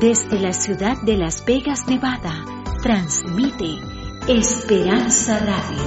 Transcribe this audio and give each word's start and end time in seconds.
Desde 0.00 0.40
la 0.40 0.54
ciudad 0.54 0.96
de 1.02 1.18
Las 1.18 1.44
Vegas, 1.44 1.86
Nevada, 1.86 2.42
transmite 2.82 3.66
Esperanza 4.26 5.38
Radio. 5.40 5.82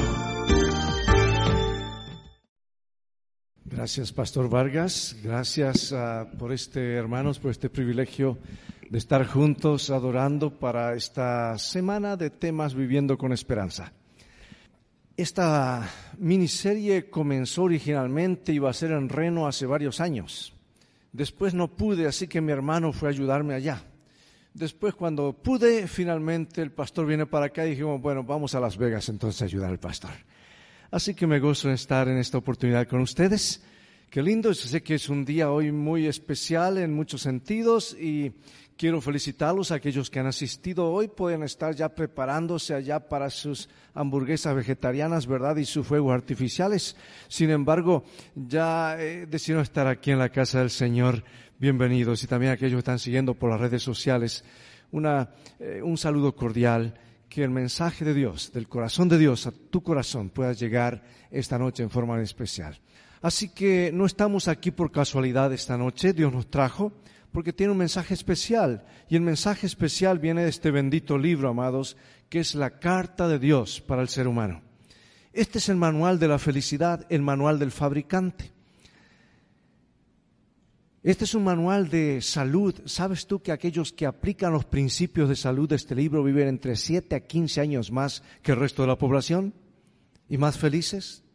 Gracias, 3.66 4.14
Pastor 4.14 4.52
Vargas. 4.52 5.18
Gracias 5.24 5.92
uh, 5.92 6.28
por 6.38 6.54
este, 6.54 6.94
hermanos, 6.94 7.40
por 7.40 7.50
este 7.50 7.72
privilegio 7.72 8.38
de 8.88 9.00
estar 9.00 9.26
juntos 9.26 9.90
adorando 9.90 10.60
para 10.60 10.94
esta 10.94 11.58
semana 11.58 12.16
de 12.16 12.30
temas 12.30 12.76
viviendo 12.76 13.18
con 13.18 13.34
esperanza. 13.34 13.94
Esta 15.18 15.90
miniserie 16.20 17.10
comenzó 17.10 17.64
originalmente, 17.64 18.54
iba 18.54 18.70
a 18.70 18.74
ser 18.74 18.92
en 18.92 19.10
Reno 19.10 19.48
hace 19.48 19.66
varios 19.66 20.00
años. 20.00 20.54
Después 21.12 21.56
no 21.56 21.76
pude, 21.76 22.06
así 22.06 22.28
que 22.28 22.42
mi 22.42 22.52
hermano 22.52 22.94
fue 22.94 23.10
a 23.10 23.12
ayudarme 23.12 23.56
allá. 23.56 23.88
Después, 24.54 24.94
cuando 24.94 25.34
pude, 25.34 25.88
finalmente 25.88 26.62
el 26.62 26.72
pastor 26.72 27.08
viene 27.08 27.26
para 27.26 27.48
acá 27.48 27.66
y 27.66 27.72
dijimos, 27.72 28.00
bueno, 28.00 28.24
vamos 28.24 28.54
a 28.54 28.60
Las 28.60 28.78
Vegas 28.78 29.10
entonces 29.10 29.42
a 29.42 29.46
ayudar 29.46 29.72
al 29.72 29.80
pastor. 29.80 30.12
Así 30.92 31.16
que 31.16 31.26
me 31.26 31.38
en 31.38 31.72
estar 31.72 32.08
en 32.08 32.18
esta 32.18 32.38
oportunidad 32.38 32.88
con 32.88 33.02
ustedes. 33.02 33.64
Qué 34.12 34.22
lindo, 34.22 34.54
sé 34.54 34.84
que 34.84 34.94
es 34.94 35.10
un 35.10 35.26
día 35.26 35.50
hoy 35.50 35.72
muy 35.72 36.06
especial 36.06 36.78
en 36.78 36.94
muchos 36.94 37.24
sentidos 37.24 37.98
y 38.00 38.32
quiero 38.78 39.02
felicitarlos 39.02 39.72
a 39.72 39.76
aquellos 39.76 40.12
que 40.12 40.20
han 40.20 40.28
asistido 40.28 40.92
hoy. 40.92 41.08
Pueden 41.08 41.42
estar 41.42 41.74
ya 41.74 41.90
preparándose 41.90 42.76
allá 42.76 43.00
para 43.10 43.32
sus 43.32 43.70
hamburguesas 43.96 44.56
vegetarianas, 44.56 45.26
¿verdad? 45.26 45.56
Y 45.56 45.66
sus 45.66 45.88
fuegos 45.88 46.14
artificiales. 46.14 46.96
Sin 47.28 47.50
embargo, 47.50 48.04
ya 48.36 48.98
eh, 49.00 49.26
decidieron 49.26 49.64
estar 49.64 49.88
aquí 49.88 50.12
en 50.12 50.20
la 50.20 50.30
casa 50.30 50.60
del 50.60 50.70
Señor 50.70 51.24
bienvenidos 51.64 52.22
y 52.22 52.28
también 52.28 52.52
aquellos 52.52 52.74
que 52.74 52.80
están 52.80 53.00
siguiendo 53.00 53.36
por 53.36 53.50
las 53.50 53.62
redes 53.62 53.82
sociales, 53.82 54.44
eh, 54.92 55.82
un 55.82 55.98
saludo 55.98 56.36
cordial, 56.36 56.94
que 57.30 57.42
el 57.42 57.52
mensaje 57.52 58.04
de 58.04 58.14
Dios, 58.14 58.52
del 58.52 58.68
corazón 58.68 59.08
de 59.08 59.18
Dios 59.18 59.48
a 59.48 59.54
tu 59.54 59.82
corazón 59.82 60.30
pueda 60.30 60.52
llegar 60.52 61.06
esta 61.32 61.58
noche 61.58 61.82
en 61.82 61.90
forma 61.90 62.22
especial. 62.22 62.78
Así 63.22 63.48
que 63.48 63.92
no 63.94 64.06
estamos 64.06 64.50
aquí 64.50 64.72
por 64.72 64.92
casualidad 64.92 65.54
esta 65.54 65.78
noche, 65.78 66.12
Dios 66.12 66.34
nos 66.34 66.50
trajo 66.50 66.92
porque 67.32 67.54
tiene 67.54 67.72
un 67.72 67.78
mensaje 67.78 68.14
especial 68.14 68.84
y 69.08 69.16
el 69.16 69.22
mensaje 69.22 69.66
especial 69.66 70.20
viene 70.20 70.44
de 70.44 70.50
este 70.50 70.70
bendito 70.70 71.18
libro, 71.18 71.48
amados, 71.48 71.96
que 72.28 72.42
es 72.42 72.56
la 72.56 72.72
carta 72.72 73.30
de 73.30 73.40
Dios 73.40 73.80
para 73.80 74.02
el 74.02 74.10
ser 74.10 74.28
humano. 74.28 74.62
Este 75.32 75.60
es 75.60 75.70
el 75.70 75.78
manual 75.78 76.20
de 76.20 76.28
la 76.28 76.40
felicidad, 76.40 77.06
el 77.08 77.22
manual 77.22 77.58
del 77.58 77.72
fabricante. 77.72 78.52
Este 81.04 81.26
es 81.26 81.36
un 81.36 81.44
manual 81.44 81.90
de 81.90 82.22
salud. 82.22 82.74
¿Sabes 82.86 83.28
tú 83.28 83.42
que 83.42 83.52
aquellos 83.52 83.92
que 83.92 84.06
aplican 84.06 84.54
los 84.54 84.64
principios 84.64 85.28
de 85.28 85.36
salud 85.36 85.68
de 85.68 85.76
este 85.76 85.96
libro 85.96 86.24
viven 86.24 86.48
entre 86.48 86.78
7 86.78 87.14
a 87.14 87.20
15 87.20 87.60
años 87.60 87.92
más 87.92 88.24
que 88.42 88.54
el 88.54 88.60
resto 88.60 88.84
de 88.84 88.88
la 88.88 88.98
población? 88.98 89.54
¿Y 90.30 90.38
más 90.38 90.58
felices? 90.58 91.26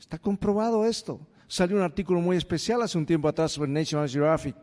Está 0.00 0.18
comprobado 0.18 0.84
esto. 0.84 1.20
Salió 1.46 1.76
un 1.76 1.82
artículo 1.82 2.20
muy 2.20 2.36
especial 2.36 2.82
hace 2.82 2.98
un 2.98 3.06
tiempo 3.06 3.28
atrás 3.28 3.52
sobre 3.52 3.70
National 3.70 4.08
Geographic 4.08 4.56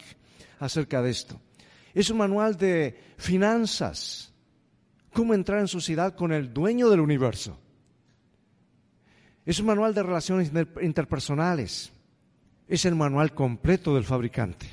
acerca 0.60 1.02
de 1.02 1.12
esto. 1.12 1.40
Es 1.94 2.10
un 2.10 2.18
manual 2.18 2.58
de 2.58 3.00
finanzas. 3.16 4.34
Cómo 5.14 5.34
entrar 5.34 5.60
en 5.60 5.70
sociedad 5.70 6.14
con 6.14 6.34
el 6.34 6.54
dueño 6.54 6.90
del 6.90 7.00
universo. 7.00 7.58
Es 9.46 9.62
un 9.62 9.68
manual 9.68 9.94
de 9.94 10.04
relaciones 10.04 10.52
interpersonales 10.82 11.94
es 12.72 12.86
el 12.86 12.96
manual 12.96 13.34
completo 13.34 13.94
del 13.94 14.06
fabricante. 14.06 14.66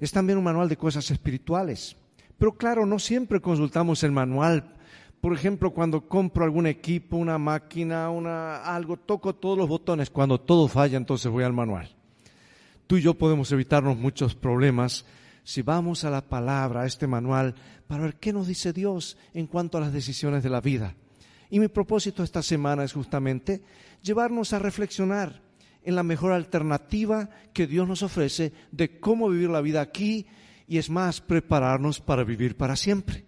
Es 0.00 0.10
también 0.10 0.36
un 0.36 0.42
manual 0.42 0.68
de 0.68 0.76
cosas 0.76 1.08
espirituales. 1.12 1.96
Pero 2.38 2.56
claro, 2.56 2.86
no 2.86 2.98
siempre 2.98 3.40
consultamos 3.40 4.02
el 4.02 4.10
manual. 4.10 4.74
Por 5.20 5.32
ejemplo, 5.32 5.72
cuando 5.72 6.08
compro 6.08 6.44
algún 6.44 6.66
equipo, 6.66 7.16
una 7.16 7.38
máquina, 7.38 8.10
una, 8.10 8.64
algo, 8.64 8.96
toco 8.96 9.32
todos 9.36 9.56
los 9.56 9.68
botones. 9.68 10.10
Cuando 10.10 10.40
todo 10.40 10.66
falla, 10.66 10.96
entonces 10.96 11.30
voy 11.30 11.44
al 11.44 11.52
manual. 11.52 11.88
Tú 12.88 12.96
y 12.96 13.02
yo 13.02 13.14
podemos 13.14 13.52
evitarnos 13.52 13.96
muchos 13.96 14.34
problemas 14.34 15.04
si 15.44 15.62
vamos 15.62 16.02
a 16.02 16.10
la 16.10 16.22
palabra, 16.22 16.80
a 16.80 16.86
este 16.86 17.06
manual, 17.06 17.54
para 17.86 18.02
ver 18.02 18.16
qué 18.16 18.32
nos 18.32 18.48
dice 18.48 18.72
Dios 18.72 19.16
en 19.34 19.46
cuanto 19.46 19.78
a 19.78 19.82
las 19.82 19.92
decisiones 19.92 20.42
de 20.42 20.50
la 20.50 20.60
vida. 20.60 20.96
Y 21.48 21.60
mi 21.60 21.68
propósito 21.68 22.24
esta 22.24 22.42
semana 22.42 22.82
es 22.82 22.92
justamente 22.92 23.62
llevarnos 24.02 24.52
a 24.52 24.58
reflexionar 24.58 25.48
en 25.82 25.94
la 25.94 26.02
mejor 26.02 26.32
alternativa 26.32 27.30
que 27.52 27.66
Dios 27.66 27.88
nos 27.88 28.02
ofrece 28.02 28.52
de 28.70 29.00
cómo 29.00 29.28
vivir 29.28 29.50
la 29.50 29.60
vida 29.60 29.80
aquí 29.80 30.26
y 30.70 30.78
es 30.78 30.88
más, 30.88 31.20
prepararnos 31.20 32.00
para 32.00 32.22
vivir 32.22 32.56
para 32.56 32.76
siempre. 32.76 33.24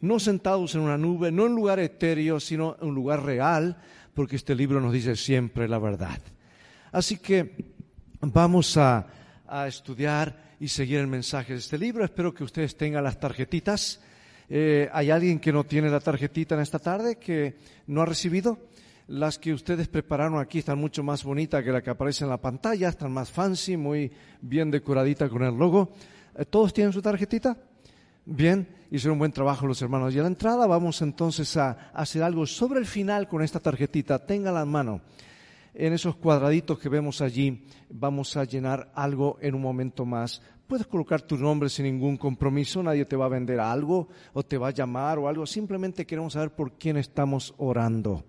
No 0.00 0.20
sentados 0.20 0.74
en 0.74 0.82
una 0.82 0.98
nube, 0.98 1.32
no 1.32 1.46
en 1.46 1.52
un 1.52 1.56
lugar 1.56 1.78
etéreo, 1.78 2.40
sino 2.40 2.76
en 2.80 2.88
un 2.88 2.94
lugar 2.94 3.24
real, 3.24 3.78
porque 4.12 4.36
este 4.36 4.54
libro 4.54 4.80
nos 4.80 4.92
dice 4.92 5.16
siempre 5.16 5.66
la 5.66 5.78
verdad. 5.78 6.20
Así 6.92 7.18
que 7.18 7.72
vamos 8.20 8.76
a, 8.76 9.06
estudiar 9.66 10.56
y 10.60 10.68
seguir 10.68 10.98
el 10.98 11.06
mensaje 11.06 11.54
de 11.54 11.60
este 11.60 11.78
libro. 11.78 12.04
Espero 12.04 12.34
que 12.34 12.44
ustedes 12.44 12.76
tengan 12.76 13.02
las 13.02 13.18
tarjetitas. 13.18 14.02
Eh, 14.50 14.90
¿Hay 14.92 15.10
alguien 15.10 15.40
que 15.40 15.54
no 15.54 15.64
tiene 15.64 15.88
la 15.88 16.00
tarjetita 16.00 16.54
en 16.54 16.60
esta 16.60 16.78
tarde, 16.78 17.16
que 17.16 17.56
no 17.86 18.02
ha 18.02 18.06
recibido? 18.06 18.67
Las 19.08 19.38
que 19.38 19.54
ustedes 19.54 19.88
prepararon 19.88 20.38
aquí 20.38 20.58
están 20.58 20.78
mucho 20.78 21.02
más 21.02 21.24
bonitas 21.24 21.64
que 21.64 21.72
la 21.72 21.80
que 21.80 21.88
aparece 21.88 22.24
en 22.24 22.30
la 22.30 22.36
pantalla, 22.36 22.90
están 22.90 23.10
más 23.10 23.30
fancy, 23.30 23.74
muy 23.74 24.12
bien 24.42 24.70
decoradita 24.70 25.30
con 25.30 25.42
el 25.44 25.54
logo. 25.54 25.92
Eh, 26.36 26.44
¿Todos 26.44 26.74
tienen 26.74 26.92
su 26.92 27.00
tarjetita? 27.00 27.56
Bien, 28.26 28.68
hicieron 28.90 29.14
un 29.14 29.20
buen 29.20 29.32
trabajo 29.32 29.66
los 29.66 29.80
hermanos. 29.80 30.14
Y 30.14 30.18
a 30.18 30.22
la 30.22 30.28
entrada 30.28 30.66
vamos 30.66 31.00
entonces 31.00 31.56
a 31.56 31.90
hacer 31.94 32.22
algo 32.22 32.44
sobre 32.44 32.80
el 32.80 32.84
final 32.84 33.28
con 33.28 33.40
esta 33.40 33.60
tarjetita. 33.60 34.26
Téngala 34.26 34.60
en 34.60 34.68
mano. 34.68 35.00
En 35.72 35.94
esos 35.94 36.16
cuadraditos 36.16 36.78
que 36.78 36.90
vemos 36.90 37.22
allí 37.22 37.64
vamos 37.88 38.36
a 38.36 38.44
llenar 38.44 38.92
algo 38.94 39.38
en 39.40 39.54
un 39.54 39.62
momento 39.62 40.04
más. 40.04 40.42
Puedes 40.66 40.86
colocar 40.86 41.22
tu 41.22 41.38
nombre 41.38 41.70
sin 41.70 41.86
ningún 41.86 42.18
compromiso, 42.18 42.82
nadie 42.82 43.06
te 43.06 43.16
va 43.16 43.24
a 43.24 43.30
vender 43.30 43.58
algo 43.58 44.08
o 44.34 44.42
te 44.42 44.58
va 44.58 44.68
a 44.68 44.72
llamar 44.72 45.18
o 45.18 45.28
algo. 45.28 45.46
Simplemente 45.46 46.04
queremos 46.04 46.34
saber 46.34 46.50
por 46.50 46.72
quién 46.72 46.98
estamos 46.98 47.54
orando. 47.56 48.22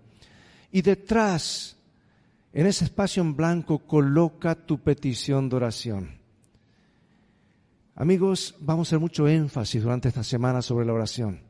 Y 0.72 0.82
detrás, 0.82 1.76
en 2.52 2.66
ese 2.66 2.84
espacio 2.84 3.22
en 3.22 3.36
blanco, 3.36 3.78
coloca 3.80 4.54
tu 4.54 4.78
petición 4.78 5.48
de 5.48 5.56
oración. 5.56 6.20
Amigos, 7.96 8.54
vamos 8.60 8.86
a 8.86 8.90
hacer 8.90 8.98
mucho 8.98 9.28
énfasis 9.28 9.82
durante 9.82 10.08
esta 10.08 10.24
semana 10.24 10.62
sobre 10.62 10.86
la 10.86 10.94
oración. 10.94 11.40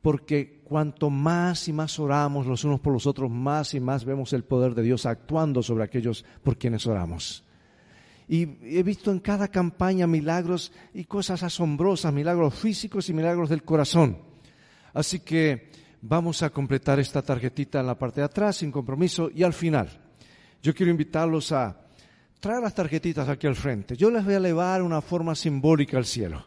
Porque 0.00 0.62
cuanto 0.64 1.10
más 1.10 1.68
y 1.68 1.72
más 1.72 1.98
oramos 1.98 2.46
los 2.46 2.64
unos 2.64 2.80
por 2.80 2.92
los 2.92 3.06
otros, 3.06 3.30
más 3.30 3.74
y 3.74 3.80
más 3.80 4.04
vemos 4.04 4.32
el 4.32 4.44
poder 4.44 4.74
de 4.74 4.82
Dios 4.82 5.04
actuando 5.04 5.62
sobre 5.62 5.84
aquellos 5.84 6.24
por 6.42 6.56
quienes 6.56 6.86
oramos. 6.86 7.44
Y 8.26 8.42
he 8.62 8.82
visto 8.82 9.10
en 9.10 9.18
cada 9.18 9.48
campaña 9.48 10.06
milagros 10.06 10.72
y 10.94 11.04
cosas 11.04 11.42
asombrosas, 11.42 12.12
milagros 12.14 12.54
físicos 12.54 13.08
y 13.08 13.12
milagros 13.12 13.50
del 13.50 13.64
corazón. 13.64 14.18
Así 14.94 15.20
que 15.20 15.69
vamos 16.02 16.42
a 16.42 16.50
completar 16.50 16.98
esta 16.98 17.22
tarjetita 17.22 17.80
en 17.80 17.86
la 17.86 17.98
parte 17.98 18.20
de 18.20 18.26
atrás 18.26 18.56
sin 18.56 18.72
compromiso 18.72 19.30
y 19.34 19.42
al 19.42 19.52
final. 19.52 19.88
Yo 20.62 20.74
quiero 20.74 20.90
invitarlos 20.90 21.52
a 21.52 21.76
traer 22.38 22.62
las 22.62 22.74
tarjetitas 22.74 23.28
aquí 23.28 23.46
al 23.46 23.56
frente. 23.56 23.96
Yo 23.96 24.10
les 24.10 24.24
voy 24.24 24.34
a 24.34 24.38
elevar 24.38 24.82
una 24.82 25.00
forma 25.00 25.34
simbólica 25.34 25.96
al 25.96 26.04
cielo 26.04 26.46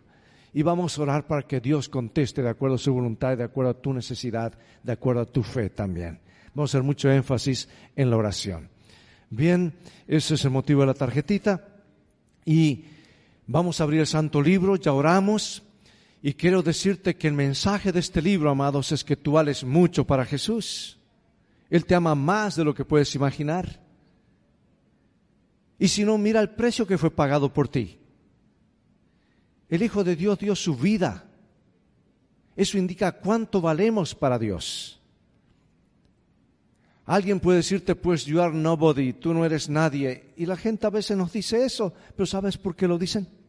y 0.54 0.62
vamos 0.62 0.98
a 0.98 1.02
orar 1.02 1.26
para 1.26 1.44
que 1.44 1.60
Dios 1.60 1.90
conteste 1.90 2.42
de 2.42 2.50
acuerdo 2.50 2.76
a 2.76 2.80
su 2.80 2.94
voluntad, 2.94 3.38
de 3.38 3.44
acuerdo 3.44 3.72
a 3.72 3.82
tu 3.82 3.94
necesidad, 3.94 4.54
de 4.84 4.92
acuerdo 4.92 5.22
a 5.22 5.26
tu 5.26 5.42
fe 5.44 5.70
también. 5.70 6.20
Vamos 6.54 6.70
a 6.70 6.78
hacer 6.78 6.84
mucho 6.84 7.12
énfasis 7.12 7.68
en 7.96 8.10
la 8.10 8.18
oración. 8.18 8.70
Bien, 9.30 9.74
ese 10.08 10.36
es 10.36 10.46
el 10.46 10.52
motivo 10.52 10.82
de 10.82 10.88
la 10.88 10.94
tarjetita 10.94 11.68
y 12.46 12.86
vamos 13.48 13.80
a 13.80 13.84
abrir 13.84 14.02
el 14.02 14.08
santo 14.08 14.42
libro, 14.42 14.76
ya 14.76 14.94
oramos. 14.94 15.64
Y 16.26 16.36
quiero 16.36 16.64
decirte 16.64 17.18
que 17.18 17.28
el 17.28 17.34
mensaje 17.34 17.92
de 17.92 18.00
este 18.00 18.22
libro, 18.22 18.50
amados, 18.50 18.94
es 18.94 19.04
que 19.04 19.18
tú 19.18 19.34
vales 19.34 19.66
mucho 19.66 20.08
para 20.08 20.24
Jesús. 20.24 20.98
Él 21.70 21.86
te 21.86 21.96
ama 21.96 22.16
más 22.16 22.56
de 22.56 22.64
lo 22.64 22.74
que 22.74 22.86
puedes 22.86 23.14
imaginar. 23.14 23.82
Y 25.78 25.90
si 25.90 26.06
no, 26.06 26.18
mira 26.18 26.40
el 26.40 26.52
precio 26.52 26.88
que 26.88 26.98
fue 26.98 27.12
pagado 27.12 27.52
por 27.52 27.68
ti. 27.68 28.00
El 29.68 29.84
Hijo 29.84 30.06
de 30.06 30.16
Dios 30.16 30.40
dio 30.40 30.56
su 30.56 30.78
vida. 30.78 31.26
Eso 32.56 32.78
indica 32.78 33.12
cuánto 33.12 33.60
valemos 33.60 34.16
para 34.16 34.40
Dios. 34.40 35.02
Alguien 37.06 37.42
puede 37.42 37.58
decirte, 37.58 37.96
pues, 37.96 38.24
you 38.24 38.40
are 38.40 38.56
nobody, 38.56 39.12
tú 39.12 39.34
no 39.34 39.44
eres 39.44 39.68
nadie. 39.68 40.32
Y 40.38 40.46
la 40.46 40.56
gente 40.56 40.88
a 40.88 40.90
veces 40.90 41.18
nos 41.18 41.34
dice 41.34 41.66
eso, 41.66 41.94
pero 42.16 42.26
¿sabes 42.26 42.58
por 42.58 42.78
qué 42.78 42.88
lo 42.88 42.98
dicen? 42.98 43.43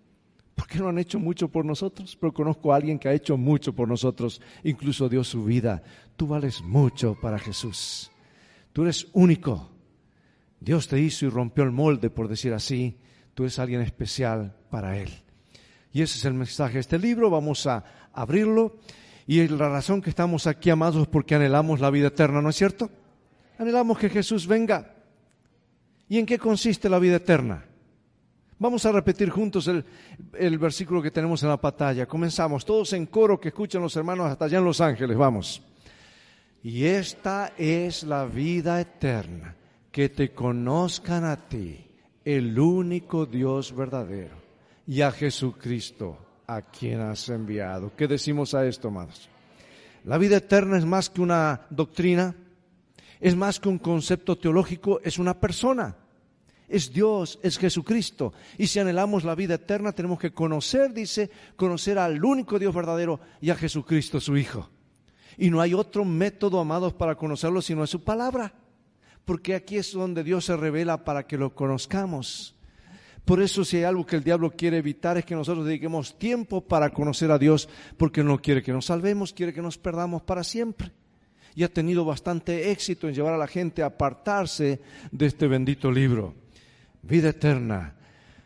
Porque 0.54 0.78
no 0.78 0.88
han 0.88 0.98
hecho 0.98 1.18
mucho 1.18 1.48
por 1.48 1.64
nosotros, 1.64 2.16
pero 2.20 2.32
conozco 2.32 2.72
a 2.72 2.76
alguien 2.76 2.98
que 2.98 3.08
ha 3.08 3.12
hecho 3.12 3.36
mucho 3.36 3.72
por 3.72 3.88
nosotros, 3.88 4.40
incluso 4.62 5.08
dio 5.08 5.24
su 5.24 5.44
vida. 5.44 5.82
Tú 6.16 6.28
vales 6.28 6.62
mucho 6.62 7.18
para 7.20 7.38
Jesús. 7.38 8.10
Tú 8.72 8.82
eres 8.82 9.08
único. 9.12 9.70
Dios 10.60 10.86
te 10.86 11.00
hizo 11.00 11.26
y 11.26 11.28
rompió 11.28 11.64
el 11.64 11.72
molde, 11.72 12.08
por 12.08 12.28
decir 12.28 12.52
así. 12.52 12.96
Tú 13.34 13.42
eres 13.42 13.58
alguien 13.58 13.80
especial 13.80 14.56
para 14.70 14.96
Él. 14.96 15.10
Y 15.92 16.02
ese 16.02 16.18
es 16.18 16.24
el 16.24 16.34
mensaje 16.34 16.74
de 16.74 16.80
este 16.80 16.98
libro. 16.98 17.30
Vamos 17.30 17.66
a 17.66 17.84
abrirlo. 18.12 18.78
Y 19.26 19.46
la 19.48 19.68
razón 19.68 20.02
que 20.02 20.10
estamos 20.10 20.46
aquí, 20.46 20.70
amados, 20.70 21.02
es 21.02 21.08
porque 21.08 21.34
anhelamos 21.34 21.80
la 21.80 21.90
vida 21.90 22.08
eterna, 22.08 22.40
¿no 22.40 22.50
es 22.50 22.56
cierto? 22.56 22.90
Anhelamos 23.58 23.98
que 23.98 24.10
Jesús 24.10 24.46
venga. 24.46 24.94
¿Y 26.08 26.18
en 26.18 26.26
qué 26.26 26.38
consiste 26.38 26.88
la 26.88 26.98
vida 26.98 27.16
eterna? 27.16 27.64
Vamos 28.64 28.86
a 28.86 28.92
repetir 28.92 29.28
juntos 29.28 29.68
el, 29.68 30.58
versículo 30.58 31.02
que 31.02 31.10
tenemos 31.10 31.42
en 31.42 31.50
la 31.50 31.60
pantalla. 31.60 32.06
Comenzamos, 32.06 32.64
todos 32.64 32.94
en 32.94 33.04
coro 33.04 33.38
que 33.38 33.48
escuchan 33.48 33.82
los 33.82 33.94
hermanos 33.94 34.30
hasta 34.30 34.46
allá 34.46 34.56
en 34.56 34.64
Los 34.64 34.80
Ángeles, 34.80 35.18
vamos. 35.18 35.60
Y 36.62 36.86
esta 36.86 37.52
es 37.58 38.04
la 38.04 38.24
vida 38.24 38.80
eterna, 38.80 39.54
que 39.92 40.08
te 40.08 40.32
conozcan 40.32 41.26
a 41.26 41.46
ti, 41.46 41.84
el 42.24 42.58
único 42.58 43.26
Dios 43.26 43.76
verdadero, 43.76 44.36
y 44.86 45.02
a 45.02 45.12
Jesucristo, 45.12 46.16
a 46.46 46.62
quien 46.62 47.02
has 47.02 47.28
enviado. 47.28 47.92
¿Qué 47.94 48.08
decimos 48.08 48.54
a 48.54 48.64
esto, 48.64 48.88
amados? 48.88 49.28
La 50.04 50.16
vida 50.16 50.38
eterna 50.38 50.78
es 50.78 50.86
más 50.86 51.10
que 51.10 51.20
una 51.20 51.66
doctrina, 51.68 52.34
es 53.20 53.36
más 53.36 53.60
que 53.60 53.68
un 53.68 53.76
concepto 53.76 54.38
teológico, 54.38 55.02
es 55.04 55.18
una 55.18 55.38
persona 55.38 55.96
es 56.68 56.92
Dios, 56.92 57.38
es 57.42 57.58
Jesucristo. 57.58 58.32
Y 58.58 58.66
si 58.66 58.78
anhelamos 58.78 59.24
la 59.24 59.34
vida 59.34 59.54
eterna, 59.54 59.92
tenemos 59.92 60.18
que 60.18 60.32
conocer, 60.32 60.92
dice, 60.92 61.30
conocer 61.56 61.98
al 61.98 62.24
único 62.24 62.58
Dios 62.58 62.74
verdadero 62.74 63.20
y 63.40 63.50
a 63.50 63.56
Jesucristo, 63.56 64.20
su 64.20 64.36
Hijo. 64.36 64.70
Y 65.36 65.50
no 65.50 65.60
hay 65.60 65.74
otro 65.74 66.04
método, 66.04 66.60
amados, 66.60 66.94
para 66.94 67.16
conocerlo 67.16 67.60
sino 67.60 67.84
es 67.84 67.90
su 67.90 68.02
palabra. 68.02 68.54
Porque 69.24 69.54
aquí 69.54 69.76
es 69.76 69.92
donde 69.92 70.22
Dios 70.22 70.44
se 70.44 70.56
revela 70.56 71.04
para 71.04 71.26
que 71.26 71.38
lo 71.38 71.54
conozcamos. 71.54 72.54
Por 73.24 73.40
eso 73.40 73.64
si 73.64 73.78
hay 73.78 73.84
algo 73.84 74.04
que 74.04 74.16
el 74.16 74.24
diablo 74.24 74.50
quiere 74.50 74.76
evitar 74.76 75.16
es 75.16 75.24
que 75.24 75.34
nosotros 75.34 75.64
dediquemos 75.64 76.18
tiempo 76.18 76.60
para 76.60 76.90
conocer 76.90 77.30
a 77.30 77.38
Dios, 77.38 77.70
porque 77.96 78.22
no 78.22 78.38
quiere 78.38 78.62
que 78.62 78.72
nos 78.72 78.86
salvemos, 78.86 79.32
quiere 79.32 79.54
que 79.54 79.62
nos 79.62 79.78
perdamos 79.78 80.22
para 80.22 80.44
siempre. 80.44 80.92
Y 81.54 81.62
ha 81.62 81.72
tenido 81.72 82.04
bastante 82.04 82.70
éxito 82.70 83.08
en 83.08 83.14
llevar 83.14 83.32
a 83.32 83.38
la 83.38 83.46
gente 83.46 83.82
a 83.82 83.86
apartarse 83.86 84.80
de 85.10 85.26
este 85.26 85.46
bendito 85.46 85.90
libro 85.90 86.43
vida 87.06 87.30
eterna. 87.30 87.94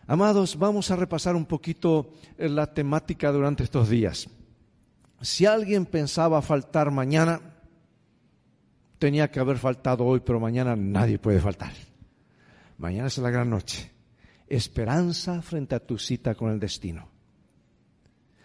Amados, 0.06 0.58
vamos 0.58 0.90
a 0.90 0.96
repasar 0.96 1.36
un 1.36 1.46
poquito 1.46 2.12
eh, 2.36 2.48
la 2.48 2.72
temática 2.72 3.30
durante 3.30 3.62
estos 3.62 3.88
días. 3.88 4.28
Si 5.20 5.46
alguien 5.46 5.84
pensaba 5.86 6.40
faltar 6.42 6.90
mañana, 6.90 7.40
tenía 8.98 9.30
que 9.30 9.40
haber 9.40 9.58
faltado 9.58 10.04
hoy, 10.04 10.20
pero 10.20 10.40
mañana 10.40 10.76
nadie 10.76 11.18
puede 11.18 11.40
faltar. 11.40 11.72
Mañana 12.78 13.08
es 13.08 13.18
la 13.18 13.30
gran 13.30 13.50
noche. 13.50 13.90
Esperanza 14.46 15.42
frente 15.42 15.74
a 15.74 15.80
tu 15.80 15.98
cita 15.98 16.34
con 16.34 16.50
el 16.50 16.60
destino. 16.60 17.08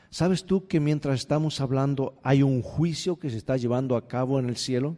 ¿Sabes 0.10 0.46
tú 0.46 0.68
que 0.68 0.80
mientras 0.80 1.20
estamos 1.20 1.62
hablando 1.62 2.20
hay 2.24 2.44
un 2.44 2.62
juicio 2.62 3.18
que 3.18 3.30
se 3.30 3.38
está 3.38 3.58
llevando 3.58 3.96
a 3.96 4.08
cabo 4.08 4.38
en 4.40 4.48
el 4.48 4.58
cielo? 4.58 4.98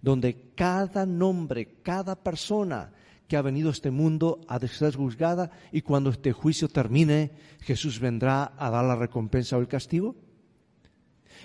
Donde 0.00 0.52
cada 0.54 1.06
nombre, 1.06 1.80
cada 1.82 2.14
persona 2.22 2.92
que 3.28 3.36
ha 3.36 3.42
venido 3.42 3.68
a 3.68 3.72
este 3.72 3.90
mundo 3.90 4.40
a 4.48 4.58
ser 4.66 4.96
juzgada 4.96 5.50
y 5.70 5.82
cuando 5.82 6.10
este 6.10 6.32
juicio 6.32 6.68
termine, 6.68 7.30
Jesús 7.60 8.00
vendrá 8.00 8.54
a 8.56 8.70
dar 8.70 8.84
la 8.84 8.96
recompensa 8.96 9.56
o 9.56 9.60
el 9.60 9.68
castigo? 9.68 10.16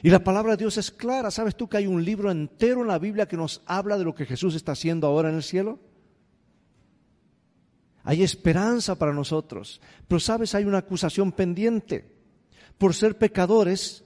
Y 0.02 0.10
la 0.10 0.24
palabra 0.24 0.54
de 0.54 0.64
Dios 0.64 0.78
es 0.78 0.92
clara. 0.92 1.30
¿Sabes 1.30 1.56
tú 1.56 1.68
que 1.68 1.78
hay 1.78 1.88
un 1.88 2.04
libro 2.04 2.32
entero 2.32 2.82
en 2.82 2.88
la 2.88 3.00
Biblia 3.00 3.28
que 3.28 3.38
nos 3.38 3.62
habla 3.66 3.98
de 3.98 4.06
lo 4.06 4.16
que 4.16 4.26
Jesús 4.26 4.56
está 4.56 4.72
haciendo 4.72 5.08
ahora 5.08 5.30
en 5.30 5.36
el 5.36 5.44
cielo? 5.44 5.80
Hay 8.04 8.24
esperanza 8.24 8.96
para 8.96 9.14
nosotros. 9.14 9.82
Pero 10.08 10.20
sabes, 10.20 10.56
hay 10.56 10.66
una 10.66 10.80
acusación 10.80 11.32
pendiente. 11.32 12.12
Por 12.78 12.94
ser 12.94 13.18
pecadores, 13.18 14.04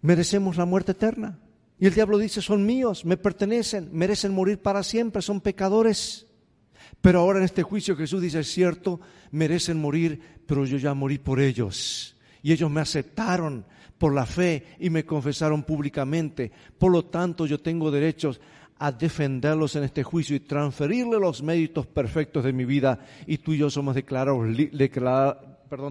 merecemos 0.00 0.56
la 0.56 0.64
muerte 0.64 0.92
eterna. 0.92 1.38
Y 1.80 1.86
el 1.86 1.94
diablo 1.94 2.18
dice, 2.18 2.42
son 2.42 2.66
míos, 2.66 3.04
me 3.04 3.16
pertenecen, 3.16 3.88
merecen 3.92 4.32
morir 4.32 4.58
para 4.58 4.82
siempre, 4.82 5.22
son 5.22 5.40
pecadores. 5.40 6.26
Pero 7.00 7.20
ahora 7.20 7.38
en 7.38 7.44
este 7.44 7.62
juicio 7.62 7.96
Jesús 7.96 8.20
dice, 8.20 8.40
es 8.40 8.52
cierto, 8.52 9.00
merecen 9.30 9.80
morir, 9.80 10.20
pero 10.46 10.64
yo 10.64 10.76
ya 10.76 10.94
morí 10.94 11.18
por 11.18 11.40
ellos. 11.40 12.16
Y 12.42 12.52
ellos 12.52 12.70
me 12.70 12.80
aceptaron 12.80 13.64
por 13.96 14.14
la 14.14 14.26
fe 14.26 14.64
y 14.80 14.90
me 14.90 15.04
confesaron 15.04 15.62
públicamente. 15.62 16.50
Por 16.78 16.90
lo 16.90 17.04
tanto, 17.04 17.46
yo 17.46 17.60
tengo 17.60 17.90
derechos 17.90 18.40
a 18.78 18.92
defenderlos 18.92 19.74
en 19.76 19.84
este 19.84 20.02
juicio 20.02 20.36
y 20.36 20.40
transferirle 20.40 21.18
los 21.18 21.42
méritos 21.42 21.86
perfectos 21.86 22.44
de 22.44 22.52
mi 22.52 22.64
vida. 22.64 23.00
Y 23.26 23.38
tú 23.38 23.52
y 23.52 23.58
yo 23.58 23.70
somos 23.70 23.94
declarados, 23.94 24.46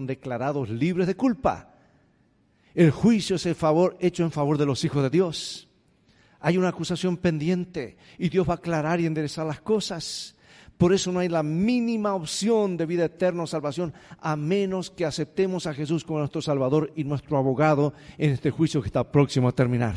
declarados 0.02 0.68
libres 0.70 1.06
de 1.06 1.14
culpa. 1.14 1.74
El 2.74 2.90
juicio 2.90 3.36
es 3.36 3.46
el 3.46 3.54
favor 3.54 3.96
hecho 4.00 4.22
en 4.22 4.30
favor 4.30 4.56
de 4.58 4.66
los 4.66 4.84
hijos 4.84 5.02
de 5.02 5.10
Dios. 5.10 5.67
Hay 6.40 6.56
una 6.56 6.68
acusación 6.68 7.16
pendiente 7.16 7.96
y 8.18 8.28
Dios 8.28 8.48
va 8.48 8.54
a 8.54 8.56
aclarar 8.56 9.00
y 9.00 9.06
enderezar 9.06 9.46
las 9.46 9.60
cosas. 9.60 10.36
Por 10.76 10.94
eso 10.94 11.10
no 11.10 11.18
hay 11.18 11.28
la 11.28 11.42
mínima 11.42 12.14
opción 12.14 12.76
de 12.76 12.86
vida 12.86 13.06
eterna 13.06 13.42
o 13.42 13.46
salvación 13.48 13.92
a 14.20 14.36
menos 14.36 14.90
que 14.90 15.04
aceptemos 15.04 15.66
a 15.66 15.74
Jesús 15.74 16.04
como 16.04 16.20
nuestro 16.20 16.40
Salvador 16.40 16.92
y 16.94 17.02
nuestro 17.02 17.36
abogado 17.36 17.94
en 18.16 18.30
este 18.30 18.52
juicio 18.52 18.80
que 18.80 18.86
está 18.86 19.10
próximo 19.10 19.48
a 19.48 19.52
terminar. 19.52 19.96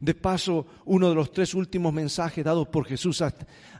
De 0.00 0.14
paso, 0.14 0.66
uno 0.84 1.08
de 1.08 1.14
los 1.14 1.32
tres 1.32 1.54
últimos 1.54 1.92
mensajes 1.92 2.44
dados 2.44 2.66
por 2.68 2.84
Jesús 2.84 3.22
a, 3.22 3.32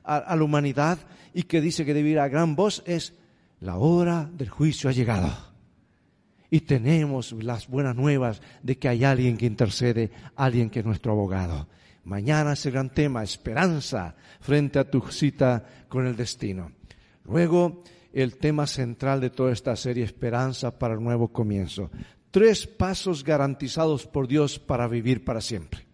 la 0.05 0.43
humanidad 0.43 0.99
y 1.35 1.43
que 1.43 1.61
dice 1.61 1.85
que 1.85 1.95
debe 1.95 2.11
ir 2.11 2.21
a 2.21 2.29
gran 2.29 2.55
voz 2.55 2.83
es, 2.87 3.15
la 3.61 3.77
hora 3.77 4.31
del 4.33 4.49
juicio 4.49 4.89
ha 4.89 4.93
llegado. 4.93 5.33
Y 6.51 6.61
tenemos 6.61 7.33
las 7.33 7.69
buenas 7.69 7.97
nuevas 7.97 8.41
de 8.63 8.79
que 8.79 8.89
hay 8.89 9.05
alguien 9.05 9.37
que 9.37 9.47
intercede, 9.47 10.11
alguien 10.37 10.71
que 10.71 10.81
es 10.81 10.87
nuestro 10.87 11.13
abogado. 11.13 11.67
Mañana 12.09 12.55
es 12.55 12.65
el 12.65 12.73
gran 12.73 12.89
tema, 12.89 13.23
esperanza 13.23 14.17
frente 14.41 14.79
a 14.79 14.91
tu 14.91 15.03
cita 15.11 15.85
con 15.91 16.07
el 16.07 16.17
destino. 16.17 16.73
Luego, 17.25 17.85
el 18.15 18.39
tema 18.39 18.67
central 18.67 19.21
de 19.21 19.29
toda 19.29 19.53
esta 19.53 19.77
serie, 19.77 20.05
esperanza 20.05 20.79
para 20.79 20.95
el 20.95 21.03
nuevo 21.03 21.29
comienzo. 21.29 21.91
Tres 22.31 22.67
pasos 22.67 23.23
garantizados 23.23 24.07
por 24.07 24.27
Dios 24.27 24.59
para 24.59 24.89
vivir 24.89 25.23
para 25.23 25.43
siempre. 25.43 25.85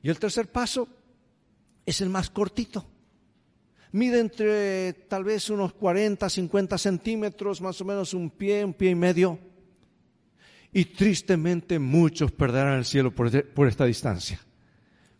Y 0.00 0.10
el 0.10 0.20
tercer 0.20 0.46
paso 0.46 0.86
es 1.84 2.00
el 2.00 2.08
más 2.08 2.30
cortito. 2.30 2.86
Mide 3.90 4.20
entre 4.20 4.92
tal 4.92 5.24
vez 5.24 5.50
unos 5.50 5.72
40, 5.72 6.30
50 6.30 6.78
centímetros, 6.78 7.60
más 7.60 7.80
o 7.80 7.84
menos 7.84 8.14
un 8.14 8.30
pie, 8.30 8.64
un 8.64 8.74
pie 8.74 8.90
y 8.90 8.94
medio. 8.94 9.40
Y 10.72 10.84
tristemente 10.84 11.80
muchos 11.80 12.30
perderán 12.30 12.78
el 12.78 12.84
cielo 12.84 13.12
por, 13.12 13.52
por 13.52 13.66
esta 13.66 13.84
distancia. 13.86 14.40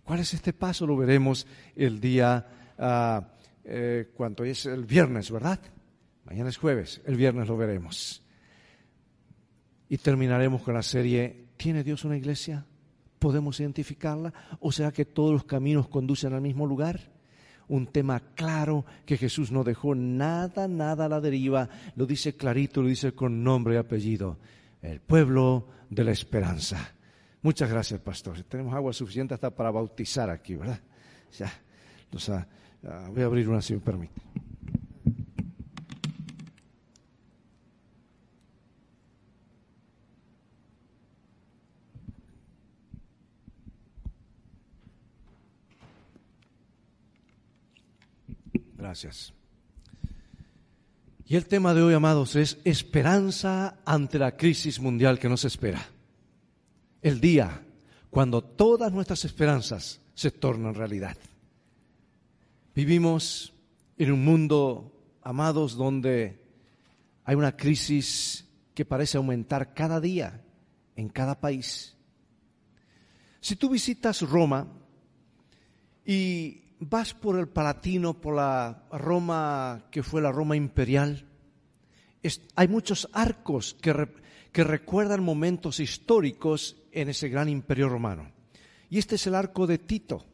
¿Cuál 0.04 0.20
es 0.20 0.34
este 0.34 0.52
paso? 0.52 0.86
Lo 0.86 0.96
veremos 0.96 1.46
el 1.76 2.00
día, 2.00 2.46
uh, 2.78 3.22
es 4.44 4.66
el 4.66 4.84
viernes, 4.84 5.30
¿verdad? 5.30 5.60
Mañana 6.24 6.50
es 6.50 6.56
jueves, 6.56 7.00
el 7.06 7.16
viernes 7.16 7.48
lo 7.48 7.56
veremos. 7.56 8.22
Y 9.88 9.98
terminaremos 9.98 10.62
con 10.62 10.74
la 10.74 10.82
serie, 10.82 11.48
¿tiene 11.56 11.84
Dios 11.84 12.04
una 12.04 12.16
iglesia? 12.16 12.64
¿Podemos 13.18 13.60
identificarla? 13.60 14.32
¿O 14.60 14.72
será 14.72 14.90
que 14.90 15.04
todos 15.04 15.32
los 15.32 15.44
caminos 15.44 15.88
conducen 15.88 16.32
al 16.32 16.40
mismo 16.40 16.66
lugar? 16.66 17.12
Un 17.68 17.86
tema 17.86 18.20
claro 18.34 18.84
que 19.06 19.16
Jesús 19.16 19.52
no 19.52 19.62
dejó 19.62 19.94
nada, 19.94 20.66
nada 20.66 21.04
a 21.04 21.08
la 21.08 21.20
deriva, 21.20 21.68
lo 21.94 22.06
dice 22.06 22.36
clarito, 22.36 22.82
lo 22.82 22.88
dice 22.88 23.12
con 23.12 23.44
nombre 23.44 23.74
y 23.74 23.78
apellido, 23.78 24.38
el 24.80 25.00
pueblo 25.00 25.68
de 25.88 26.04
la 26.04 26.10
esperanza. 26.10 26.94
Muchas 27.42 27.68
gracias, 27.68 28.00
pastor. 28.00 28.40
Tenemos 28.44 28.72
agua 28.72 28.92
suficiente 28.92 29.34
hasta 29.34 29.50
para 29.50 29.72
bautizar 29.72 30.30
aquí, 30.30 30.54
¿verdad? 30.54 30.80
Ya. 31.36 31.52
voy 33.10 33.22
a 33.22 33.26
abrir 33.26 33.48
una 33.48 33.60
si 33.60 33.74
me 33.74 33.80
permite. 33.80 34.14
Gracias. 48.76 49.32
Y 51.26 51.34
el 51.34 51.46
tema 51.46 51.74
de 51.74 51.82
hoy, 51.82 51.94
amados, 51.94 52.36
es 52.36 52.58
esperanza 52.64 53.78
ante 53.84 54.18
la 54.18 54.36
crisis 54.36 54.78
mundial 54.78 55.18
que 55.18 55.28
nos 55.28 55.44
espera 55.44 55.84
el 57.02 57.20
día 57.20 57.62
cuando 58.10 58.42
todas 58.42 58.92
nuestras 58.92 59.24
esperanzas 59.24 60.00
se 60.14 60.30
tornan 60.30 60.74
realidad. 60.74 61.16
Vivimos 62.74 63.52
en 63.98 64.12
un 64.12 64.24
mundo, 64.24 64.92
amados, 65.22 65.76
donde 65.76 66.40
hay 67.24 67.34
una 67.34 67.56
crisis 67.56 68.46
que 68.74 68.84
parece 68.84 69.18
aumentar 69.18 69.74
cada 69.74 70.00
día 70.00 70.42
en 70.96 71.08
cada 71.08 71.38
país. 71.38 71.96
Si 73.40 73.56
tú 73.56 73.70
visitas 73.70 74.22
Roma 74.22 74.66
y 76.04 76.62
vas 76.80 77.14
por 77.14 77.38
el 77.38 77.48
Palatino, 77.48 78.20
por 78.20 78.36
la 78.36 78.84
Roma 78.90 79.86
que 79.90 80.02
fue 80.02 80.22
la 80.22 80.32
Roma 80.32 80.56
imperial, 80.56 81.26
hay 82.54 82.68
muchos 82.68 83.08
arcos 83.12 83.74
que, 83.74 84.62
recuerdan 84.62 85.22
momentos 85.22 85.80
históricos 85.80 86.76
en 86.92 87.08
ese 87.08 87.28
gran 87.28 87.48
imperio 87.48 87.88
romano. 87.88 88.30
Y 88.88 88.98
este 88.98 89.16
es 89.16 89.26
el 89.26 89.34
arco 89.34 89.66
de 89.66 89.78
Tito. 89.78 90.24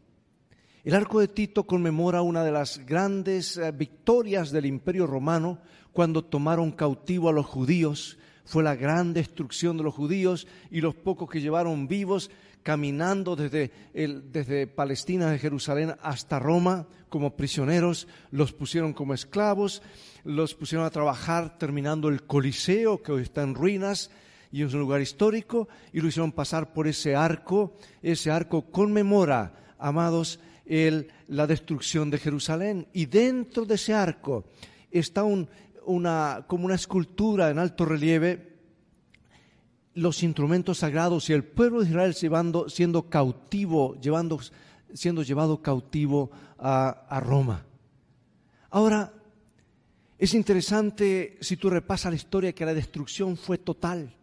El 0.84 0.94
arco 0.94 1.20
de 1.20 1.28
Tito 1.28 1.64
conmemora 1.64 2.22
una 2.22 2.44
de 2.44 2.52
las 2.52 2.84
grandes 2.84 3.56
eh, 3.56 3.72
victorias 3.72 4.50
del 4.50 4.66
imperio 4.66 5.06
romano 5.06 5.58
cuando 5.92 6.24
tomaron 6.24 6.72
cautivo 6.72 7.28
a 7.28 7.32
los 7.32 7.46
judíos. 7.46 8.18
Fue 8.44 8.62
la 8.62 8.76
gran 8.76 9.12
destrucción 9.12 9.76
de 9.76 9.82
los 9.82 9.94
judíos 9.94 10.46
y 10.70 10.80
los 10.80 10.94
pocos 10.94 11.28
que 11.28 11.40
llevaron 11.40 11.88
vivos 11.88 12.30
caminando 12.62 13.36
desde, 13.36 13.70
desde 13.94 14.66
Palestina, 14.66 15.30
de 15.30 15.38
Jerusalén 15.38 15.94
hasta 16.02 16.38
Roma 16.38 16.86
como 17.08 17.36
prisioneros, 17.36 18.08
los 18.30 18.52
pusieron 18.52 18.92
como 18.92 19.14
esclavos, 19.14 19.82
los 20.24 20.54
pusieron 20.54 20.86
a 20.86 20.90
trabajar 20.90 21.58
terminando 21.58 22.08
el 22.08 22.24
Coliseo, 22.24 23.02
que 23.02 23.12
hoy 23.12 23.22
está 23.22 23.42
en 23.42 23.54
ruinas, 23.54 24.10
y 24.50 24.62
es 24.62 24.72
un 24.74 24.80
lugar 24.80 25.00
histórico, 25.00 25.68
y 25.92 26.00
lo 26.00 26.08
hicieron 26.08 26.32
pasar 26.32 26.72
por 26.72 26.88
ese 26.88 27.14
arco. 27.14 27.76
Ese 28.02 28.30
arco 28.30 28.70
conmemora, 28.70 29.74
amados, 29.78 30.40
la 31.28 31.46
destrucción 31.46 32.10
de 32.10 32.18
Jerusalén. 32.18 32.86
Y 32.92 33.06
dentro 33.06 33.64
de 33.64 33.74
ese 33.74 33.94
arco 33.94 34.44
está 34.90 35.24
un, 35.24 35.48
una, 35.86 36.44
como 36.46 36.64
una 36.64 36.74
escultura 36.74 37.50
en 37.50 37.58
alto 37.58 37.84
relieve 37.84 38.56
los 39.94 40.22
instrumentos 40.22 40.78
sagrados 40.78 41.28
y 41.28 41.32
el 41.32 41.44
pueblo 41.44 41.80
de 41.80 41.88
Israel 41.88 42.14
llevando, 42.14 42.68
siendo 42.68 43.08
cautivo, 43.08 43.98
llevando, 44.00 44.38
siendo 44.92 45.22
llevado 45.22 45.60
cautivo 45.60 46.30
a, 46.58 47.06
a 47.08 47.20
Roma. 47.20 47.64
Ahora, 48.70 49.12
es 50.18 50.34
interesante 50.34 51.36
si 51.40 51.56
tú 51.56 51.70
repasas 51.70 52.12
la 52.12 52.16
historia 52.16 52.52
que 52.52 52.66
la 52.66 52.74
destrucción 52.74 53.36
fue 53.36 53.58
total. 53.58 54.14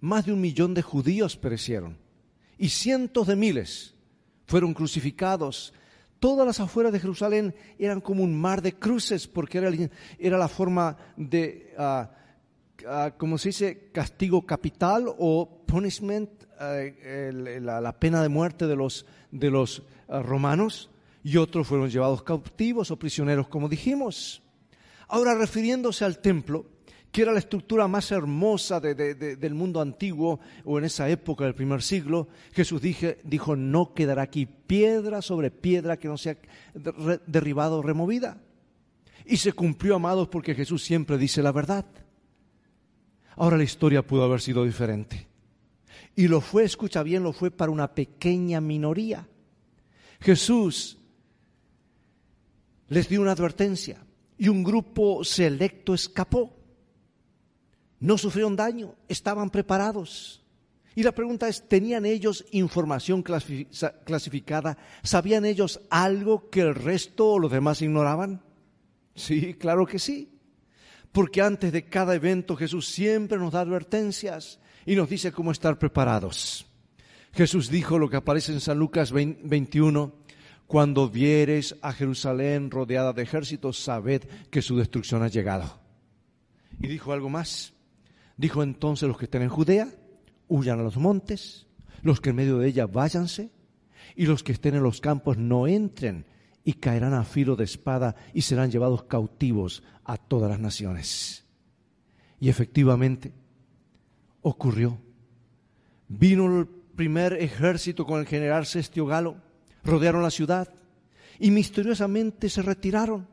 Más 0.00 0.26
de 0.26 0.32
un 0.32 0.40
millón 0.40 0.74
de 0.74 0.82
judíos 0.82 1.36
perecieron 1.36 1.98
y 2.58 2.68
cientos 2.68 3.26
de 3.26 3.36
miles 3.36 3.94
fueron 4.46 4.74
crucificados. 4.74 5.72
Todas 6.18 6.46
las 6.46 6.60
afueras 6.60 6.92
de 6.92 7.00
Jerusalén 7.00 7.54
eran 7.78 8.00
como 8.00 8.22
un 8.22 8.38
mar 8.38 8.62
de 8.62 8.74
cruces 8.74 9.26
porque 9.26 9.58
era, 10.18 10.38
la 10.38 10.48
forma 10.48 10.96
de... 11.16 11.74
Ah, 11.78 12.10
Ah, 12.86 13.12
como 13.16 13.38
se 13.38 13.50
dice, 13.50 13.90
castigo 13.92 14.46
capital 14.46 15.06
o 15.18 15.62
punishment, 15.66 16.30
eh, 16.60 17.58
la, 17.60 17.98
pena 17.98 18.22
de 18.22 18.28
muerte 18.28 18.66
de 18.66 18.76
los, 18.76 19.06
de 19.30 19.50
los 19.50 19.82
romanos, 20.08 20.90
y 21.22 21.36
otros 21.36 21.66
fueron 21.66 21.90
llevados 21.90 22.22
cautivos 22.22 22.90
o 22.90 22.98
prisioneros, 22.98 23.48
como 23.48 23.68
dijimos. 23.68 24.42
Ahora, 25.08 25.34
refiriéndose 25.34 26.04
al 26.04 26.18
templo, 26.18 26.66
que 27.10 27.22
era 27.22 27.32
la 27.32 27.40
estructura 27.40 27.88
más 27.88 28.12
hermosa 28.12 28.80
del 28.80 29.54
mundo 29.54 29.80
antiguo 29.80 30.38
o 30.64 30.78
en 30.78 30.84
esa 30.84 31.08
época 31.08 31.44
del 31.44 31.54
primer 31.54 31.82
siglo, 31.82 32.28
Jesús 32.52 32.80
dijo, 32.80 33.56
no 33.56 33.94
quedará 33.94 34.22
aquí 34.22 34.46
piedra 34.46 35.20
sobre 35.20 35.50
piedra 35.50 35.96
que 35.96 36.08
no 36.08 36.16
sea 36.16 36.36
derribada 37.26 37.72
o 37.72 37.82
removida. 37.82 38.40
Y 39.26 39.38
se 39.38 39.52
cumplió, 39.52 39.96
amados, 39.96 40.28
porque 40.28 40.54
Jesús 40.54 40.84
siempre 40.84 41.18
dice 41.18 41.42
la 41.42 41.52
verdad. 41.52 41.84
Ahora 43.36 43.56
la 43.56 43.64
historia 43.64 44.06
pudo 44.06 44.24
haber 44.24 44.40
sido 44.40 44.64
diferente. 44.64 45.26
Y 46.14 46.28
lo 46.28 46.40
fue, 46.40 46.64
escucha 46.64 47.02
bien, 47.02 47.22
lo 47.22 47.32
fue 47.32 47.50
para 47.50 47.72
una 47.72 47.92
pequeña 47.94 48.60
minoría. 48.60 49.26
Jesús 50.20 50.98
les 52.88 53.08
dio 53.08 53.20
una 53.20 53.32
advertencia 53.32 54.04
y 54.36 54.48
un 54.48 54.62
grupo 54.62 55.24
selecto 55.24 55.94
escapó. 55.94 56.59
No 58.00 58.18
sufrieron 58.18 58.56
daño, 58.56 58.94
estaban 59.08 59.50
preparados. 59.50 60.42
Y 60.96 61.02
la 61.02 61.12
pregunta 61.12 61.48
es, 61.48 61.68
¿tenían 61.68 62.04
ellos 62.04 62.44
información 62.50 63.22
clasificada? 63.22 64.76
¿Sabían 65.02 65.44
ellos 65.44 65.80
algo 65.88 66.50
que 66.50 66.62
el 66.62 66.74
resto 66.74 67.28
o 67.28 67.38
los 67.38 67.52
demás 67.52 67.80
ignoraban? 67.80 68.42
Sí, 69.14 69.54
claro 69.54 69.86
que 69.86 69.98
sí 69.98 70.40
porque 71.12 71.42
antes 71.42 71.72
de 71.72 71.84
cada 71.84 72.14
evento 72.14 72.56
Jesús 72.56 72.88
siempre 72.88 73.38
nos 73.38 73.52
da 73.52 73.60
advertencias 73.60 74.60
y 74.86 74.94
nos 74.94 75.08
dice 75.08 75.32
cómo 75.32 75.52
estar 75.52 75.78
preparados. 75.78 76.66
Jesús 77.32 77.70
dijo 77.70 77.98
lo 77.98 78.08
que 78.08 78.16
aparece 78.16 78.52
en 78.52 78.60
San 78.60 78.78
Lucas 78.78 79.12
21, 79.12 80.12
cuando 80.66 81.08
vieres 81.08 81.76
a 81.82 81.92
Jerusalén 81.92 82.70
rodeada 82.70 83.12
de 83.12 83.22
ejércitos, 83.22 83.78
sabed 83.78 84.22
que 84.50 84.62
su 84.62 84.76
destrucción 84.76 85.22
ha 85.22 85.28
llegado. 85.28 85.78
Y 86.80 86.88
dijo 86.88 87.12
algo 87.12 87.28
más. 87.28 87.72
Dijo 88.40 88.62
entonces 88.62 89.06
los 89.06 89.18
que 89.18 89.26
estén 89.26 89.42
en 89.42 89.50
Judea, 89.50 89.86
huyan 90.48 90.80
a 90.80 90.82
los 90.82 90.96
montes, 90.96 91.66
los 92.00 92.22
que 92.22 92.30
en 92.30 92.36
medio 92.36 92.56
de 92.56 92.68
ella 92.68 92.86
váyanse, 92.86 93.50
y 94.16 94.24
los 94.24 94.42
que 94.42 94.52
estén 94.52 94.74
en 94.74 94.82
los 94.82 95.02
campos 95.02 95.36
no 95.36 95.66
entren 95.66 96.24
y 96.64 96.72
caerán 96.72 97.12
a 97.12 97.24
filo 97.24 97.54
de 97.54 97.64
espada 97.64 98.16
y 98.32 98.40
serán 98.40 98.70
llevados 98.70 99.02
cautivos 99.02 99.82
a 100.04 100.16
todas 100.16 100.48
las 100.48 100.58
naciones. 100.58 101.44
Y 102.40 102.48
efectivamente 102.48 103.34
ocurrió. 104.40 104.98
Vino 106.08 106.60
el 106.60 106.66
primer 106.66 107.34
ejército 107.34 108.06
con 108.06 108.20
el 108.20 108.26
general 108.26 108.64
Sestio 108.64 109.04
Galo, 109.04 109.36
rodearon 109.84 110.22
la 110.22 110.30
ciudad 110.30 110.72
y 111.38 111.50
misteriosamente 111.50 112.48
se 112.48 112.62
retiraron. 112.62 113.28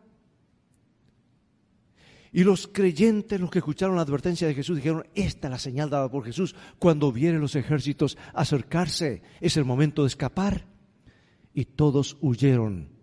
Y 2.32 2.44
los 2.44 2.68
creyentes, 2.68 3.40
los 3.40 3.50
que 3.50 3.60
escucharon 3.60 3.96
la 3.96 4.02
advertencia 4.02 4.48
de 4.48 4.54
Jesús, 4.54 4.78
dijeron, 4.78 5.08
esta 5.16 5.48
es 5.48 5.52
la 5.52 5.60
señal 5.60 5.90
dada 5.90 6.10
por 6.10 6.26
Jesús. 6.26 6.56
Cuando 6.80 7.12
vienen 7.12 7.42
los 7.42 7.56
ejércitos 7.56 8.18
acercarse, 8.34 9.22
es 9.42 9.58
el 9.58 9.66
momento 9.66 10.04
de 10.04 10.08
escapar. 10.08 10.66
Y 11.54 11.66
todos 11.66 12.18
huyeron 12.22 12.98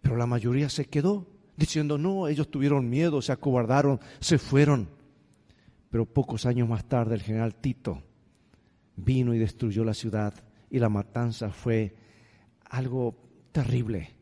pero 0.00 0.16
la 0.16 0.26
mayoría 0.26 0.68
se 0.68 0.86
quedó 0.86 1.26
diciendo, 1.56 1.98
no, 1.98 2.28
ellos 2.28 2.50
tuvieron 2.50 2.88
miedo, 2.88 3.20
se 3.20 3.32
acobardaron, 3.32 4.00
se 4.20 4.38
fueron. 4.38 4.88
Pero 5.90 6.06
pocos 6.06 6.46
años 6.46 6.68
más 6.68 6.88
tarde 6.88 7.14
el 7.14 7.22
general 7.22 7.54
Tito 7.54 8.02
vino 8.96 9.34
y 9.34 9.38
destruyó 9.38 9.84
la 9.84 9.94
ciudad 9.94 10.32
y 10.70 10.78
la 10.78 10.88
matanza 10.88 11.50
fue 11.50 11.94
algo 12.70 13.16
terrible. 13.52 14.14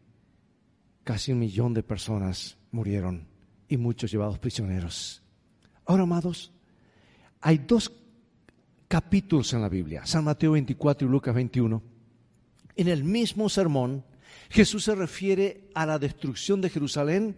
Casi 1.04 1.32
un 1.32 1.38
millón 1.38 1.72
de 1.72 1.82
personas 1.82 2.58
murieron 2.72 3.28
y 3.68 3.76
muchos 3.76 4.10
llevados 4.10 4.38
prisioneros. 4.38 5.22
Ahora, 5.84 6.04
amados, 6.04 6.52
hay 7.40 7.58
dos 7.58 7.92
capítulos 8.88 9.52
en 9.52 9.62
la 9.62 9.68
Biblia, 9.68 10.06
San 10.06 10.24
Mateo 10.24 10.52
24 10.52 11.06
y 11.06 11.10
Lucas 11.10 11.34
21. 11.34 11.82
En 12.76 12.88
el 12.88 13.04
mismo 13.04 13.48
sermón, 13.48 14.04
Jesús 14.50 14.84
se 14.84 14.94
refiere 14.94 15.68
a 15.74 15.86
la 15.86 15.98
destrucción 15.98 16.60
de 16.60 16.70
Jerusalén 16.70 17.36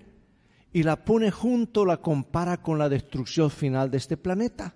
y 0.73 0.82
la 0.82 1.04
pone 1.04 1.30
junto, 1.30 1.85
la 1.85 1.99
compara 1.99 2.61
con 2.61 2.78
la 2.78 2.88
destrucción 2.88 3.50
final 3.50 3.90
de 3.90 3.99
este 3.99 4.16
planeta. 4.16 4.75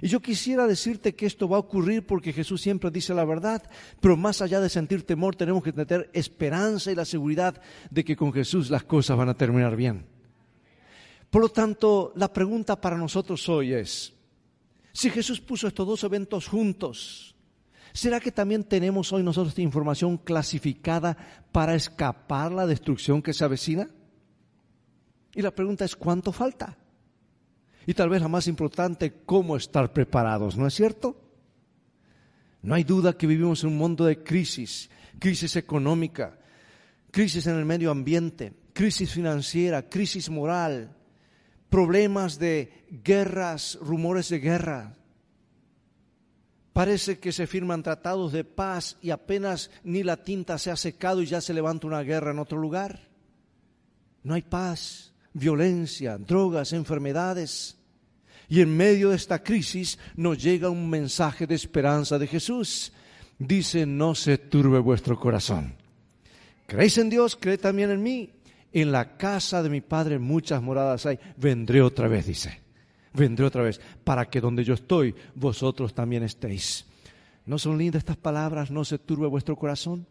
Y 0.00 0.08
yo 0.08 0.20
quisiera 0.20 0.66
decirte 0.66 1.14
que 1.14 1.26
esto 1.26 1.48
va 1.48 1.56
a 1.56 1.60
ocurrir 1.60 2.06
porque 2.06 2.32
Jesús 2.32 2.60
siempre 2.60 2.90
dice 2.90 3.14
la 3.14 3.24
verdad, 3.24 3.68
pero 4.00 4.16
más 4.16 4.40
allá 4.40 4.60
de 4.60 4.68
sentir 4.68 5.04
temor 5.04 5.34
tenemos 5.34 5.62
que 5.62 5.72
tener 5.72 6.08
esperanza 6.12 6.92
y 6.92 6.94
la 6.94 7.04
seguridad 7.04 7.60
de 7.90 8.04
que 8.04 8.16
con 8.16 8.32
Jesús 8.32 8.70
las 8.70 8.84
cosas 8.84 9.16
van 9.16 9.28
a 9.28 9.34
terminar 9.34 9.74
bien. 9.74 10.06
Por 11.30 11.42
lo 11.42 11.48
tanto, 11.48 12.12
la 12.16 12.32
pregunta 12.32 12.80
para 12.80 12.96
nosotros 12.96 13.48
hoy 13.48 13.74
es, 13.74 14.14
si 14.92 15.10
Jesús 15.10 15.40
puso 15.40 15.68
estos 15.68 15.86
dos 15.86 16.04
eventos 16.04 16.46
juntos, 16.46 17.34
¿Será 17.92 18.20
que 18.20 18.30
también 18.30 18.64
tenemos 18.64 19.12
hoy 19.12 19.22
nosotros 19.22 19.58
información 19.58 20.18
clasificada 20.18 21.16
para 21.52 21.74
escapar 21.74 22.52
la 22.52 22.66
destrucción 22.66 23.22
que 23.22 23.32
se 23.32 23.44
avecina? 23.44 23.90
Y 25.34 25.42
la 25.42 25.50
pregunta 25.50 25.84
es, 25.84 25.96
¿cuánto 25.96 26.32
falta? 26.32 26.76
Y 27.86 27.94
tal 27.94 28.08
vez 28.10 28.20
la 28.20 28.28
más 28.28 28.46
importante, 28.46 29.22
¿cómo 29.24 29.56
estar 29.56 29.92
preparados? 29.92 30.56
¿No 30.56 30.66
es 30.66 30.74
cierto? 30.74 31.20
No 32.62 32.74
hay 32.74 32.84
duda 32.84 33.16
que 33.16 33.26
vivimos 33.26 33.64
en 33.64 33.70
un 33.70 33.78
mundo 33.78 34.04
de 34.04 34.22
crisis, 34.22 34.90
crisis 35.18 35.56
económica, 35.56 36.38
crisis 37.10 37.46
en 37.46 37.56
el 37.56 37.64
medio 37.64 37.90
ambiente, 37.90 38.52
crisis 38.74 39.12
financiera, 39.12 39.88
crisis 39.88 40.28
moral, 40.28 40.94
problemas 41.68 42.38
de 42.38 42.86
guerras, 43.02 43.78
rumores 43.80 44.28
de 44.28 44.38
guerra, 44.40 44.98
Parece 46.78 47.18
que 47.18 47.32
se 47.32 47.48
firman 47.48 47.82
tratados 47.82 48.30
de 48.30 48.44
paz 48.44 48.98
y 49.02 49.10
apenas 49.10 49.68
ni 49.82 50.04
la 50.04 50.22
tinta 50.22 50.58
se 50.58 50.70
ha 50.70 50.76
secado 50.76 51.20
y 51.20 51.26
ya 51.26 51.40
se 51.40 51.52
levanta 51.52 51.88
una 51.88 52.02
guerra 52.02 52.30
en 52.30 52.38
otro 52.38 52.56
lugar. 52.56 53.00
No 54.22 54.34
hay 54.34 54.42
paz, 54.42 55.12
violencia, 55.32 56.18
drogas, 56.18 56.72
enfermedades. 56.72 57.76
Y 58.48 58.60
en 58.60 58.76
medio 58.76 59.10
de 59.10 59.16
esta 59.16 59.42
crisis 59.42 59.98
nos 60.14 60.40
llega 60.40 60.70
un 60.70 60.88
mensaje 60.88 61.48
de 61.48 61.56
esperanza 61.56 62.16
de 62.16 62.28
Jesús. 62.28 62.92
Dice, 63.40 63.84
no 63.84 64.14
se 64.14 64.38
turbe 64.38 64.78
vuestro 64.78 65.18
corazón. 65.18 65.74
¿Creéis 66.68 66.96
en 66.98 67.10
Dios? 67.10 67.34
Creed 67.34 67.58
también 67.58 67.90
en 67.90 68.04
mí. 68.04 68.30
En 68.72 68.92
la 68.92 69.16
casa 69.16 69.62
de 69.62 69.70
mi 69.70 69.80
Padre 69.80 70.18
muchas 70.18 70.62
moradas 70.62 71.06
hay. 71.06 71.18
Vendré 71.36 71.80
otra 71.82 72.08
vez, 72.08 72.26
dice. 72.26 72.60
Vendré 73.14 73.46
otra 73.46 73.62
vez, 73.62 73.80
para 74.04 74.28
que 74.28 74.40
donde 74.40 74.64
yo 74.64 74.74
estoy, 74.74 75.14
vosotros 75.34 75.94
también 75.94 76.22
estéis. 76.22 76.86
¿No 77.46 77.58
son 77.58 77.78
lindas 77.78 78.00
estas 78.00 78.18
palabras? 78.18 78.70
¿No 78.70 78.84
se 78.84 78.98
turbe 78.98 79.26
vuestro 79.26 79.56
corazón? 79.56 80.06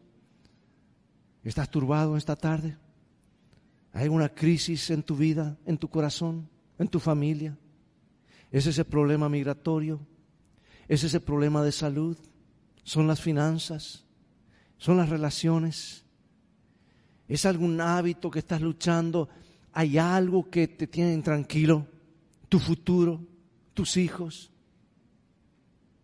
¿Estás 1.43 1.69
turbado 1.69 2.17
esta 2.17 2.35
tarde? 2.35 2.77
¿Hay 3.93 4.07
una 4.07 4.29
crisis 4.29 4.89
en 4.89 5.03
tu 5.03 5.15
vida, 5.15 5.57
en 5.65 5.77
tu 5.77 5.87
corazón, 5.87 6.49
en 6.79 6.87
tu 6.87 6.99
familia? 6.99 7.57
¿Es 8.51 8.65
ese 8.65 8.83
problema 8.83 9.29
migratorio? 9.29 9.99
¿Es 10.87 11.03
ese 11.03 11.19
problema 11.19 11.63
de 11.63 11.71
salud? 11.71 12.17
¿Son 12.83 13.07
las 13.07 13.21
finanzas? 13.21 14.05
¿Son 14.77 14.97
las 14.97 15.09
relaciones? 15.09 16.06
¿Es 17.27 17.45
algún 17.45 17.79
hábito 17.81 18.31
que 18.31 18.39
estás 18.39 18.61
luchando? 18.61 19.29
¿Hay 19.73 19.97
algo 19.97 20.49
que 20.49 20.67
te 20.67 20.87
tiene 20.87 21.13
intranquilo? 21.13 21.85
¿Tu 22.49 22.59
futuro? 22.59 23.21
¿Tus 23.73 23.97
hijos? 23.97 24.51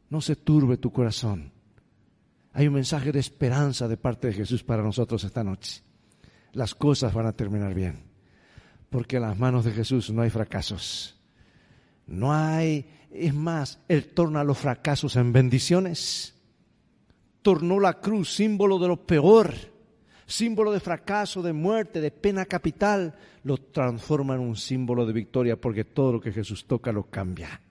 No 0.09 0.21
se 0.21 0.35
turbe 0.35 0.77
tu 0.77 0.91
corazón. 0.91 1.51
Hay 2.51 2.67
un 2.67 2.75
mensaje 2.75 3.11
de 3.11 3.19
esperanza 3.19 3.87
de 3.87 3.97
parte 3.97 4.27
de 4.27 4.33
Jesús 4.33 4.63
para 4.63 4.83
nosotros 4.83 5.23
esta 5.23 5.43
noche. 5.43 5.81
Las 6.51 6.75
cosas 6.75 7.13
van 7.13 7.25
a 7.25 7.33
terminar 7.33 7.73
bien, 7.73 8.03
porque 8.91 9.15
en 9.15 9.23
las 9.23 9.39
manos 9.39 9.65
de 9.65 9.71
Jesús 9.71 10.11
no 10.11 10.21
hay 10.21 10.29
fracasos. 10.29 11.19
No 12.05 12.31
hay, 12.31 12.85
es 13.11 13.33
más, 13.33 13.79
Él 13.87 14.13
torna 14.13 14.43
los 14.43 14.59
fracasos 14.59 15.15
en 15.15 15.33
bendiciones. 15.33 16.35
Tornó 17.41 17.79
la 17.79 17.99
cruz 17.99 18.35
símbolo 18.35 18.77
de 18.77 18.87
lo 18.87 19.03
peor, 19.03 19.72
símbolo 20.33 20.71
de 20.71 20.79
fracaso, 20.79 21.43
de 21.43 21.53
muerte, 21.53 22.01
de 22.01 22.09
pena 22.09 22.45
capital, 22.45 23.13
lo 23.43 23.57
transforma 23.57 24.33
en 24.33 24.41
un 24.41 24.55
símbolo 24.55 25.05
de 25.05 25.13
victoria, 25.13 25.61
porque 25.61 25.85
todo 25.85 26.13
lo 26.13 26.19
que 26.19 26.31
Jesús 26.31 26.65
toca 26.65 26.91
lo 26.91 27.03
cambia. 27.03 27.61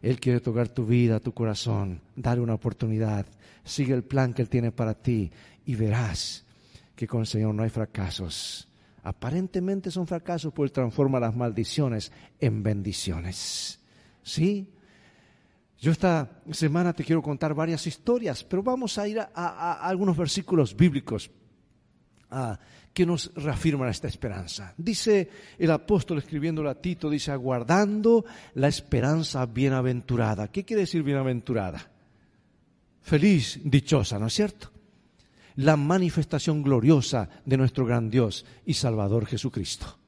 Él 0.00 0.20
quiere 0.20 0.40
tocar 0.40 0.68
tu 0.68 0.86
vida, 0.86 1.18
tu 1.18 1.32
corazón, 1.32 2.00
darle 2.14 2.44
una 2.44 2.54
oportunidad. 2.54 3.26
Sigue 3.64 3.92
el 3.92 4.04
plan 4.04 4.32
que 4.32 4.42
Él 4.42 4.48
tiene 4.48 4.70
para 4.70 4.94
ti 4.94 5.30
y 5.66 5.74
verás 5.74 6.46
que 6.94 7.08
con 7.08 7.20
el 7.20 7.26
Señor 7.26 7.54
no 7.54 7.64
hay 7.64 7.70
fracasos. 7.70 8.68
Aparentemente 9.02 9.90
son 9.90 10.06
fracasos, 10.06 10.52
pues 10.52 10.70
Él 10.70 10.72
transforma 10.72 11.18
las 11.18 11.34
maldiciones 11.34 12.12
en 12.38 12.62
bendiciones. 12.62 13.80
¿Sí? 14.22 14.68
Yo 15.80 15.90
esta 15.90 16.40
semana 16.52 16.92
te 16.92 17.02
quiero 17.02 17.20
contar 17.20 17.52
varias 17.52 17.86
historias, 17.86 18.44
pero 18.44 18.62
vamos 18.62 18.96
a 18.96 19.08
ir 19.08 19.18
a, 19.18 19.80
algunos 19.82 20.16
versículos 20.16 20.76
bíblicos 20.76 21.30
ah, 22.30 22.58
que 22.92 23.06
nos 23.06 23.32
reafirman 23.34 23.88
esta 23.88 24.08
esperanza. 24.08 24.74
Dice 24.76 25.30
el 25.58 25.70
apóstol 25.70 26.18
escribiendo 26.18 26.68
a 26.68 26.74
Tito, 26.74 27.08
dice, 27.08 27.30
aguardando 27.30 28.24
la 28.54 28.68
esperanza 28.68 29.46
bienaventurada. 29.46 30.48
¿Qué 30.48 30.64
quiere 30.64 30.82
decir 30.82 31.02
bienaventurada? 31.02 31.88
Feliz, 33.02 33.60
dichosa, 33.64 34.18
¿no 34.18 34.26
es 34.26 34.34
cierto? 34.34 34.70
La 35.56 35.76
manifestación 35.76 36.62
gloriosa 36.62 37.28
de 37.44 37.56
nuestro 37.56 37.84
gran 37.86 38.10
Dios 38.10 38.44
y 38.66 38.74
Salvador 38.74 39.26
Jesucristo. 39.26 39.98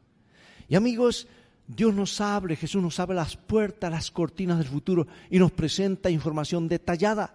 Y 0.69 0.75
amigos, 0.75 1.27
Dios 1.67 1.95
nos 1.95 2.21
abre, 2.21 2.57
Jesús 2.57 2.83
nos 2.83 2.99
abre 3.01 3.17
las 3.17 3.37
puertas, 3.37 3.91
las 3.91 4.11
cortinas 4.11 4.59
del 4.59 4.69
futuro 4.69 5.07
y 5.31 5.39
nos 5.39 5.53
presenta 5.53 6.11
información 6.11 6.69
detallada. 6.69 7.35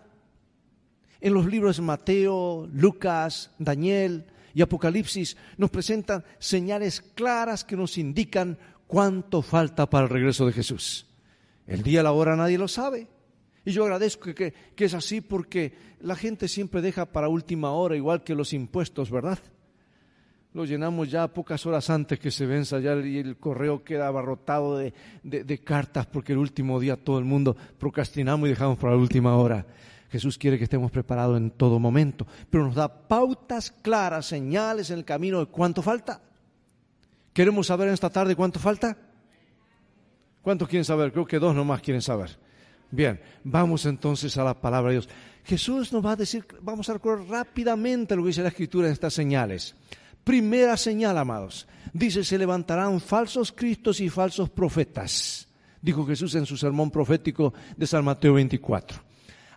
En 1.20 1.34
los 1.34 1.48
libros 1.48 1.78
de 1.78 1.84
Mateo, 1.84 2.68
Lucas, 2.72 3.52
Daniel, 3.58 4.26
y 4.54 4.62
Apocalipsis 4.62 5.38
nos 5.58 5.70
presentan 5.70 6.24
señales 6.40 7.02
claras 7.02 7.64
que 7.64 7.76
nos 7.76 7.98
indican 7.98 8.58
cuánto 8.88 9.42
falta 9.42 9.90
para 9.90 10.06
el 10.06 10.10
regreso 10.10 10.46
de 10.46 10.54
Jesús. 10.54 11.08
El 11.68 11.84
día, 11.84 12.02
la 12.02 12.14
hora 12.14 12.36
nadie 12.36 12.58
lo 12.58 12.68
sabe. 12.68 13.08
Y 13.66 13.72
yo 13.72 13.84
agradezco 13.84 14.34
que, 14.34 14.54
que, 14.76 14.86
es 14.86 14.94
así 14.94 15.20
porque 15.20 15.74
la 16.00 16.16
gente 16.16 16.48
siempre 16.48 16.82
deja 16.82 17.06
para 17.06 17.28
última 17.28 17.72
hora, 17.72 17.98
igual 17.98 18.24
que 18.24 18.34
los 18.34 18.54
impuestos, 18.54 19.12
¿verdad? 19.12 19.40
Lo 20.54 20.64
llenamos 20.64 21.12
ya 21.12 21.28
pocas 21.28 21.66
horas 21.66 21.90
antes 21.90 22.18
que 22.18 22.32
se 22.32 22.46
venza 22.46 22.80
ya 22.80 22.96
y 22.96 23.18
el 23.18 23.38
correo 23.38 23.84
queda 23.84 24.08
abarrotado 24.08 24.78
de, 24.78 24.94
de 25.24 25.58
cartas 25.60 26.06
porque 26.06 26.32
el 26.32 26.40
último 26.40 26.80
día 26.80 26.96
todo 26.96 27.20
el 27.20 27.26
mundo 27.26 27.58
procrastinamos 27.78 28.48
y 28.48 28.52
dejamos 28.52 28.78
para 28.78 28.94
la 28.94 29.00
última 29.00 29.36
hora. 29.36 29.66
Jesús 30.10 30.38
quiere 30.38 30.58
que 30.58 30.64
estemos 30.64 30.92
preparados 30.92 31.38
en 31.38 31.52
todo 31.52 31.80
momento, 31.80 32.26
pero 32.50 32.66
nos 32.66 32.76
da 32.76 32.88
pautas 32.88 33.72
claras, 33.82 34.26
señales 34.26 34.90
en 34.90 35.00
el 35.00 35.06
camino 35.06 35.40
de 35.40 35.48
cuánto 35.48 35.82
falta. 35.82 36.22
¿Queremos 37.34 37.68
saber 37.68 37.90
en 37.90 37.94
esta 37.94 38.10
tarde 38.10 38.36
cuánto 38.36 38.60
falta? 38.60 38.98
¿Cuántos 40.42 40.70
quieren 40.70 40.86
saber? 40.86 41.12
Creo 41.12 41.26
que 41.26 41.40
dos 41.40 41.54
nomás 41.54 41.82
quieren 41.82 42.02
saber. 42.02 42.40
Bien, 42.90 43.20
vamos 43.44 43.86
entonces 43.86 44.38
a 44.38 44.46
la 44.46 44.54
palabra 44.54 44.90
de 44.90 44.96
Dios. 44.96 45.10
Jesús 45.44 45.92
nos 45.92 46.06
va 46.06 46.14
a 46.14 46.16
decir, 46.16 46.46
vamos 46.62 46.90
a 46.90 46.94
recorrer 46.94 47.28
rápidamente 47.28 48.16
lo 48.16 48.24
que 48.24 48.28
dice 48.28 48.42
la 48.42 48.50
Escritura 48.50 48.88
en 48.88 48.94
estas 48.94 49.14
señales. 49.14 49.76
Primera 50.24 50.78
señal, 50.78 51.18
amados, 51.18 51.68
dice, 51.94 52.24
se 52.24 52.38
levantarán 52.38 53.02
falsos 53.02 53.52
cristos 53.52 54.00
y 54.00 54.10
falsos 54.10 54.50
profetas, 54.50 55.48
dijo 55.82 56.06
Jesús 56.06 56.36
en 56.36 56.46
su 56.46 56.58
sermón 56.58 56.92
profético 56.92 57.54
de 57.76 57.88
San 57.88 58.04
Mateo 58.06 58.34
24 58.34 59.07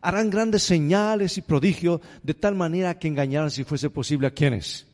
harán 0.00 0.30
grandes 0.30 0.62
señales 0.62 1.36
y 1.38 1.42
prodigios 1.42 2.00
de 2.22 2.34
tal 2.34 2.54
manera 2.54 2.98
que 2.98 3.08
engañarán 3.08 3.50
si 3.50 3.64
fuese 3.64 3.90
posible 3.90 4.26
a 4.26 4.30
quienes. 4.30 4.86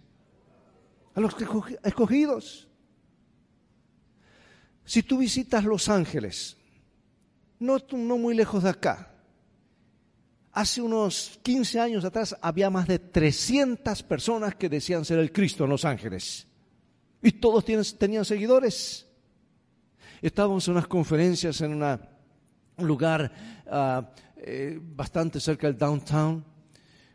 A 1.14 1.20
los 1.20 1.34
escogidos. 1.82 2.68
Si 4.84 5.02
tú 5.02 5.18
visitas 5.18 5.64
Los 5.64 5.88
Ángeles, 5.88 6.56
no, 7.58 7.78
no 7.92 8.18
muy 8.18 8.34
lejos 8.34 8.62
de 8.62 8.70
acá, 8.70 9.12
hace 10.52 10.80
unos 10.80 11.38
15 11.42 11.80
años 11.80 12.04
atrás 12.04 12.36
había 12.40 12.70
más 12.70 12.86
de 12.86 12.98
300 12.98 14.02
personas 14.04 14.54
que 14.54 14.68
decían 14.68 15.04
ser 15.04 15.18
el 15.18 15.32
Cristo 15.32 15.64
en 15.64 15.70
Los 15.70 15.84
Ángeles. 15.84 16.46
Y 17.22 17.32
todos 17.32 17.64
tenían 17.64 18.24
seguidores. 18.24 19.06
Estábamos 20.22 20.66
en 20.68 20.72
unas 20.74 20.86
conferencias 20.86 21.60
en 21.60 21.82
un 21.82 21.98
lugar 22.78 23.32
ah, 23.70 24.08
eh, 24.46 24.78
bastante 24.80 25.40
cerca 25.40 25.66
del 25.66 25.76
downtown. 25.76 26.44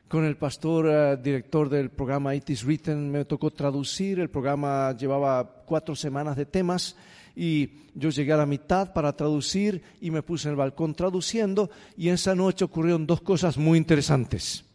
Con 0.10 0.26
el 0.26 0.36
pastor 0.36 0.88
eh, 0.90 1.18
director 1.24 1.70
del 1.70 1.90
programa 1.90 2.36
It 2.36 2.50
is 2.50 2.66
Written 2.66 3.10
me 3.10 3.24
tocó 3.24 3.52
traducir. 3.52 4.20
El 4.20 4.30
programa 4.30 4.96
llevaba 4.98 5.64
cuatro 5.66 5.96
semanas 5.96 6.36
de 6.36 6.46
temas 6.46 6.98
y 7.34 7.70
yo 7.96 8.10
llegué 8.10 8.34
a 8.34 8.38
la 8.38 8.46
mitad 8.46 8.92
para 8.92 9.16
traducir 9.16 9.82
y 10.02 10.12
me 10.12 10.22
puse 10.22 10.50
en 10.50 10.52
el 10.52 10.58
balcón 10.58 10.94
traduciendo 10.94 11.70
y 11.96 12.10
esa 12.10 12.36
noche 12.36 12.66
ocurrieron 12.66 13.08
dos 13.08 13.22
cosas 13.22 13.58
muy 13.58 13.78
interesantes. 13.78 14.66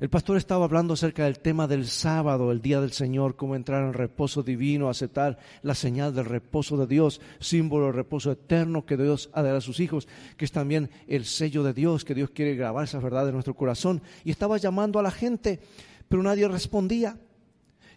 El 0.00 0.10
pastor 0.10 0.36
estaba 0.36 0.64
hablando 0.64 0.94
acerca 0.94 1.24
del 1.24 1.40
tema 1.40 1.66
del 1.66 1.88
sábado, 1.88 2.52
el 2.52 2.62
día 2.62 2.80
del 2.80 2.92
Señor, 2.92 3.34
cómo 3.34 3.56
entrar 3.56 3.82
en 3.84 3.92
reposo 3.92 4.44
divino, 4.44 4.88
aceptar 4.88 5.40
la 5.62 5.74
señal 5.74 6.14
del 6.14 6.26
reposo 6.26 6.76
de 6.76 6.86
Dios, 6.86 7.20
símbolo 7.40 7.86
del 7.86 7.94
reposo 7.94 8.30
eterno 8.30 8.86
que 8.86 8.96
Dios 8.96 9.28
ha 9.32 9.42
de 9.42 9.50
a 9.50 9.60
sus 9.60 9.80
hijos, 9.80 10.06
que 10.36 10.44
es 10.44 10.52
también 10.52 10.88
el 11.08 11.24
sello 11.24 11.64
de 11.64 11.72
Dios, 11.72 12.04
que 12.04 12.14
Dios 12.14 12.30
quiere 12.30 12.54
grabar 12.54 12.84
esa 12.84 13.00
verdad 13.00 13.26
en 13.26 13.34
nuestro 13.34 13.54
corazón. 13.54 14.00
Y 14.22 14.30
estaba 14.30 14.56
llamando 14.58 15.00
a 15.00 15.02
la 15.02 15.10
gente, 15.10 15.58
pero 16.08 16.22
nadie 16.22 16.46
respondía. 16.46 17.18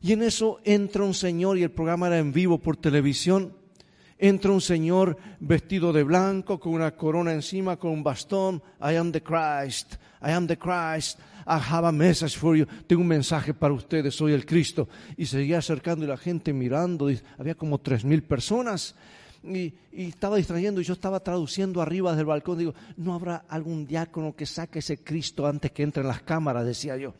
Y 0.01 0.13
en 0.13 0.23
eso 0.23 0.59
entra 0.63 1.03
un 1.03 1.13
señor, 1.13 1.59
y 1.59 1.63
el 1.63 1.69
programa 1.69 2.07
era 2.07 2.17
en 2.17 2.33
vivo 2.33 2.57
por 2.57 2.77
televisión, 2.77 3.53
entra 4.21 4.51
un 4.51 4.61
señor 4.61 5.17
vestido 5.39 5.91
de 5.91 6.03
blanco, 6.03 6.59
con 6.59 6.73
una 6.73 6.91
corona 6.91 7.33
encima, 7.33 7.77
con 7.77 7.91
un 7.91 8.03
bastón, 8.03 8.61
I 8.79 8.95
am 8.95 9.11
the 9.11 9.21
Christ, 9.21 9.95
I 10.21 10.31
am 10.31 10.47
the 10.47 10.57
Christ. 10.57 11.19
I 11.47 11.57
have 11.57 11.87
a 11.87 11.91
message 11.91 12.37
for 12.37 12.55
you. 12.55 12.67
Tengo 12.85 13.01
un 13.01 13.07
mensaje 13.07 13.53
para 13.53 13.73
ustedes, 13.73 14.13
soy 14.13 14.33
el 14.33 14.45
Cristo. 14.45 14.87
Y 15.17 15.25
seguía 15.25 15.57
acercando 15.57 16.05
y 16.05 16.07
la 16.07 16.17
gente 16.17 16.53
mirando. 16.53 17.09
Había 17.39 17.55
como 17.55 17.79
tres 17.79 18.05
mil 18.05 18.21
personas. 18.21 18.95
Y, 19.43 19.73
estaba 19.91 20.37
distrayendo 20.37 20.79
y 20.79 20.83
yo 20.83 20.93
estaba 20.93 21.19
traduciendo 21.19 21.81
arriba 21.81 22.15
del 22.15 22.25
balcón. 22.25 22.59
Digo, 22.59 22.75
¿no 22.95 23.15
habrá 23.15 23.43
algún 23.49 23.87
diácono 23.87 24.35
que 24.35 24.45
saque 24.45 24.79
ese 24.79 25.03
Cristo 25.03 25.47
antes 25.47 25.71
que 25.71 25.81
entre 25.81 26.03
en 26.03 26.09
las 26.09 26.21
cámaras? 26.21 26.63
Decía 26.63 26.95
yo. 26.95 27.15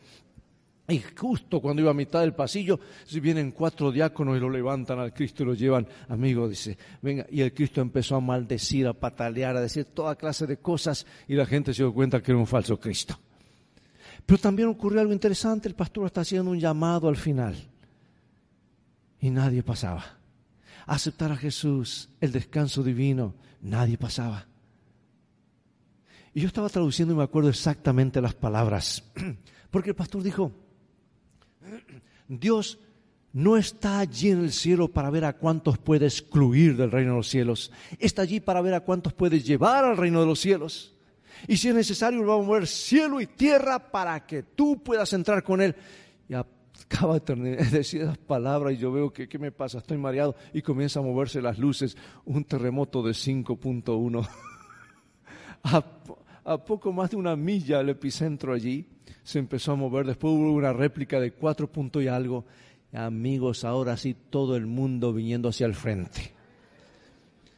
Y 0.88 1.00
justo 1.16 1.60
cuando 1.60 1.80
iba 1.80 1.92
a 1.92 1.94
mitad 1.94 2.20
del 2.20 2.34
pasillo, 2.34 2.78
si 3.06 3.20
vienen 3.20 3.52
cuatro 3.52 3.92
diáconos 3.92 4.36
y 4.36 4.40
lo 4.40 4.50
levantan 4.50 4.98
al 4.98 5.14
Cristo 5.14 5.42
y 5.42 5.46
lo 5.46 5.54
llevan, 5.54 5.86
amigo, 6.08 6.48
dice, 6.48 6.76
venga, 7.00 7.24
y 7.30 7.40
el 7.40 7.54
Cristo 7.54 7.80
empezó 7.80 8.16
a 8.16 8.20
maldecir, 8.20 8.86
a 8.86 8.92
patalear, 8.92 9.56
a 9.56 9.60
decir 9.60 9.86
toda 9.86 10.16
clase 10.16 10.46
de 10.46 10.58
cosas, 10.58 11.06
y 11.28 11.34
la 11.34 11.46
gente 11.46 11.72
se 11.72 11.82
dio 11.82 11.94
cuenta 11.94 12.22
que 12.22 12.32
era 12.32 12.38
un 12.38 12.46
falso 12.46 12.78
Cristo. 12.80 13.18
Pero 14.26 14.40
también 14.40 14.68
ocurrió 14.68 15.00
algo 15.00 15.12
interesante, 15.12 15.68
el 15.68 15.74
pastor 15.74 16.06
está 16.06 16.22
haciendo 16.22 16.50
un 16.50 16.60
llamado 16.60 17.08
al 17.08 17.16
final 17.16 17.56
y 19.20 19.30
nadie 19.30 19.62
pasaba. 19.62 20.18
Aceptar 20.86 21.30
a 21.30 21.36
Jesús, 21.36 22.10
el 22.20 22.32
descanso 22.32 22.82
divino, 22.82 23.34
nadie 23.60 23.96
pasaba. 23.96 24.46
Y 26.34 26.40
yo 26.40 26.48
estaba 26.48 26.68
traduciendo 26.68 27.14
y 27.14 27.16
me 27.16 27.22
acuerdo 27.22 27.50
exactamente 27.50 28.20
las 28.20 28.34
palabras, 28.34 29.04
porque 29.70 29.90
el 29.90 29.96
pastor 29.96 30.22
dijo, 30.22 30.52
Dios 32.38 32.78
no 33.32 33.56
está 33.56 33.98
allí 33.98 34.30
en 34.30 34.40
el 34.40 34.52
cielo 34.52 34.88
para 34.88 35.10
ver 35.10 35.24
a 35.24 35.34
cuántos 35.34 35.78
puede 35.78 36.06
excluir 36.06 36.76
del 36.76 36.90
reino 36.90 37.12
de 37.12 37.16
los 37.16 37.28
cielos. 37.28 37.72
Está 37.98 38.22
allí 38.22 38.40
para 38.40 38.60
ver 38.60 38.74
a 38.74 38.80
cuántos 38.80 39.12
puede 39.12 39.40
llevar 39.40 39.84
al 39.84 39.96
reino 39.96 40.20
de 40.20 40.26
los 40.26 40.40
cielos. 40.40 40.94
Y 41.48 41.56
si 41.56 41.68
es 41.68 41.74
necesario, 41.74 42.24
va 42.26 42.34
a 42.34 42.38
mover 42.38 42.66
cielo 42.66 43.20
y 43.20 43.26
tierra 43.26 43.90
para 43.90 44.26
que 44.26 44.42
tú 44.42 44.82
puedas 44.82 45.12
entrar 45.12 45.42
con 45.42 45.60
Él. 45.60 45.74
Y 46.28 46.34
acaba 46.34 47.18
de 47.18 47.56
decir 47.70 48.02
esas 48.02 48.18
palabras 48.18 48.74
y 48.74 48.76
yo 48.76 48.92
veo 48.92 49.12
que, 49.12 49.28
¿qué 49.28 49.38
me 49.38 49.50
pasa? 49.50 49.78
Estoy 49.78 49.98
mareado 49.98 50.36
y 50.52 50.62
comienza 50.62 51.00
a 51.00 51.02
moverse 51.02 51.40
las 51.40 51.58
luces. 51.58 51.96
Un 52.24 52.44
terremoto 52.44 53.02
de 53.02 53.12
5.1. 53.12 54.28
a, 56.44 56.64
poco 56.64 56.92
más 56.92 57.10
de 57.10 57.16
una 57.16 57.36
milla 57.36 57.80
el 57.80 57.90
epicentro 57.90 58.52
allí 58.52 58.86
se 59.22 59.38
empezó 59.38 59.72
a 59.72 59.76
mover. 59.76 60.06
Después 60.06 60.32
hubo 60.34 60.52
una 60.52 60.72
réplica 60.72 61.20
de 61.20 61.32
4 61.32 61.70
puntos 61.70 62.02
y 62.02 62.08
algo 62.08 62.44
amigos, 62.92 63.64
ahora 63.64 63.96
sí 63.96 64.14
todo 64.30 64.56
el 64.56 64.66
mundo 64.66 65.12
viniendo 65.12 65.48
hacia 65.48 65.66
el 65.66 65.74
frente. 65.74 66.32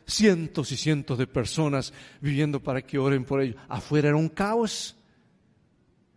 Cientos 0.07 0.71
y 0.71 0.77
cientos 0.77 1.19
de 1.19 1.27
personas 1.27 1.93
viviendo 2.21 2.63
para 2.63 2.83
que 2.83 2.99
oren 2.99 3.25
por 3.25 3.41
ellos. 3.41 3.57
Afuera 3.69 4.09
era 4.09 4.17
un 4.17 4.29
caos. 4.29 4.97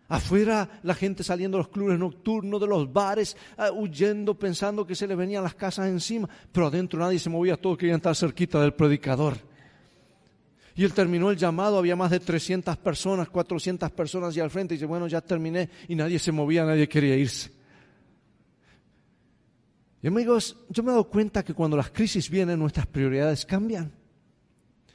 Afuera 0.10 0.80
la 0.84 0.94
gente 0.94 1.24
saliendo 1.24 1.58
de 1.58 1.64
los 1.64 1.70
clubes 1.70 2.00
nocturnos, 2.00 2.62
de 2.62 2.68
los 2.68 2.92
bares, 2.92 3.36
ah, 3.58 3.72
huyendo, 3.72 4.38
pensando 4.38 4.86
que 4.86 4.96
se 4.96 5.08
les 5.08 5.18
venían 5.18 5.44
las 5.44 5.56
casas 5.56 5.88
encima. 5.88 6.30
Pero 6.52 6.68
adentro 6.68 7.00
nadie 7.00 7.20
se 7.20 7.30
movía, 7.30 7.58
todos 7.58 7.78
querían 7.78 7.98
estar 7.98 8.16
cerquita 8.16 8.62
del 8.62 8.74
predicador. 8.74 9.38
Y 10.78 10.84
él 10.84 10.94
terminó 10.94 11.32
el 11.32 11.38
llamado, 11.38 11.80
había 11.80 11.96
más 11.96 12.12
de 12.12 12.20
300 12.20 12.78
personas, 12.78 13.28
400 13.30 13.92
personas 13.92 14.38
y 14.38 14.40
al 14.40 14.52
frente. 14.52 14.76
Y 14.76 14.78
dice, 14.78 14.86
bueno, 14.86 15.08
ya 15.08 15.22
terminé. 15.22 15.72
Y 15.88 15.96
nadie 15.96 16.20
se 16.20 16.32
movía, 16.32 16.64
nadie 16.66 16.88
quería 16.88 17.16
irse. 17.16 17.52
Y 20.04 20.08
amigos, 20.08 20.56
yo 20.70 20.84
me 20.84 20.90
he 20.90 20.92
dado 20.92 21.10
cuenta 21.10 21.44
que 21.44 21.56
cuando 21.56 21.76
las 21.76 21.90
crisis 21.90 22.30
vienen, 22.30 22.60
nuestras 22.60 22.86
prioridades 22.86 23.44
cambian. 23.44 23.92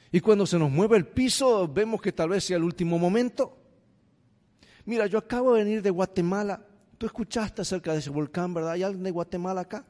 Y 0.09 0.21
cuando 0.21 0.45
se 0.45 0.57
nos 0.57 0.71
mueve 0.71 0.95
el 0.95 1.05
piso, 1.05 1.67
vemos 1.67 2.01
que 2.01 2.13
tal 2.13 2.29
vez 2.29 2.45
sea 2.45 2.55
el 2.55 2.63
último 2.63 2.97
momento. 2.97 3.57
Mira, 4.85 5.05
yo 5.07 5.17
acabo 5.17 5.53
de 5.53 5.65
venir 5.65 5.81
de 5.81 5.89
Guatemala. 5.89 6.65
Tú 6.97 7.07
escuchaste 7.07 7.61
acerca 7.61 7.91
de 7.91 7.99
ese 7.99 8.09
volcán, 8.09 8.53
¿verdad? 8.53 8.71
¿Hay 8.71 8.83
alguien 8.83 9.03
de 9.03 9.11
Guatemala 9.11 9.59
acá? 9.59 9.85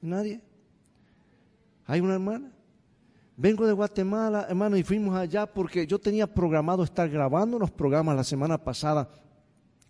¿Nadie? 0.00 0.40
¿Hay 1.84 2.00
una 2.00 2.14
hermana? 2.14 2.53
Vengo 3.36 3.66
de 3.66 3.72
Guatemala, 3.72 4.46
hermano, 4.48 4.76
y 4.76 4.84
fuimos 4.84 5.16
allá 5.16 5.46
porque 5.46 5.86
yo 5.86 5.98
tenía 5.98 6.32
programado 6.32 6.84
estar 6.84 7.08
grabando 7.10 7.56
unos 7.56 7.72
programas 7.72 8.14
la 8.14 8.22
semana 8.22 8.62
pasada 8.62 9.10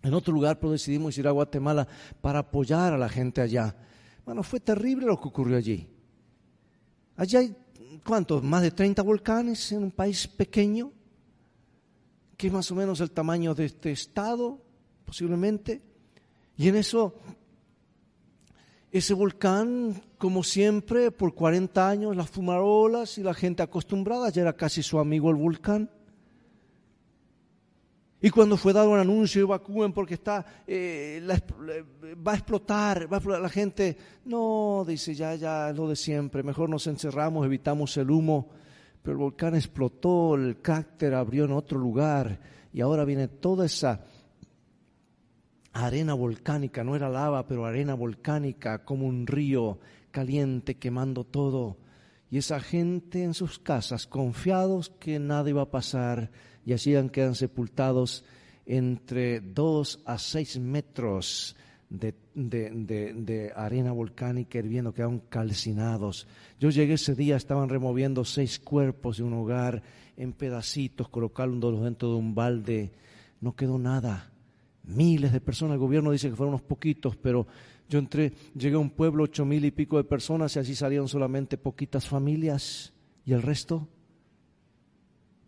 en 0.01 0.13
otro 0.13 0.33
lugar, 0.33 0.59
pero 0.59 0.71
decidimos 0.71 1.17
ir 1.17 1.27
a 1.27 1.31
Guatemala 1.31 1.87
para 2.21 2.39
apoyar 2.39 2.93
a 2.93 2.97
la 2.97 3.09
gente 3.09 3.41
allá. 3.41 3.75
Bueno, 4.25 4.41
fue 4.41 4.59
terrible 4.59 5.05
lo 5.05 5.19
que 5.19 5.27
ocurrió 5.27 5.57
allí. 5.57 5.87
Allí 7.15 7.37
hay, 7.37 7.55
¿cuántos? 8.03 8.43
Más 8.43 8.63
de 8.63 8.71
30 8.71 9.03
volcanes 9.03 9.71
en 9.71 9.83
un 9.83 9.91
país 9.91 10.27
pequeño, 10.27 10.91
que 12.35 12.47
es 12.47 12.53
más 12.53 12.69
o 12.71 12.75
menos 12.75 12.99
el 12.99 13.11
tamaño 13.11 13.53
de 13.53 13.65
este 13.65 13.91
estado, 13.91 14.59
posiblemente. 15.05 15.81
Y 16.57 16.67
en 16.67 16.77
eso, 16.77 17.15
ese 18.91 19.13
volcán, 19.13 20.01
como 20.17 20.43
siempre, 20.43 21.11
por 21.11 21.33
40 21.33 21.89
años, 21.89 22.15
las 22.15 22.29
fumarolas 22.29 23.17
y 23.17 23.23
la 23.23 23.33
gente 23.33 23.63
acostumbrada, 23.63 24.29
ya 24.29 24.43
era 24.43 24.53
casi 24.53 24.83
su 24.83 24.99
amigo 24.99 25.29
el 25.29 25.35
volcán. 25.35 25.89
Y 28.21 28.29
cuando 28.29 28.57
fue 28.57 28.73
dado 28.73 28.89
un 28.89 28.97
anuncio, 28.97 29.41
evacúen 29.41 29.93
porque 29.93 30.15
está, 30.15 30.43
eh, 30.65 31.21
va 32.25 32.31
a 32.31 32.35
explotar, 32.35 33.11
va 33.11 33.17
a 33.17 33.19
explotar 33.19 33.41
la 33.41 33.49
gente. 33.49 33.97
No, 34.25 34.83
dice, 34.87 35.13
ya, 35.13 35.35
ya, 35.35 35.71
lo 35.73 35.87
de 35.89 35.95
siempre, 35.95 36.41
mejor 36.41 36.69
nos 36.69 36.87
encerramos, 36.87 37.45
evitamos 37.45 37.95
el 37.97 38.09
humo. 38.09 38.49
Pero 39.03 39.13
el 39.13 39.19
volcán 39.19 39.53
explotó, 39.53 40.33
el 40.33 40.59
cráter 40.61 41.13
abrió 41.13 41.45
en 41.45 41.51
otro 41.51 41.77
lugar 41.77 42.39
y 42.73 42.81
ahora 42.81 43.05
viene 43.05 43.27
toda 43.27 43.67
esa 43.67 44.03
arena 45.75 46.13
volcánica, 46.13 46.85
no 46.85 46.95
era 46.95 47.09
lava, 47.09 47.45
pero 47.47 47.65
arena 47.65 47.95
volcánica, 47.95 48.85
como 48.85 49.07
un 49.07 49.27
río 49.27 49.77
caliente 50.09 50.75
quemando 50.75 51.25
todo. 51.25 51.77
Y 52.31 52.37
esa 52.37 52.61
gente 52.61 53.23
en 53.23 53.33
sus 53.33 53.59
casas, 53.59 54.07
confiados 54.07 54.89
que 54.89 55.19
nada 55.19 55.49
iba 55.49 55.63
a 55.63 55.71
pasar, 55.71 56.31
y 56.65 56.71
así 56.71 56.93
quedan 57.11 57.35
sepultados 57.35 58.23
entre 58.65 59.41
dos 59.41 59.99
a 60.05 60.17
seis 60.17 60.57
metros 60.57 61.57
de, 61.89 63.51
arena 63.53 63.91
volcánica 63.91 64.57
hirviendo, 64.57 64.93
quedaron 64.93 65.19
calcinados. 65.27 66.25
Yo 66.57 66.69
llegué 66.69 66.93
ese 66.93 67.15
día, 67.15 67.35
estaban 67.35 67.67
removiendo 67.67 68.23
seis 68.23 68.59
cuerpos 68.59 69.17
de 69.17 69.23
un 69.23 69.33
hogar 69.33 69.83
en 70.15 70.31
pedacitos, 70.31 71.09
colocándolos 71.09 71.83
dentro 71.83 72.11
de 72.11 72.15
un 72.15 72.33
balde. 72.33 72.93
No 73.41 73.55
quedó 73.57 73.77
nada. 73.77 74.31
Miles 74.87 75.33
de 75.33 75.41
personas, 75.41 75.73
el 75.73 75.79
gobierno 75.79 76.11
dice 76.11 76.29
que 76.29 76.35
fueron 76.35 76.55
unos 76.55 76.67
poquitos, 76.67 77.15
pero 77.15 77.47
yo 77.89 77.99
entré, 77.99 78.33
llegué 78.55 78.75
a 78.75 78.79
un 78.79 78.91
pueblo, 78.91 79.23
ocho 79.23 79.45
mil 79.45 79.65
y 79.65 79.71
pico 79.71 79.97
de 79.97 80.03
personas, 80.03 80.55
y 80.55 80.59
así 80.59 80.75
salieron 80.75 81.07
solamente 81.07 81.57
poquitas 81.57 82.07
familias, 82.07 82.93
y 83.25 83.33
el 83.33 83.41
resto 83.41 83.87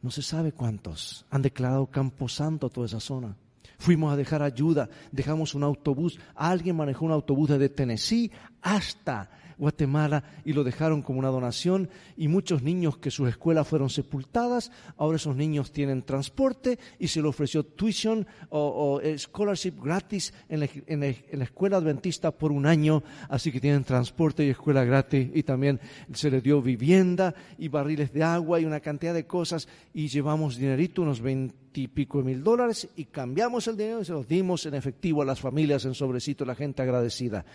no 0.02 0.12
se 0.12 0.22
sabe 0.22 0.52
cuántos 0.52 1.26
han 1.30 1.42
declarado 1.42 1.88
Camposanto 1.88 2.70
toda 2.70 2.88
esa 2.88 3.00
zona. 3.00 3.36
Fuimos 3.80 4.12
a 4.12 4.16
dejar 4.16 4.42
ayuda, 4.42 4.90
dejamos 5.12 5.54
un 5.54 5.64
autobús, 5.64 6.20
alguien 6.34 6.76
manejó 6.76 7.06
un 7.06 7.12
autobús 7.12 7.50
desde 7.50 7.70
Tennessee 7.70 8.32
hasta 8.62 9.30
Guatemala 9.58 10.24
y 10.46 10.54
lo 10.54 10.64
dejaron 10.64 11.02
como 11.02 11.20
una 11.20 11.30
donación. 11.30 11.90
Y 12.16 12.28
muchos 12.28 12.64
niños 12.64 12.98
que 12.98 13.12
sus 13.12 13.30
escuelas 13.30 13.68
fueron 13.68 13.90
sepultadas, 13.90 14.72
ahora 14.98 15.18
esos 15.18 15.36
niños 15.36 15.72
tienen 15.72 16.04
transporte 16.04 16.80
y 17.00 17.08
se 17.08 17.22
le 17.22 17.28
ofreció 17.28 17.64
tuition 17.64 18.26
o, 18.50 19.02
scholarship 19.18 19.74
gratis 19.82 20.34
en 20.50 20.62
la, 20.62 20.70
en 20.88 21.00
la, 21.40 21.44
escuela 21.44 21.78
adventista 21.78 22.32
por 22.32 22.52
un 22.52 22.66
año, 22.66 23.04
así 23.30 23.52
que 23.52 23.60
tienen 23.60 23.84
transporte 23.84 24.46
y 24.46 24.50
escuela 24.50 24.84
gratis. 24.84 25.30
Y 25.34 25.44
también 25.44 25.80
se 26.14 26.32
les 26.32 26.44
dio 26.44 26.62
vivienda 26.62 27.34
y 27.58 27.68
barriles 27.68 28.14
de 28.14 28.24
agua 28.24 28.60
y 28.60 28.66
una 28.66 28.80
cantidad 28.80 29.14
de 29.14 29.26
cosas. 29.26 29.68
Y 29.94 30.08
llevamos 30.08 30.58
dinerito, 30.58 31.02
unos 31.02 31.22
20 31.22 31.67
y 31.78 31.88
pico 31.88 32.20
de 32.20 32.26
mil 32.26 32.44
dólares 32.44 32.88
y 32.96 33.06
cambiamos 33.06 33.68
el 33.68 33.78
dinero 33.78 34.02
y 34.02 34.06
se 34.06 34.12
los 34.12 34.28
dimos 34.28 34.66
en 34.66 34.74
efectivo 34.74 35.22
a 35.22 35.26
las 35.26 35.40
familias 35.40 35.86
en 35.86 35.94
sobrecito, 35.94 36.46
la 36.46 36.56
gente 36.56 36.82
agradecida. 36.82 37.46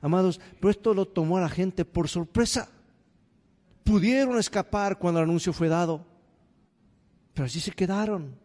Amados, 0.00 0.40
pero 0.60 0.70
esto 0.70 0.94
lo 0.94 1.06
tomó 1.06 1.38
a 1.38 1.42
la 1.42 1.48
gente 1.48 1.84
por 1.84 2.08
sorpresa. 2.08 2.68
Pudieron 3.84 4.38
escapar 4.38 4.98
cuando 4.98 5.20
el 5.20 5.24
anuncio 5.24 5.52
fue 5.52 5.68
dado, 5.68 6.04
pero 7.34 7.44
allí 7.44 7.60
se 7.60 7.72
quedaron. 7.72 8.36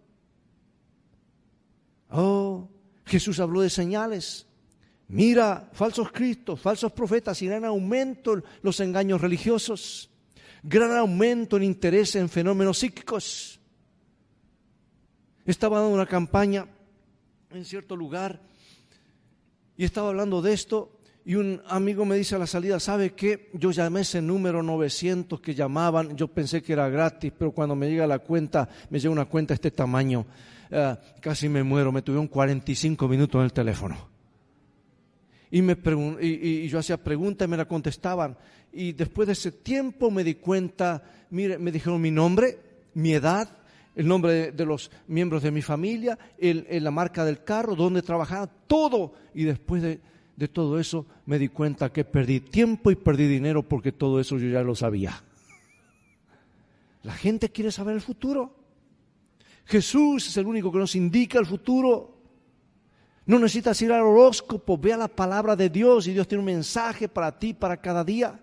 Oh, 2.10 2.68
Jesús 3.06 3.40
habló 3.40 3.62
de 3.62 3.70
señales. 3.70 4.48
Mira, 5.10 5.70
falsos 5.74 6.12
cristos, 6.12 6.60
falsos 6.60 6.92
profetas, 6.92 7.42
y 7.42 7.48
gran 7.48 7.64
aumento 7.66 8.42
los 8.62 8.80
engaños 8.80 9.22
religiosos, 9.22 10.10
gran 10.64 10.92
aumento 10.98 11.58
en 11.58 11.64
interés 11.64 12.16
en 12.16 12.28
fenómenos 12.28 12.80
psíquicos. 12.80 13.57
Estaba 15.48 15.80
dando 15.80 15.96
una 15.96 16.06
campaña 16.06 16.68
en 17.52 17.64
cierto 17.64 17.96
lugar 17.96 18.42
y 19.78 19.86
estaba 19.86 20.10
hablando 20.10 20.42
de 20.42 20.52
esto 20.52 21.00
y 21.24 21.36
un 21.36 21.62
amigo 21.70 22.04
me 22.04 22.18
dice 22.18 22.36
a 22.36 22.38
la 22.38 22.48
salida, 22.48 22.82
¿sabe 22.82 23.14
qué? 23.14 23.50
Yo 23.54 23.72
llamé 23.72 24.02
ese 24.02 24.22
número 24.22 24.62
900 24.62 25.40
que 25.40 25.56
llamaban, 25.56 26.18
yo 26.18 26.28
pensé 26.28 26.62
que 26.62 26.74
era 26.74 26.90
gratis, 26.90 27.32
pero 27.38 27.54
cuando 27.54 27.78
me 27.78 27.90
llega 27.90 28.06
la 28.06 28.20
cuenta, 28.20 28.68
me 28.90 29.00
llega 29.00 29.14
una 29.14 29.24
cuenta 29.24 29.54
de 29.54 29.56
este 29.56 29.72
tamaño, 29.72 30.26
eh, 30.70 30.98
casi 31.22 31.48
me 31.48 31.64
muero, 31.64 31.94
me 31.94 32.02
tuvieron 32.02 32.28
45 32.28 33.08
minutos 33.08 33.40
en 33.40 33.46
el 33.46 33.54
teléfono. 33.54 34.10
Y, 35.50 35.62
me 35.62 35.78
y, 36.22 36.66
y, 36.66 36.68
yo 36.68 36.78
hacía 36.78 37.02
preguntas 37.02 37.48
y 37.48 37.52
me 37.52 37.56
la 37.56 37.66
contestaban. 37.66 38.38
Y 38.74 38.92
después 38.92 39.28
de 39.28 39.34
ese 39.34 39.54
tiempo 39.54 40.12
me 40.12 40.26
di 40.26 40.36
cuenta, 40.36 41.02
mire, 41.30 41.58
me 41.58 41.72
dijeron 41.72 42.02
mi 42.02 42.12
nombre, 42.12 42.60
mi 42.96 43.14
edad, 43.14 43.50
el 43.98 44.08
nombre 44.08 44.54
de, 44.54 44.66
los 44.66 44.90
miembros 45.08 45.44
de 45.44 45.52
mi 45.52 45.62
familia, 45.62 46.18
el, 46.38 46.66
la 46.82 46.92
marca 46.92 47.26
del 47.26 47.44
carro, 47.44 47.76
dónde 47.76 48.02
trabajaba, 48.02 48.48
todo. 48.48 49.16
Y 49.34 49.44
después 49.44 49.82
de 49.82 50.00
de 50.38 50.48
todo 50.48 50.80
eso 50.80 51.08
me 51.26 51.40
di 51.40 51.50
cuenta 51.50 51.92
que 51.92 52.06
perdí 52.06 52.40
tiempo 52.40 52.92
y 52.92 52.96
perdí 52.96 53.28
dinero 53.28 53.68
porque 53.68 53.92
todo 53.92 54.20
eso 54.20 54.38
yo 54.38 54.48
ya 54.48 54.62
lo 54.62 54.76
sabía. 54.76 55.24
La 57.02 57.14
gente 57.14 57.50
quiere 57.50 57.72
saber 57.72 57.96
el 57.96 58.02
futuro. 58.02 58.56
Jesús 59.66 60.28
es 60.28 60.38
el 60.38 60.46
único 60.46 60.72
que 60.72 60.78
nos 60.78 60.96
indica 60.96 61.40
el 61.40 61.48
futuro. 61.48 62.22
No 63.26 63.40
necesitas 63.40 63.82
ir 63.82 63.92
al 63.92 64.04
horóscopo, 64.04 64.78
ve 64.78 64.94
a 64.94 64.98
la 64.98 65.08
palabra 65.08 65.56
de 65.56 65.70
Dios 65.70 66.08
y 66.08 66.14
Dios 66.14 66.28
tiene 66.28 66.40
un 66.40 66.46
mensaje 66.46 67.10
para 67.10 67.38
ti, 67.38 67.54
para 67.54 67.78
cada 67.78 68.04
día. 68.04 68.40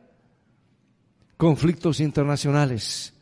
Conflictos 1.37 2.01
internacionales. 2.01 3.14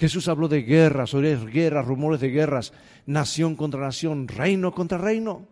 Jesús 0.00 0.28
habló 0.28 0.48
de 0.48 0.62
guerras, 0.62 1.12
guerras, 1.12 1.86
rumores 1.86 2.22
de 2.22 2.30
guerras, 2.30 2.72
nación 3.04 3.54
contra 3.54 3.80
nación, 3.80 4.28
reino 4.28 4.72
contra 4.72 4.96
reino. 4.96 5.46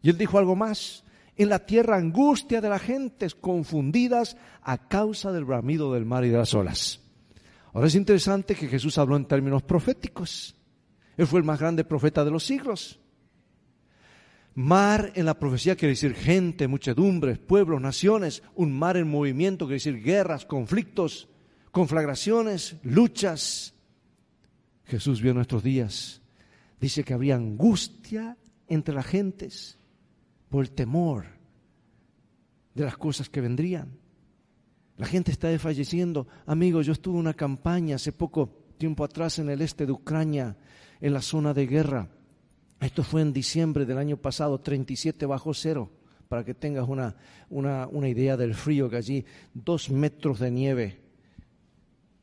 Y 0.00 0.08
él 0.08 0.16
dijo 0.16 0.38
algo 0.38 0.56
más 0.56 1.04
En 1.36 1.50
la 1.50 1.66
tierra 1.66 1.98
angustia 1.98 2.62
de 2.62 2.70
las 2.70 2.80
gentes 2.80 3.34
confundidas 3.34 4.38
a 4.62 4.88
causa 4.88 5.32
del 5.32 5.44
bramido 5.44 5.92
del 5.92 6.06
mar 6.06 6.24
y 6.24 6.30
de 6.30 6.38
las 6.38 6.54
olas. 6.54 7.00
Ahora 7.74 7.88
es 7.88 7.94
interesante 7.94 8.54
que 8.54 8.68
Jesús 8.68 8.96
habló 8.96 9.16
en 9.16 9.26
términos 9.26 9.62
proféticos. 9.62 10.56
Él 11.18 11.26
fue 11.26 11.40
el 11.40 11.44
más 11.44 11.60
grande 11.60 11.84
profeta 11.84 12.24
de 12.24 12.30
los 12.30 12.46
siglos. 12.46 12.98
Mar 14.54 15.12
en 15.14 15.26
la 15.26 15.38
profecía 15.38 15.76
quiere 15.76 15.92
decir 15.92 16.14
gente, 16.14 16.68
muchedumbres, 16.68 17.38
pueblos, 17.38 17.82
naciones. 17.82 18.42
Un 18.54 18.72
mar 18.72 18.96
en 18.96 19.10
movimiento 19.10 19.66
quiere 19.66 19.74
decir 19.74 20.02
guerras, 20.02 20.46
conflictos, 20.46 21.27
conflagraciones, 21.70 22.76
luchas. 22.82 23.74
Jesús 24.84 25.20
vio 25.20 25.34
nuestros 25.34 25.62
días. 25.62 26.22
Dice 26.80 27.04
que 27.04 27.14
habría 27.14 27.36
angustia 27.36 28.36
entre 28.68 28.94
las 28.94 29.06
gentes 29.06 29.78
por 30.48 30.64
el 30.64 30.70
temor 30.70 31.26
de 32.74 32.84
las 32.84 32.96
cosas 32.96 33.28
que 33.28 33.40
vendrían. 33.40 33.98
La 34.96 35.06
gente 35.06 35.30
está 35.30 35.48
desfalleciendo. 35.48 36.26
Amigos, 36.46 36.86
yo 36.86 36.92
estuve 36.92 37.14
en 37.14 37.20
una 37.20 37.34
campaña 37.34 37.96
hace 37.96 38.12
poco 38.12 38.66
tiempo 38.78 39.04
atrás 39.04 39.38
en 39.38 39.50
el 39.50 39.62
este 39.62 39.86
de 39.86 39.92
Ucrania, 39.92 40.56
en 41.00 41.12
la 41.12 41.22
zona 41.22 41.54
de 41.54 41.66
guerra. 41.66 42.08
Esto 42.80 43.02
fue 43.02 43.22
en 43.22 43.32
diciembre 43.32 43.84
del 43.84 43.98
año 43.98 44.16
pasado, 44.16 44.60
37 44.60 45.26
bajo 45.26 45.52
cero, 45.52 45.90
para 46.28 46.44
que 46.44 46.54
tengas 46.54 46.88
una, 46.88 47.16
una, 47.50 47.88
una 47.88 48.08
idea 48.08 48.36
del 48.36 48.54
frío 48.54 48.88
que 48.88 48.96
allí, 48.96 49.24
dos 49.52 49.90
metros 49.90 50.38
de 50.38 50.50
nieve. 50.50 51.07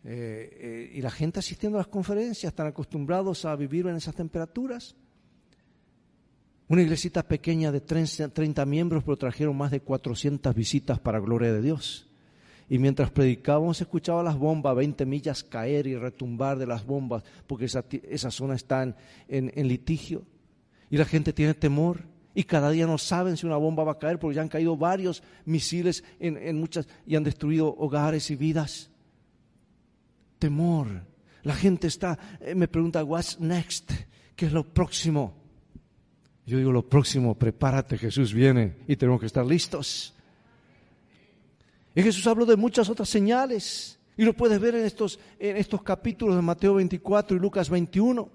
Eh, 0.08 0.50
eh, 0.60 0.92
y 0.94 1.02
la 1.02 1.10
gente 1.10 1.40
asistiendo 1.40 1.80
a 1.80 1.82
las 1.82 1.88
conferencias, 1.88 2.52
están 2.52 2.68
acostumbrados 2.68 3.44
a 3.44 3.56
vivir 3.56 3.88
en 3.88 3.96
esas 3.96 4.14
temperaturas. 4.14 4.96
Una 6.68 6.84
iglesita 6.84 7.24
pequeña 7.24 7.72
de 7.72 7.82
30 7.82 8.66
miembros, 8.66 9.04
pero 9.04 9.18
trajeron 9.18 9.58
más 9.58 9.72
de 9.72 9.82
400 9.82 10.54
visitas 10.54 11.00
para 11.00 11.20
gloria 11.20 11.52
de 11.52 11.62
Dios. 11.62 12.08
Y 12.70 12.80
mientras 12.80 13.12
predicábamos, 13.12 13.82
escuchaba 13.82 14.24
las 14.24 14.38
bombas, 14.38 14.76
20 14.76 15.06
millas 15.06 15.44
caer 15.44 15.88
y 15.88 15.96
retumbar 15.96 16.58
de 16.58 16.68
las 16.68 16.86
bombas, 16.86 17.24
porque 17.46 17.66
esa, 17.66 17.84
esa 18.10 18.32
zona 18.32 18.56
está 18.56 18.84
en, 18.84 18.96
en, 19.28 19.68
litigio. 19.68 20.24
Y 20.90 20.98
la 20.98 21.06
gente 21.06 21.34
tiene 21.34 21.54
temor. 21.54 22.02
Y 22.34 22.44
cada 22.44 22.70
día 22.70 22.86
no 22.86 22.98
saben 22.98 23.38
si 23.38 23.46
una 23.46 23.58
bomba 23.58 23.84
va 23.84 23.94
a 23.94 24.00
caer, 24.00 24.20
porque 24.20 24.36
ya 24.36 24.42
han 24.42 24.50
caído 24.50 24.76
varios 24.76 25.24
misiles 25.46 26.04
en, 26.20 26.38
en 26.38 26.60
muchas 26.60 26.88
y 27.08 27.16
han 27.16 27.24
destruido 27.24 27.74
hogares 27.78 28.30
y 28.30 28.36
vidas. 28.36 28.90
Temor. 30.40 31.04
La 31.44 31.56
gente 31.56 31.88
está, 31.88 32.18
eh, 32.42 32.56
me 32.56 32.68
pregunta, 32.68 33.04
what's 33.04 33.40
next? 33.40 33.92
¿Qué 34.36 34.48
es 34.48 34.52
lo 34.52 34.64
próximo? 34.64 35.34
Yo 36.46 36.58
digo, 36.58 36.72
lo 36.72 36.88
próximo, 36.88 37.36
prepárate, 37.36 37.98
Jesús 37.98 38.34
viene 38.34 38.78
y 38.88 38.96
tenemos 38.96 39.20
que 39.20 39.26
estar 39.26 39.46
listos. 39.46 40.14
Y 41.96 42.04
Jesús 42.04 42.28
habló 42.28 42.46
de 42.46 42.56
muchas 42.56 42.90
otras 42.90 43.10
señales. 43.10 43.98
Y 44.18 44.24
lo 44.24 44.34
puedes 44.34 44.60
ver 44.60 44.76
en 44.76 44.86
estos, 44.86 45.20
en 45.40 45.58
estos 45.58 45.82
capítulos 45.82 46.36
de 46.36 46.42
Mateo 46.42 46.76
24 46.76 47.36
y 47.36 47.40
Lucas 47.40 47.70
21. 47.70 48.30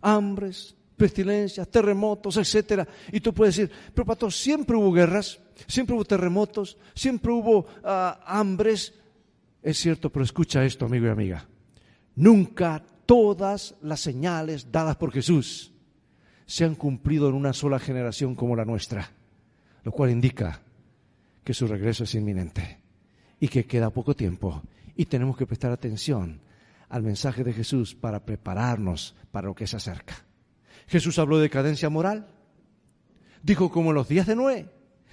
Hambres, 0.00 0.74
pestilencias, 0.96 1.68
terremotos, 1.68 2.36
etcétera. 2.36 2.86
Y 3.12 3.20
tú 3.20 3.32
puedes 3.32 3.56
decir, 3.56 3.72
pero 3.94 4.06
pastor, 4.06 4.32
siempre 4.32 4.76
hubo 4.76 4.92
guerras, 4.92 5.40
siempre 5.66 5.94
hubo 5.94 6.04
terremotos, 6.04 6.78
siempre 6.94 7.32
hubo 7.32 7.66
ah, 7.84 8.20
hambres. 8.26 8.94
Es 9.62 9.78
cierto, 9.78 10.10
pero 10.10 10.24
escucha 10.24 10.64
esto, 10.64 10.86
amigo 10.86 11.06
y 11.06 11.10
amiga. 11.10 11.46
Nunca 12.16 12.82
todas 13.06 13.74
las 13.82 14.00
señales 14.00 14.70
dadas 14.72 14.96
por 14.96 15.12
Jesús 15.12 15.72
se 16.46 16.64
han 16.64 16.74
cumplido 16.74 17.28
en 17.28 17.34
una 17.34 17.52
sola 17.52 17.78
generación 17.78 18.34
como 18.34 18.56
la 18.56 18.64
nuestra, 18.64 19.10
lo 19.84 19.92
cual 19.92 20.10
indica 20.10 20.62
que 21.44 21.54
su 21.54 21.66
regreso 21.66 22.04
es 22.04 22.14
inminente 22.14 22.80
y 23.38 23.48
que 23.48 23.66
queda 23.66 23.90
poco 23.90 24.14
tiempo 24.14 24.62
y 24.96 25.06
tenemos 25.06 25.36
que 25.36 25.46
prestar 25.46 25.72
atención 25.72 26.40
al 26.88 27.02
mensaje 27.02 27.44
de 27.44 27.52
Jesús 27.52 27.94
para 27.94 28.24
prepararnos 28.24 29.14
para 29.30 29.48
lo 29.48 29.54
que 29.54 29.66
se 29.66 29.76
acerca. 29.76 30.24
Jesús 30.88 31.18
habló 31.18 31.38
de 31.38 31.50
cadencia 31.50 31.88
moral. 31.88 32.26
Dijo 33.42 33.70
como 33.70 33.90
en 33.90 33.94
los 33.94 34.08
días 34.08 34.26
de 34.26 34.36
Noé 34.36 34.68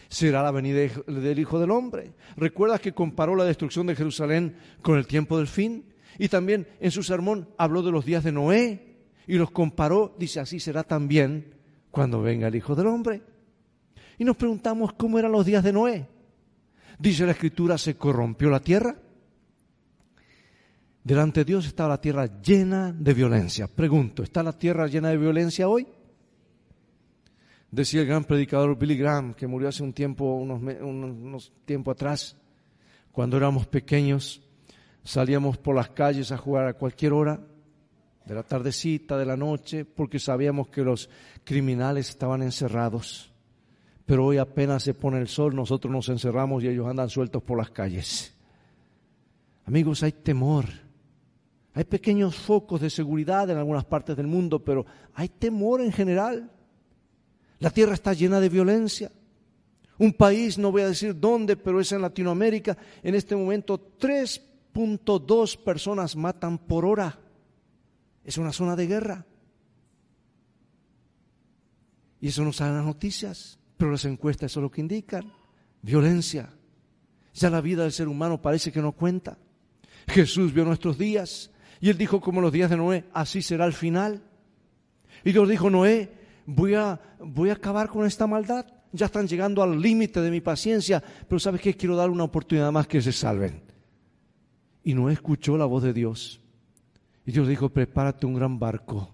será 0.10 0.44
la 0.44 0.52
venida 0.52 0.80
del 1.08 1.40
Hijo 1.40 1.60
del 1.60 1.72
Hombre. 1.72 2.14
¿Recuerdas 2.36 2.82
que 2.82 2.94
comparó 2.94 3.36
la 3.36 3.46
destrucción 3.46 3.88
de 3.88 3.96
Jerusalén 3.96 4.56
con 4.82 4.98
el 4.98 5.08
tiempo 5.08 5.38
del 5.38 5.48
fin? 5.48 5.86
Y 6.18 6.30
también 6.30 6.68
en 6.80 6.92
su 6.92 7.04
sermón 7.04 7.50
habló 7.58 7.82
de 7.84 7.92
los 7.92 8.06
días 8.06 8.24
de 8.24 8.32
Noé 8.32 8.98
y 9.28 9.36
los 9.36 9.52
comparó, 9.52 10.16
dice 10.18 10.40
así 10.40 10.60
será 10.60 10.84
también 10.84 11.54
cuando 11.92 12.22
venga 12.22 12.48
el 12.48 12.56
Hijo 12.56 12.76
del 12.76 12.88
Hombre. 12.88 13.22
Y 14.18 14.24
nos 14.24 14.38
preguntamos 14.38 14.94
cómo 14.94 15.20
eran 15.20 15.32
los 15.32 15.46
días 15.46 15.64
de 15.64 15.74
Noé. 15.74 16.08
Dice 16.98 17.26
la 17.26 17.34
Escritura, 17.34 17.78
se 17.78 17.96
corrompió 17.96 18.50
la 18.50 18.60
tierra. 18.60 18.96
Delante 21.04 21.42
de 21.42 21.46
Dios 21.46 21.68
estaba 21.68 21.90
la 21.90 22.02
tierra 22.02 22.42
llena 22.42 22.92
de 22.92 23.14
violencia. 23.14 23.68
Pregunto, 23.68 24.24
¿está 24.24 24.42
la 24.44 24.58
tierra 24.58 24.88
llena 24.88 25.10
de 25.10 25.18
violencia 25.18 25.68
hoy? 25.68 25.88
Decía 27.70 28.02
el 28.02 28.08
gran 28.08 28.24
predicador 28.24 28.78
Billy 28.78 28.98
Graham, 28.98 29.34
que 29.34 29.48
murió 29.48 29.68
hace 29.68 29.84
un 29.84 29.94
tiempo, 29.94 30.36
unos, 30.36 30.62
unos 30.62 31.52
tiempo 31.66 31.92
atrás, 31.92 32.38
cuando 33.12 33.36
éramos 33.36 33.68
pequeños, 33.68 34.42
salíamos 35.04 35.58
por 35.58 35.76
las 35.76 35.90
calles 35.90 36.32
a 36.32 36.38
jugar 36.38 36.68
a 36.68 36.74
cualquier 36.74 37.14
hora 37.14 37.42
de 38.26 38.36
la 38.36 38.44
tardecita, 38.44 39.18
de 39.18 39.26
la 39.26 39.38
noche, 39.38 39.86
porque 39.86 40.20
sabíamos 40.20 40.68
que 40.68 40.82
los 40.82 41.10
criminales 41.44 42.10
estaban 42.10 42.42
encerrados. 42.42 43.32
Pero 44.06 44.26
hoy 44.26 44.38
apenas 44.38 44.84
se 44.84 44.94
pone 44.94 45.20
el 45.20 45.28
sol, 45.28 45.56
nosotros 45.56 45.92
nos 45.92 46.10
encerramos 46.10 46.64
y 46.64 46.68
ellos 46.68 46.88
andan 46.88 47.10
sueltos 47.10 47.44
por 47.44 47.58
las 47.58 47.70
calles. 47.72 48.34
Amigos, 49.66 50.04
hay 50.04 50.14
temor. 50.14 50.66
Hay 51.74 51.84
pequeños 51.84 52.36
focos 52.36 52.82
de 52.82 52.90
seguridad 52.90 53.50
en 53.50 53.58
algunas 53.58 53.86
partes 53.86 54.16
del 54.16 54.28
mundo, 54.28 54.64
pero 54.64 54.86
hay 55.14 55.30
temor 55.30 55.82
en 55.82 55.92
general. 55.92 56.52
La 57.60 57.70
tierra 57.70 57.94
está 57.94 58.14
llena 58.14 58.40
de 58.40 58.50
violencia. 58.50 59.12
Un 59.98 60.14
país, 60.14 60.58
no 60.58 60.72
voy 60.72 60.84
a 60.84 60.90
decir 60.90 61.20
dónde, 61.20 61.58
pero 61.58 61.80
es 61.80 61.92
en 61.92 62.02
Latinoamérica, 62.02 62.78
en 63.02 63.16
este 63.16 63.36
momento 63.36 63.98
3.2 64.00 65.58
personas 65.64 66.16
matan 66.16 66.60
por 66.60 66.86
hora. 66.86 67.20
Es 68.24 68.38
una 68.38 68.54
zona 68.54 68.76
de 68.76 68.88
guerra. 68.88 69.26
Y 72.22 72.28
eso 72.28 72.44
no 72.44 72.54
sale 72.54 72.72
en 72.72 72.78
las 72.78 72.86
noticias, 72.86 73.60
pero 73.78 73.92
las 73.92 74.06
encuestas 74.06 74.52
eso 74.52 74.60
es 74.60 74.64
lo 74.64 74.72
que 74.72 74.82
indican. 74.82 75.32
Violencia. 75.82 76.54
Ya 77.34 77.50
la 77.50 77.62
vida 77.62 77.84
del 77.84 77.92
ser 77.92 78.08
humano 78.08 78.42
parece 78.42 78.72
que 78.72 78.82
no 78.82 78.92
cuenta. 78.92 79.38
Jesús 80.08 80.54
vio 80.54 80.66
nuestros 80.66 80.98
días 80.98 81.52
y 81.80 81.90
él 81.90 81.98
dijo 81.98 82.22
como 82.22 82.42
los 82.42 82.52
días 82.52 82.70
de 82.70 82.78
Noé, 82.78 83.06
así 83.14 83.42
será 83.42 83.66
el 83.66 83.74
final. 83.74 84.24
Y 85.24 85.32
Dios 85.32 85.48
dijo, 85.48 85.70
Noé, 85.70 86.12
voy 86.48 86.74
a, 86.74 87.00
voy 87.20 87.52
a 87.52 87.54
acabar 87.54 87.88
con 87.90 88.08
esta 88.08 88.26
maldad. 88.26 88.66
Ya 88.92 89.06
están 89.06 89.28
llegando 89.28 89.62
al 89.62 89.80
límite 89.80 90.22
de 90.22 90.32
mi 90.32 90.42
paciencia, 90.42 91.04
pero 91.28 91.38
¿sabes 91.38 91.62
qué? 91.62 91.76
Quiero 91.76 91.96
dar 91.96 92.10
una 92.10 92.24
oportunidad 92.24 92.72
más 92.72 92.88
que 92.88 93.02
se 93.02 93.12
salven. 93.12 93.62
Y 94.84 94.96
Noé 94.96 95.14
escuchó 95.14 95.58
la 95.58 95.66
voz 95.66 95.84
de 95.84 95.94
Dios 95.94 96.42
y 97.28 97.34
Dios 97.34 97.46
dijo, 97.46 97.68
prepárate 97.68 98.26
un 98.26 98.36
gran 98.36 98.58
barco. 98.58 99.14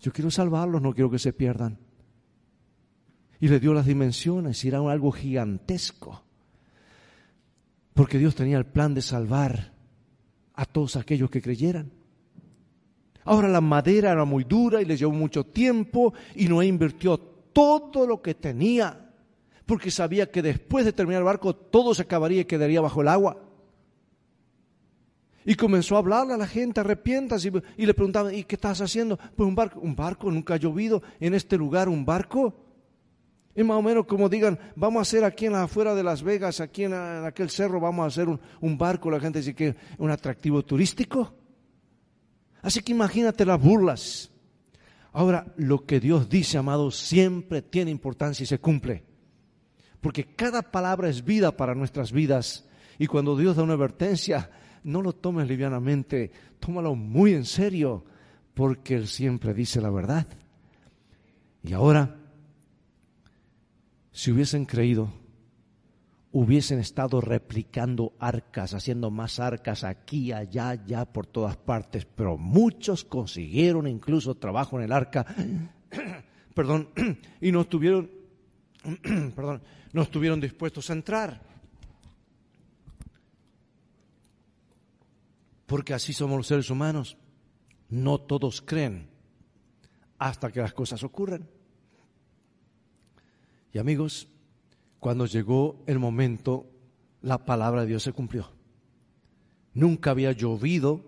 Yo 0.00 0.12
quiero 0.12 0.28
salvarlos, 0.28 0.82
no 0.82 0.92
quiero 0.92 1.08
que 1.08 1.20
se 1.20 1.32
pierdan. 1.32 1.78
Y 3.38 3.46
le 3.46 3.60
dio 3.60 3.72
las 3.72 3.86
dimensiones, 3.86 4.64
y 4.64 4.68
era 4.68 4.78
algo 4.78 5.12
gigantesco. 5.12 6.24
Porque 7.94 8.18
Dios 8.18 8.34
tenía 8.34 8.58
el 8.58 8.66
plan 8.66 8.92
de 8.92 9.02
salvar 9.02 9.72
a 10.54 10.64
todos 10.64 10.96
aquellos 10.96 11.30
que 11.30 11.40
creyeran. 11.40 11.92
Ahora 13.28 13.46
la 13.46 13.60
madera 13.60 14.12
era 14.12 14.24
muy 14.24 14.44
dura 14.44 14.80
y 14.80 14.86
le 14.86 14.96
llevó 14.96 15.12
mucho 15.12 15.44
tiempo 15.44 16.14
y 16.34 16.48
Noé 16.48 16.64
invirtió 16.64 17.18
todo 17.18 18.06
lo 18.06 18.22
que 18.22 18.34
tenía 18.34 19.04
porque 19.66 19.90
sabía 19.90 20.30
que 20.30 20.40
después 20.40 20.86
de 20.86 20.94
terminar 20.94 21.20
el 21.20 21.26
barco 21.26 21.54
todo 21.54 21.94
se 21.94 22.00
acabaría 22.00 22.40
y 22.40 22.46
quedaría 22.46 22.80
bajo 22.80 23.02
el 23.02 23.08
agua. 23.08 23.36
Y 25.44 25.56
comenzó 25.56 25.96
a 25.96 25.98
hablarle 25.98 26.32
a 26.32 26.38
la 26.38 26.46
gente, 26.46 26.80
arrepientas, 26.80 27.44
y, 27.44 27.50
le 27.84 27.92
preguntaban, 27.92 28.34
¿y 28.34 28.44
qué 28.44 28.54
estás 28.54 28.80
haciendo? 28.80 29.18
Pues 29.18 29.46
un 29.46 29.54
barco, 29.54 29.78
un 29.80 29.94
barco, 29.94 30.30
nunca 30.30 30.54
ha 30.54 30.56
llovido 30.56 31.02
en 31.20 31.34
este 31.34 31.58
lugar, 31.58 31.90
un 31.90 32.06
barco. 32.06 32.54
Es 33.54 33.62
más 33.62 33.76
o 33.76 33.82
menos 33.82 34.06
como 34.06 34.30
digan, 34.30 34.58
vamos 34.74 35.00
a 35.00 35.02
hacer 35.02 35.22
aquí 35.22 35.44
en 35.44 35.52
la 35.52 35.64
afuera 35.64 35.94
de 35.94 36.02
Las 36.02 36.22
Vegas, 36.22 36.62
aquí 36.62 36.84
en, 36.84 36.94
aquel 36.94 37.50
cerro, 37.50 37.78
vamos 37.78 38.04
a 38.04 38.06
hacer 38.06 38.26
un, 38.26 38.40
un, 38.62 38.78
barco, 38.78 39.10
la 39.10 39.20
gente 39.20 39.40
dice 39.40 39.54
que 39.54 39.68
es 39.68 39.76
un 39.98 40.10
atractivo 40.10 40.64
turístico. 40.64 41.37
Así 42.62 42.80
que 42.80 42.92
imagínate 42.92 43.44
las 43.44 43.60
burlas. 43.60 44.30
Ahora, 45.12 45.52
lo 45.56 45.86
que 45.86 46.00
Dios 46.00 46.28
dice, 46.28 46.58
amado, 46.58 46.90
siempre 46.90 47.62
tiene 47.62 47.90
importancia 47.90 48.44
y 48.44 48.46
se 48.46 48.58
cumple. 48.58 49.04
Porque 50.00 50.24
cada 50.24 50.62
palabra 50.62 51.08
es 51.08 51.24
vida 51.24 51.56
para 51.56 51.74
nuestras 51.74 52.12
vidas. 52.12 52.68
Y 52.98 53.06
cuando 53.06 53.36
Dios 53.36 53.56
da 53.56 53.62
una 53.62 53.74
advertencia, 53.74 54.50
no 54.84 55.02
lo 55.02 55.12
tomes 55.12 55.48
livianamente, 55.48 56.30
tómalo 56.60 56.94
muy 56.94 57.34
en 57.34 57.44
serio, 57.44 58.04
porque 58.54 58.94
Él 58.94 59.08
siempre 59.08 59.54
dice 59.54 59.80
la 59.80 59.90
verdad. 59.90 60.26
Y 61.62 61.72
ahora, 61.72 62.16
si 64.12 64.30
hubiesen 64.30 64.64
creído 64.64 65.12
hubiesen 66.32 66.78
estado 66.78 67.20
replicando 67.20 68.12
arcas, 68.18 68.74
haciendo 68.74 69.10
más 69.10 69.40
arcas 69.40 69.84
aquí, 69.84 70.32
allá, 70.32 70.70
allá, 70.70 71.04
por 71.06 71.26
todas 71.26 71.56
partes, 71.56 72.04
pero 72.04 72.36
muchos 72.36 73.04
consiguieron 73.04 73.86
incluso 73.86 74.34
trabajo 74.34 74.78
en 74.78 74.84
el 74.84 74.92
arca, 74.92 75.26
perdón, 76.54 76.90
y 77.40 77.50
no 77.50 77.62
estuvieron, 77.62 78.10
perdón, 79.34 79.62
no 79.92 80.02
estuvieron 80.02 80.40
dispuestos 80.40 80.90
a 80.90 80.92
entrar. 80.92 81.48
Porque 85.66 85.92
así 85.92 86.14
somos 86.14 86.38
los 86.38 86.46
seres 86.46 86.70
humanos. 86.70 87.18
No 87.90 88.18
todos 88.18 88.62
creen 88.62 89.10
hasta 90.18 90.50
que 90.50 90.60
las 90.60 90.72
cosas 90.72 91.04
ocurren. 91.04 91.46
Y 93.72 93.78
amigos, 93.78 94.28
cuando 95.00 95.26
llegó 95.26 95.82
el 95.86 95.98
momento, 95.98 96.66
la 97.22 97.44
palabra 97.44 97.82
de 97.82 97.88
Dios 97.88 98.02
se 98.02 98.12
cumplió. 98.12 98.50
Nunca 99.74 100.10
había 100.10 100.32
llovido, 100.32 101.04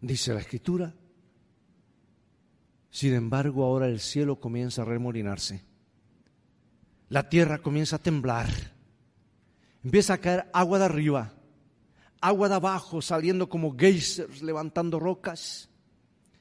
dice 0.00 0.34
la 0.34 0.40
escritura. 0.40 0.94
Sin 2.90 3.14
embargo, 3.14 3.64
ahora 3.64 3.86
el 3.86 4.00
cielo 4.00 4.40
comienza 4.40 4.82
a 4.82 4.86
remolinarse. 4.86 5.64
La 7.08 7.28
tierra 7.28 7.58
comienza 7.58 7.96
a 7.96 8.02
temblar. 8.02 8.48
Empieza 9.84 10.14
a 10.14 10.18
caer 10.18 10.50
agua 10.52 10.80
de 10.80 10.86
arriba, 10.86 11.34
agua 12.20 12.48
de 12.48 12.56
abajo, 12.56 13.00
saliendo 13.00 13.48
como 13.48 13.76
geysers, 13.76 14.42
levantando 14.42 14.98
rocas. 14.98 15.68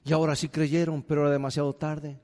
Y 0.04 0.14
ahora 0.14 0.36
sí 0.36 0.50
creyeron, 0.50 1.04
pero 1.04 1.22
era 1.22 1.32
demasiado 1.32 1.74
tarde. 1.74 2.20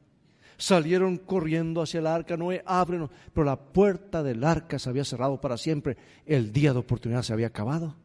Salieron 0.61 1.17
corriendo 1.17 1.81
hacia 1.81 2.01
el 2.01 2.05
arca, 2.05 2.37
Noé, 2.37 2.61
ábrenos. 2.67 3.09
Pero 3.33 3.43
la 3.43 3.55
puerta 3.55 4.21
del 4.21 4.43
arca 4.43 4.77
se 4.77 4.91
había 4.91 5.03
cerrado 5.03 5.41
para 5.41 5.57
siempre. 5.57 5.97
El 6.23 6.53
día 6.53 6.71
de 6.71 6.77
oportunidad 6.77 7.23
se 7.23 7.33
había 7.33 7.47
acabado. 7.47 7.95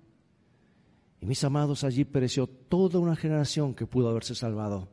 Y 1.21 1.27
mis 1.27 1.45
amados, 1.45 1.85
allí 1.85 2.07
pereció 2.07 2.47
toda 2.47 2.99
una 2.99 3.15
generación 3.15 3.75
que 3.75 3.85
pudo 3.85 4.09
haberse 4.09 4.35
salvado. 4.35 4.89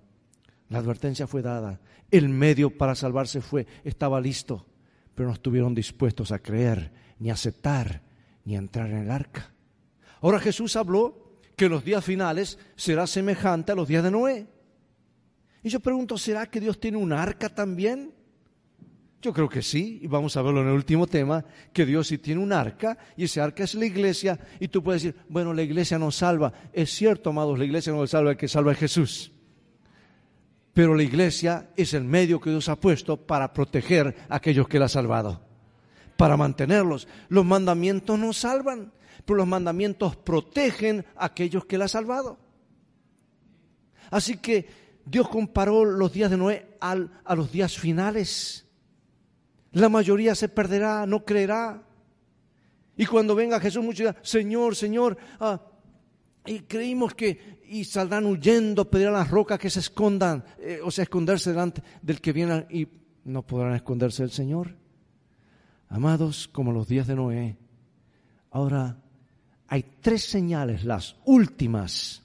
La 0.68 0.80
advertencia 0.80 1.26
fue 1.26 1.42
dada. 1.42 1.80
El 2.12 2.28
medio 2.28 2.78
para 2.78 2.96
salvarse 2.96 3.40
fue, 3.40 3.66
estaba 3.86 4.20
listo. 4.20 4.66
Pero 5.16 5.30
no 5.30 5.34
estuvieron 5.34 5.74
dispuestos 5.74 6.34
a 6.34 6.40
creer, 6.40 6.92
ni 7.18 7.30
a 7.30 7.34
aceptar, 7.36 8.02
ni 8.44 8.58
a 8.58 8.60
entrar 8.60 8.90
en 8.90 8.98
el 8.98 9.10
arca. 9.10 9.54
Ahora 10.20 10.42
Jesús 10.42 10.76
habló 10.76 11.40
que 11.56 11.70
los 11.70 11.86
días 11.86 12.04
finales 12.04 12.60
será 12.76 13.08
semejante 13.08 13.72
a 13.72 13.76
los 13.76 13.88
días 13.88 14.04
de 14.04 14.12
Noé. 14.12 14.48
Y 15.64 15.70
yo 15.70 15.80
pregunto, 15.80 16.18
¿será 16.18 16.46
que 16.46 16.60
Dios 16.60 16.80
tiene 16.80 16.98
un 16.98 17.14
arca 17.14 17.50
también? 17.50 18.14
Yo 19.22 19.32
creo 19.32 19.48
que 19.48 19.62
sí, 19.62 20.00
y 20.02 20.08
vamos 20.08 20.36
a 20.36 20.42
verlo 20.42 20.62
en 20.62 20.68
el 20.68 20.74
último 20.74 21.08
tema, 21.08 21.46
que 21.72 21.86
Dios 21.86 22.08
sí 22.08 22.18
tiene 22.18 22.42
un 22.42 22.52
arca, 22.52 22.98
y 23.16 23.24
ese 23.24 23.40
arca 23.40 23.64
es 23.64 23.74
la 23.74 23.86
iglesia, 23.86 24.38
y 24.60 24.68
tú 24.68 24.84
puedes 24.84 25.04
decir, 25.04 25.22
bueno, 25.30 25.54
la 25.54 25.62
iglesia 25.62 25.98
nos 25.98 26.18
salva. 26.18 26.52
Es 26.74 26.90
cierto, 26.90 27.30
amados, 27.30 27.58
la 27.58 27.64
iglesia 27.64 27.94
no 27.94 28.06
salva, 28.06 28.32
el 28.32 28.38
que 28.38 28.50
salva 28.50 28.74
es 28.74 28.80
Jesús. 28.80 29.32
Pero 30.74 30.94
la 30.94 31.04
iglesia 31.04 31.70
es 31.78 31.94
el 31.94 32.04
medio 32.04 32.42
que 32.42 32.50
Dios 32.50 32.68
ha 32.68 32.76
puesto 32.76 33.16
para 33.16 33.54
proteger 33.54 34.14
a 34.28 34.36
aquellos 34.36 34.68
que 34.68 34.76
Él 34.76 34.84
ha 34.84 34.90
salvado, 34.90 35.42
para 36.18 36.36
mantenerlos. 36.36 37.08
Los 37.30 37.46
mandamientos 37.46 38.20
no 38.20 38.34
salvan, 38.34 38.92
pero 39.24 39.38
los 39.38 39.48
mandamientos 39.48 40.18
protegen 40.18 41.06
a 41.16 41.28
aquellos 41.28 41.64
que 41.64 41.78
Él 41.78 41.84
ha 41.84 41.88
salvado. 41.88 42.40
Así 44.12 44.36
que 44.38 44.83
Dios 45.06 45.28
comparó 45.30 45.86
los 45.86 46.14
días 46.14 46.32
de 46.32 46.38
Noé 46.38 46.78
a 46.80 47.36
los 47.36 47.52
días 47.52 47.78
finales. 47.78 48.66
La 49.72 49.90
mayoría 49.90 50.36
se 50.36 50.50
perderá, 50.50 51.06
no 51.06 51.26
creerá. 51.26 51.84
Y 52.96 53.06
cuando 53.06 53.36
venga 53.36 53.60
Jesús, 53.60 53.84
muchos 53.84 54.00
dirán, 54.00 54.18
Señor, 54.22 54.76
Señor, 54.76 55.18
ah, 55.40 55.62
y 56.46 56.60
creímos 56.60 57.16
que, 57.16 57.60
y 57.68 57.84
saldrán 57.86 58.26
huyendo, 58.26 58.90
pedirán 58.90 59.14
las 59.14 59.32
rocas 59.32 59.60
que 59.60 59.70
se 59.70 59.80
escondan, 59.80 60.44
eh, 60.60 60.80
o 60.84 60.92
sea, 60.92 61.04
esconderse 61.04 61.50
delante 61.50 61.82
del 62.02 62.22
que 62.22 62.34
viene, 62.34 62.68
y 62.70 62.88
no 63.26 63.42
podrán 63.42 63.74
esconderse 63.76 64.24
del 64.24 64.32
Señor. 64.32 64.76
Amados, 65.90 66.48
como 66.48 66.72
los 66.72 66.88
días 66.88 67.08
de 67.08 67.16
Noé, 67.16 67.58
ahora 68.52 68.98
hay 69.68 69.84
tres 70.02 70.24
señales, 70.26 70.84
las 70.84 71.16
últimas 71.26 72.23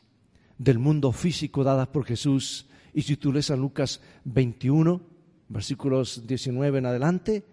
del 0.58 0.78
mundo 0.78 1.12
físico 1.12 1.64
dadas 1.64 1.88
por 1.88 2.04
Jesús 2.04 2.66
y 2.92 3.02
si 3.02 3.16
tú 3.16 3.32
lees 3.32 3.50
a 3.50 3.56
Lucas 3.56 4.00
21, 4.24 5.00
versículos 5.48 6.26
19 6.26 6.78
en 6.78 6.86
adelante, 6.86 7.44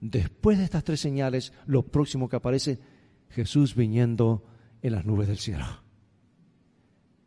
después 0.00 0.58
de 0.58 0.64
estas 0.64 0.84
tres 0.84 1.00
señales, 1.00 1.52
lo 1.66 1.82
próximo 1.82 2.28
que 2.28 2.36
aparece, 2.36 2.78
Jesús 3.28 3.74
viniendo 3.74 4.44
en 4.82 4.92
las 4.92 5.04
nubes 5.04 5.28
del 5.28 5.38
cielo. 5.38 5.66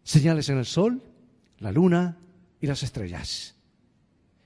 Señales 0.03 0.49
en 0.49 0.57
el 0.57 0.65
sol, 0.65 1.03
la 1.59 1.71
luna 1.71 2.17
y 2.59 2.67
las 2.67 2.81
estrellas. 2.81 3.55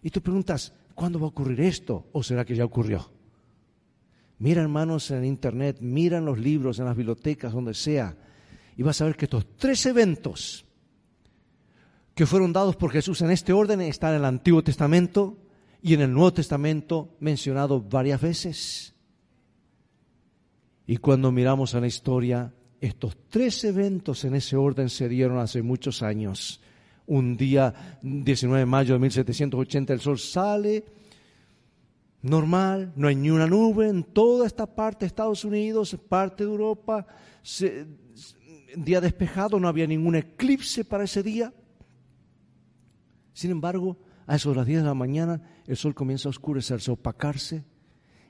Y 0.02 0.10
tú 0.10 0.22
preguntas, 0.22 0.74
¿cuándo 0.94 1.20
va 1.20 1.28
a 1.28 1.30
ocurrir 1.30 1.62
esto? 1.62 2.10
¿O 2.12 2.24
será 2.24 2.44
que 2.44 2.56
ya 2.56 2.66
ocurrió? 2.66 3.10
Mira 4.40 4.62
hermanos 4.62 5.10
en 5.12 5.24
internet, 5.24 5.78
mira 5.80 6.18
en 6.18 6.26
los 6.26 6.38
libros, 6.38 6.80
en 6.80 6.86
las 6.86 6.98
bibliotecas, 6.98 7.54
donde 7.54 7.74
sea, 7.74 8.18
y 8.76 8.84
vas 8.84 9.00
a 9.00 9.06
ver 9.06 9.16
que 9.16 9.26
estos 9.26 9.56
tres 9.56 9.86
eventos 9.86 10.66
que 12.16 12.26
fueron 12.26 12.54
dados 12.54 12.76
por 12.76 12.92
Jesús 12.92 13.22
en 13.22 13.32
este 13.32 13.54
orden 13.54 13.82
están 13.82 14.12
en 14.12 14.18
el 14.18 14.26
Antiguo 14.26 14.64
Testamento 14.64 15.38
y 15.82 15.94
en 15.94 16.02
el 16.02 16.14
Nuevo 16.14 16.34
Testamento 16.34 17.16
mencionado 17.20 17.82
varias 17.82 18.22
veces. 18.22 18.94
Y 20.86 20.98
cuando 20.98 21.32
miramos 21.32 21.76
a 21.76 21.80
la 21.80 21.88
historia, 21.88 22.54
estos 22.80 23.18
tres 23.30 23.64
eventos 23.64 24.24
en 24.26 24.36
ese 24.36 24.56
orden 24.56 24.90
se 24.90 25.10
dieron 25.10 25.40
hace 25.40 25.62
muchos 25.62 26.04
años. 26.04 26.62
Un 27.06 27.36
día, 27.36 27.98
19 28.02 28.60
de 28.60 28.66
mayo 28.66 28.94
de 28.94 29.00
1780, 29.00 29.94
el 29.94 30.00
sol 30.00 30.20
sale 30.20 30.86
normal, 32.22 32.94
no 32.96 33.08
hay 33.08 33.16
ni 33.16 33.30
una 33.30 33.48
nube 33.48 33.90
en 33.90 34.04
toda 34.04 34.48
esta 34.48 34.66
parte 34.66 35.02
de 35.02 35.08
Estados 35.08 35.44
Unidos, 35.44 35.98
parte 36.08 36.46
de 36.46 36.50
Europa, 36.50 37.06
día 38.76 39.02
despejado, 39.02 39.60
no 39.60 39.68
había 39.68 39.88
ningún 39.88 40.16
eclipse 40.16 40.86
para 40.86 41.04
ese 41.04 41.24
día. 41.24 41.54
Sin 43.34 43.52
embargo, 43.52 43.98
a 44.26 44.36
eso 44.36 44.52
de 44.52 44.56
las 44.56 44.66
10 44.66 44.82
de 44.82 44.88
la 44.88 44.94
mañana, 44.94 45.42
el 45.68 45.76
sol 45.76 45.94
comienza 45.94 46.30
a 46.30 46.32
oscurecerse, 46.32 46.92
a 46.92 46.94
opacarse, 46.94 47.64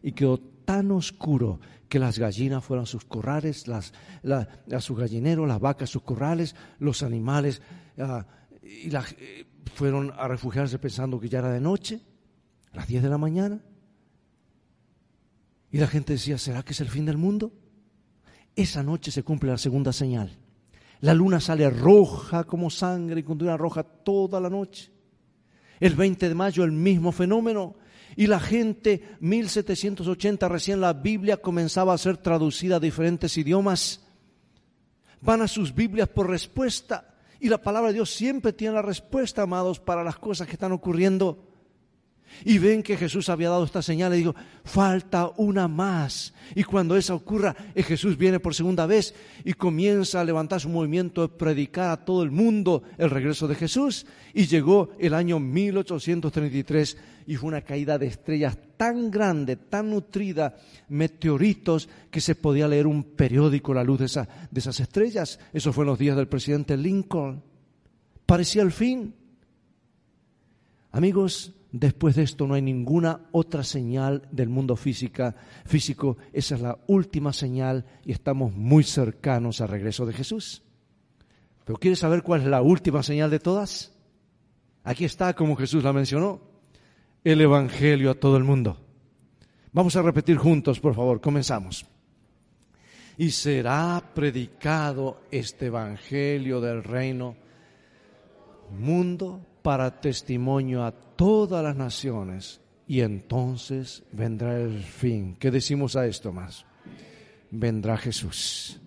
y 0.02 0.12
quedó 0.12 0.38
tan 0.38 0.92
oscuro 0.92 1.60
que 1.88 2.00
las 2.00 2.18
gallinas 2.20 2.64
fueron 2.64 2.84
a 2.84 2.88
sus 2.88 3.06
corrales, 3.06 3.68
las, 3.68 3.94
a 4.72 4.82
sus 4.82 4.98
gallineros, 4.98 5.48
las 5.48 5.60
vacas 5.60 5.90
a 5.90 5.94
sus 5.94 6.04
corrales, 6.04 6.56
los 6.80 7.04
animales 7.04 7.62
ah, 8.00 8.26
y 8.64 8.94
eh, 8.96 9.46
fueron 9.76 10.12
a 10.18 10.28
refugiarse 10.28 10.80
pensando 10.80 11.20
que 11.20 11.30
ya 11.30 11.40
era 11.40 11.52
de 11.52 11.60
noche, 11.60 12.02
a 12.72 12.78
las 12.78 12.88
10 12.88 13.04
de 13.04 13.10
la 13.10 13.18
mañana. 13.18 13.62
Y 15.72 15.78
la 15.78 15.88
gente 15.88 16.14
decía, 16.14 16.38
¿será 16.38 16.64
que 16.64 16.74
es 16.74 16.82
el 16.82 16.90
fin 16.90 17.06
del 17.06 17.18
mundo? 17.18 17.52
Esa 18.56 18.84
noche 18.84 19.12
se 19.12 19.24
cumple 19.24 19.52
la 19.52 19.58
segunda 19.58 19.92
señal. 19.92 20.38
La 21.04 21.14
luna 21.14 21.42
sale 21.42 21.70
roja 21.70 22.46
como 22.46 22.70
sangre 22.70 23.20
y 23.20 23.24
continúa 23.24 23.58
roja 23.58 23.84
toda 23.84 24.40
la 24.40 24.50
noche. 24.50 24.90
El 25.82 25.96
20 25.96 26.30
de 26.30 26.34
mayo 26.34 26.64
el 26.64 26.72
mismo 26.72 27.12
fenómeno. 27.12 27.76
Y 28.16 28.28
la 28.28 28.40
gente, 28.40 29.18
1780, 29.20 30.48
recién 30.48 30.80
la 30.80 30.94
Biblia 30.94 31.36
comenzaba 31.36 31.94
a 31.94 31.98
ser 31.98 32.16
traducida 32.16 32.78
a 32.78 32.80
diferentes 32.80 33.38
idiomas. 33.38 34.08
Van 35.20 35.42
a 35.42 35.50
sus 35.50 35.76
Biblias 35.76 36.08
por 36.08 36.30
respuesta. 36.30 37.16
Y 37.42 37.50
la 37.50 37.62
palabra 37.62 37.90
de 37.90 37.96
Dios 37.96 38.10
siempre 38.10 38.54
tiene 38.54 38.76
la 38.76 38.82
respuesta, 38.82 39.42
amados, 39.42 39.82
para 39.82 40.06
las 40.06 40.16
cosas 40.16 40.48
que 40.48 40.54
están 40.54 40.72
ocurriendo 40.72 41.53
y 42.46 42.58
ven 42.58 42.84
que 42.84 42.98
Jesús 42.98 43.30
había 43.30 43.50
dado 43.50 43.64
esta 43.64 43.82
señal 43.82 44.14
y 44.14 44.18
digo, 44.18 44.36
falta 44.64 45.32
una 45.38 45.68
más. 45.68 46.34
Y 46.56 46.64
cuando 46.64 46.96
esa 46.98 47.14
ocurra, 47.14 47.56
eh, 47.76 47.84
Jesús 47.84 48.18
viene 48.18 48.40
por 48.40 48.56
segunda 48.56 48.86
vez 48.86 49.14
y 49.44 49.54
comienza 49.54 50.22
a 50.22 50.26
levantar 50.26 50.60
su 50.60 50.70
movimiento 50.70 51.22
de 51.22 51.34
predicar 51.34 51.92
a 51.92 52.06
todo 52.06 52.24
el 52.24 52.32
mundo 52.32 52.84
el 52.98 53.10
regreso 53.10 53.48
de 53.48 53.56
Jesús. 53.56 54.06
Y 54.34 54.48
llegó 54.48 54.90
el 55.00 55.14
año 55.14 55.40
1833 55.40 56.98
y 57.26 57.36
fue 57.36 57.50
una 57.50 57.62
caída 57.62 57.98
de 57.98 58.08
estrellas 58.08 58.58
tan 58.78 59.10
grande, 59.10 59.56
tan 59.56 59.90
nutrida, 59.90 60.58
meteoritos, 60.90 61.88
que 62.12 62.22
se 62.22 62.36
podía 62.36 62.68
leer 62.68 62.88
un 62.88 63.04
periódico 63.04 63.72
a 63.72 63.76
la 63.76 63.84
luz 63.84 64.00
de, 64.00 64.28
de 64.52 64.60
esas 64.60 64.80
estrellas. 64.80 65.40
Eso 65.54 65.72
fue 65.72 65.84
en 65.84 65.90
los 65.90 66.00
días 66.00 66.18
del 66.18 66.28
presidente 66.28 66.76
Lincoln. 66.76 67.42
Parecía 68.26 68.62
el 68.62 68.72
fin. 68.72 69.14
Amigos, 70.92 71.54
Después 71.74 72.16
de 72.16 72.22
esto 72.22 72.46
no 72.46 72.54
hay 72.54 72.62
ninguna 72.62 73.22
otra 73.32 73.64
señal 73.64 74.22
del 74.32 74.48
mundo 74.48 74.76
física, 74.76 75.36
físico. 75.66 76.18
Esa 76.32 76.54
es 76.54 76.62
la 76.62 76.78
última 76.86 77.34
señal 77.34 77.84
y 78.06 78.12
estamos 78.12 78.54
muy 78.54 78.84
cercanos 78.84 79.60
al 79.60 79.70
regreso 79.70 80.06
de 80.06 80.14
Jesús. 80.14 80.62
Pero 81.66 81.80
¿quieres 81.80 81.98
saber 81.98 82.22
cuál 82.22 82.42
es 82.42 82.48
la 82.48 82.62
última 82.62 83.02
señal 83.02 83.32
de 83.32 83.40
todas? 83.40 83.92
Aquí 84.84 85.04
está, 85.04 85.34
como 85.34 85.56
Jesús 85.56 85.84
la 85.84 85.94
mencionó, 85.94 86.42
el 87.24 87.42
Evangelio 87.42 88.12
a 88.12 88.20
todo 88.20 88.38
el 88.38 88.44
mundo. 88.44 88.78
Vamos 89.72 89.96
a 89.96 90.04
repetir 90.04 90.38
juntos, 90.38 90.80
por 90.80 90.94
favor. 90.94 91.22
Comenzamos. 91.22 91.88
y 93.18 93.32
será 93.32 94.12
predicado 94.14 95.22
este 95.32 95.68
Evangelio 95.68 96.62
del 96.62 96.84
reino 96.84 97.36
mundo 98.78 99.44
para 99.64 100.00
testimonio 100.00 100.84
a 100.84 100.92
todas 101.16 101.64
las 101.64 101.76
naciones 101.76 102.62
y 102.88 103.02
entonces 103.02 104.04
vendrá 104.12 104.60
el 104.60 104.84
fin. 104.84 105.36
¿Qué 105.40 105.52
decimos 105.52 105.96
a 105.96 106.06
esto 106.06 106.32
más? 106.32 106.66
Vendrá 107.52 107.98
Jesús. 107.98 108.80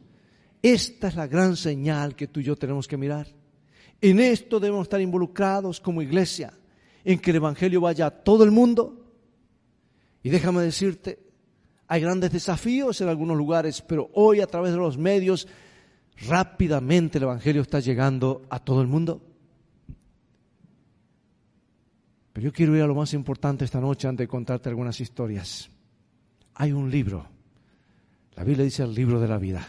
Esta 0.63 1.09
es 1.09 1.15
la 1.15 1.27
gran 1.27 1.57
señal 1.57 2.17
que 2.17 2.27
tú 2.27 2.41
y 2.41 2.45
yo 2.45 2.57
tenemos 2.57 2.89
que 2.89 2.97
mirar. 2.97 3.27
En 4.01 4.21
esto 4.21 4.61
debemos 4.61 4.85
estar 4.85 5.01
involucrados 5.01 5.81
como 5.81 6.03
iglesia, 6.03 6.53
en 7.05 7.19
que 7.19 7.31
el 7.31 7.37
Evangelio 7.37 7.81
vaya 7.81 8.07
a 8.07 8.11
todo 8.11 8.45
el 8.45 8.51
mundo. 8.51 9.13
Y 10.23 10.31
déjame 10.31 10.63
decirte, 10.63 11.21
hay 11.89 12.01
grandes 12.01 12.33
desafíos 12.33 13.01
en 13.01 13.09
algunos 13.09 13.37
lugares, 13.37 13.81
pero 13.81 14.11
hoy 14.15 14.41
a 14.41 14.47
través 14.47 14.73
de 14.73 14.79
los 14.79 14.99
medios 14.99 15.47
rápidamente 16.29 17.19
el 17.19 17.25
Evangelio 17.25 17.63
está 17.63 17.81
llegando 17.81 18.43
a 18.51 18.59
todo 18.59 18.83
el 18.83 18.89
mundo. 18.89 19.23
Pero 22.37 22.49
yo 22.49 22.53
quiero 22.53 22.77
ir 22.77 22.83
a 22.83 22.87
lo 22.87 22.95
más 22.95 23.15
importante 23.15 23.65
esta 23.65 23.81
noche 23.81 24.07
antes 24.07 24.25
de 24.25 24.29
contarte 24.29 24.69
algunas 24.69 25.01
historias. 25.01 25.71
Hay 26.53 26.71
un 26.71 26.91
libro. 26.91 27.27
La 28.35 28.45
Biblia 28.45 28.63
dice 28.63 28.83
el 28.83 28.95
libro 28.95 29.19
de 29.19 29.27
la 29.27 29.39
vida. 29.39 29.67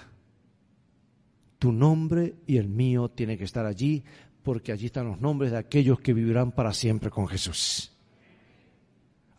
Tu 1.60 1.72
nombre 1.72 2.36
y 2.46 2.58
el 2.58 2.68
mío 2.68 3.08
tienen 3.08 3.38
que 3.38 3.46
estar 3.46 3.66
allí 3.66 4.04
porque 4.44 4.74
allí 4.74 4.88
están 4.88 5.08
los 5.08 5.22
nombres 5.22 5.52
de 5.52 5.60
aquellos 5.60 6.02
que 6.02 6.14
vivirán 6.14 6.52
para 6.52 6.74
siempre 6.74 7.10
con 7.10 7.30
Jesús. 7.30 7.96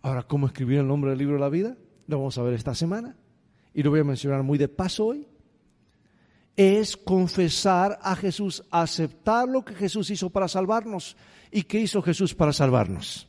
Ahora, 0.00 0.22
¿cómo 0.22 0.46
escribir 0.46 0.78
el 0.78 0.88
nombre 0.88 1.10
del 1.10 1.18
libro 1.18 1.34
de 1.34 1.40
la 1.40 1.50
vida? 1.50 1.76
Lo 2.06 2.16
vamos 2.16 2.38
a 2.38 2.42
ver 2.42 2.54
esta 2.54 2.74
semana 2.74 3.14
y 3.74 3.82
lo 3.82 3.90
voy 3.90 4.00
a 4.00 4.04
mencionar 4.04 4.42
muy 4.42 4.56
de 4.56 4.68
paso 4.68 5.04
hoy. 5.04 5.26
Es 6.58 6.96
confesar 6.96 8.00
a 8.02 8.16
Jesús, 8.16 8.64
aceptar 8.70 9.48
lo 9.48 9.64
que 9.64 9.74
Jesús 9.74 10.10
hizo 10.10 10.28
para 10.28 10.48
salvarnos. 10.48 11.16
¿Y 11.52 11.62
qué 11.62 11.78
hizo 11.78 12.02
Jesús 12.02 12.34
para 12.34 12.52
salvarnos? 12.52 13.28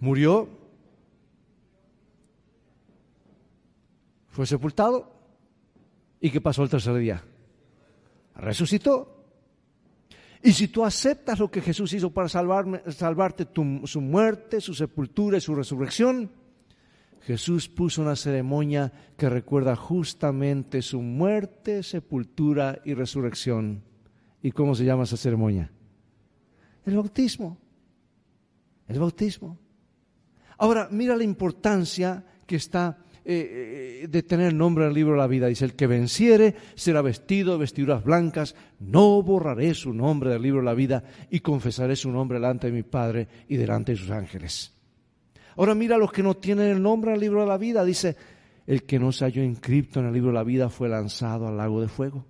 Murió, 0.00 0.48
fue 4.30 4.46
sepultado 4.46 5.14
¿Y 6.24 6.30
qué 6.30 6.40
pasó 6.40 6.62
el 6.62 6.70
tercer 6.70 6.94
día? 6.94 7.22
Resucitó. 8.36 9.26
Y 10.42 10.54
si 10.54 10.68
tú 10.68 10.82
aceptas 10.82 11.38
lo 11.38 11.50
que 11.50 11.60
Jesús 11.60 11.92
hizo 11.92 12.08
para 12.08 12.30
salvarme, 12.30 12.80
salvarte, 12.92 13.46
su 13.84 14.00
muerte, 14.00 14.62
su 14.62 14.72
sepultura 14.72 15.36
y 15.36 15.42
su 15.42 15.54
resurrección, 15.54 16.30
Jesús 17.26 17.70
puso 17.70 18.02
una 18.02 18.16
ceremonia 18.16 18.92
que 19.16 19.30
recuerda 19.30 19.76
justamente 19.76 20.82
su 20.82 21.00
muerte, 21.00 21.82
sepultura 21.82 22.82
y 22.84 22.92
resurrección. 22.92 23.82
¿Y 24.42 24.52
cómo 24.52 24.74
se 24.74 24.84
llama 24.84 25.04
esa 25.04 25.16
ceremonia? 25.16 25.72
El 26.84 26.96
bautismo. 26.96 27.56
El 28.86 28.98
bautismo. 28.98 29.58
Ahora, 30.58 30.88
mira 30.90 31.16
la 31.16 31.24
importancia 31.24 32.22
que 32.46 32.56
está 32.56 32.98
eh, 33.24 34.02
eh, 34.02 34.08
de 34.08 34.22
tener 34.22 34.52
nombre 34.52 34.84
en 34.84 34.90
el 34.90 34.94
libro 34.94 35.14
de 35.14 35.20
la 35.20 35.26
vida. 35.26 35.46
Dice, 35.46 35.64
el 35.64 35.74
que 35.74 35.86
venciere 35.86 36.54
será 36.74 37.00
vestido 37.00 37.54
de 37.54 37.60
vestiduras 37.60 38.04
blancas, 38.04 38.54
no 38.80 39.22
borraré 39.22 39.72
su 39.72 39.94
nombre 39.94 40.28
del 40.28 40.42
libro 40.42 40.60
de 40.60 40.66
la 40.66 40.74
vida 40.74 41.04
y 41.30 41.40
confesaré 41.40 41.96
su 41.96 42.10
nombre 42.10 42.38
delante 42.38 42.66
de 42.66 42.74
mi 42.74 42.82
Padre 42.82 43.28
y 43.48 43.56
delante 43.56 43.92
de 43.92 43.98
sus 43.98 44.10
ángeles. 44.10 44.73
Ahora 45.56 45.74
mira 45.74 45.98
los 45.98 46.12
que 46.12 46.22
no 46.22 46.34
tienen 46.34 46.70
el 46.70 46.82
nombre 46.82 47.10
en 47.10 47.16
el 47.16 47.20
libro 47.20 47.40
de 47.40 47.46
la 47.46 47.58
vida. 47.58 47.84
Dice, 47.84 48.16
el 48.66 48.84
que 48.84 48.98
no 48.98 49.12
se 49.12 49.24
halló 49.24 49.42
inscripto 49.42 50.00
en 50.00 50.06
el 50.06 50.12
libro 50.12 50.28
de 50.28 50.34
la 50.34 50.44
vida 50.44 50.68
fue 50.68 50.88
lanzado 50.88 51.46
al 51.46 51.56
lago 51.56 51.80
de 51.80 51.88
fuego. 51.88 52.24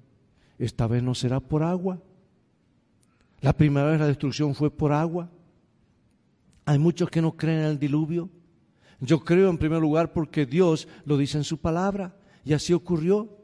Esta 0.59 0.87
vez 0.87 1.03
no 1.03 1.14
será 1.14 1.41
por 1.41 1.62
agua. 1.62 2.01
La 3.41 3.53
primera 3.53 3.87
vez 3.87 4.01
la 4.01 4.07
destrucción 4.07 4.55
fue 4.55 4.70
por 4.70 4.93
agua. 4.93 5.31
Hay 6.64 6.79
muchos 6.79 7.11
que 7.11 7.20
no 7.22 7.37
creen 7.37 7.61
en 7.61 7.66
el 7.66 7.79
diluvio. 7.79 8.31
Yo 9.01 9.20
creo 9.20 9.51
en 9.51 9.59
primer 9.59 9.81
lugar 9.81 10.12
porque 10.12 10.47
Dios 10.47 10.89
lo 11.05 11.16
dice 11.16 11.39
en 11.39 11.45
su 11.45 11.59
palabra 11.59 12.16
y 12.45 12.53
así 12.53 12.72
ocurrió. 12.72 13.43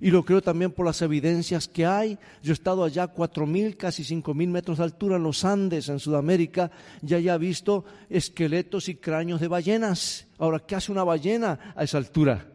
Y 0.00 0.10
lo 0.10 0.24
creo 0.24 0.40
también 0.42 0.72
por 0.72 0.86
las 0.86 1.02
evidencias 1.02 1.68
que 1.68 1.86
hay. 1.86 2.18
Yo 2.42 2.52
he 2.52 2.54
estado 2.54 2.84
allá 2.84 3.08
cuatro 3.08 3.46
mil, 3.46 3.76
casi 3.76 4.04
cinco 4.04 4.34
mil 4.34 4.48
metros 4.48 4.78
de 4.78 4.84
altura 4.84 5.16
en 5.16 5.22
los 5.22 5.44
Andes, 5.44 5.88
en 5.88 5.98
Sudamérica, 5.98 6.70
y 7.06 7.14
he 7.14 7.38
visto 7.38 7.84
esqueletos 8.08 8.88
y 8.88 8.96
cráneos 8.96 9.40
de 9.40 9.48
ballenas. 9.48 10.26
Ahora, 10.38 10.60
¿qué 10.60 10.76
hace 10.76 10.92
una 10.92 11.04
ballena 11.04 11.74
a 11.74 11.84
esa 11.84 11.98
altura? 11.98 12.46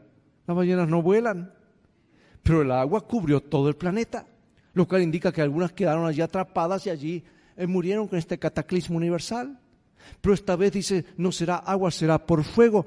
Las 0.47 0.55
ballenas 0.55 0.87
no 0.87 1.01
vuelan, 1.01 1.53
pero 2.43 2.61
el 2.61 2.71
agua 2.71 3.01
cubrió 3.01 3.41
todo 3.41 3.67
el 3.69 3.75
planeta, 3.75 4.25
lo 4.73 4.87
cual 4.87 5.01
indica 5.01 5.31
que 5.31 5.41
algunas 5.41 5.71
quedaron 5.71 6.05
allí 6.05 6.21
atrapadas 6.21 6.85
y 6.85 6.89
allí 6.89 7.23
eh, 7.57 7.67
murieron 7.67 8.07
con 8.07 8.19
este 8.19 8.37
cataclismo 8.37 8.97
universal. 8.97 9.59
Pero 10.21 10.35
esta 10.35 10.55
vez 10.55 10.71
dice, 10.71 11.05
no 11.17 11.31
será 11.31 11.57
agua, 11.57 11.89
será 11.89 12.23
por 12.23 12.43
fuego. 12.43 12.85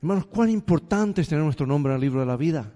Hermanos, 0.00 0.26
cuán 0.26 0.50
importante 0.50 1.22
es 1.22 1.28
tener 1.28 1.44
nuestro 1.44 1.66
nombre 1.66 1.92
en 1.92 1.96
el 1.96 2.02
libro 2.02 2.20
de 2.20 2.26
la 2.26 2.36
vida. 2.36 2.72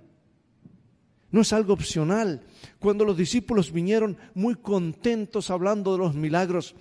No 1.31 1.43
es 1.43 1.53
algo 1.53 1.75
opcional. 1.75 2.43
Cuando 2.79 3.05
los 3.05 3.17
discípulos 3.17 3.73
vinieron 3.73 4.17
muy 4.35 4.55
contentos 4.55 5.51
hablando 5.51 5.93
de 5.93 5.99
los 5.99 6.15
milagros, 6.15 6.75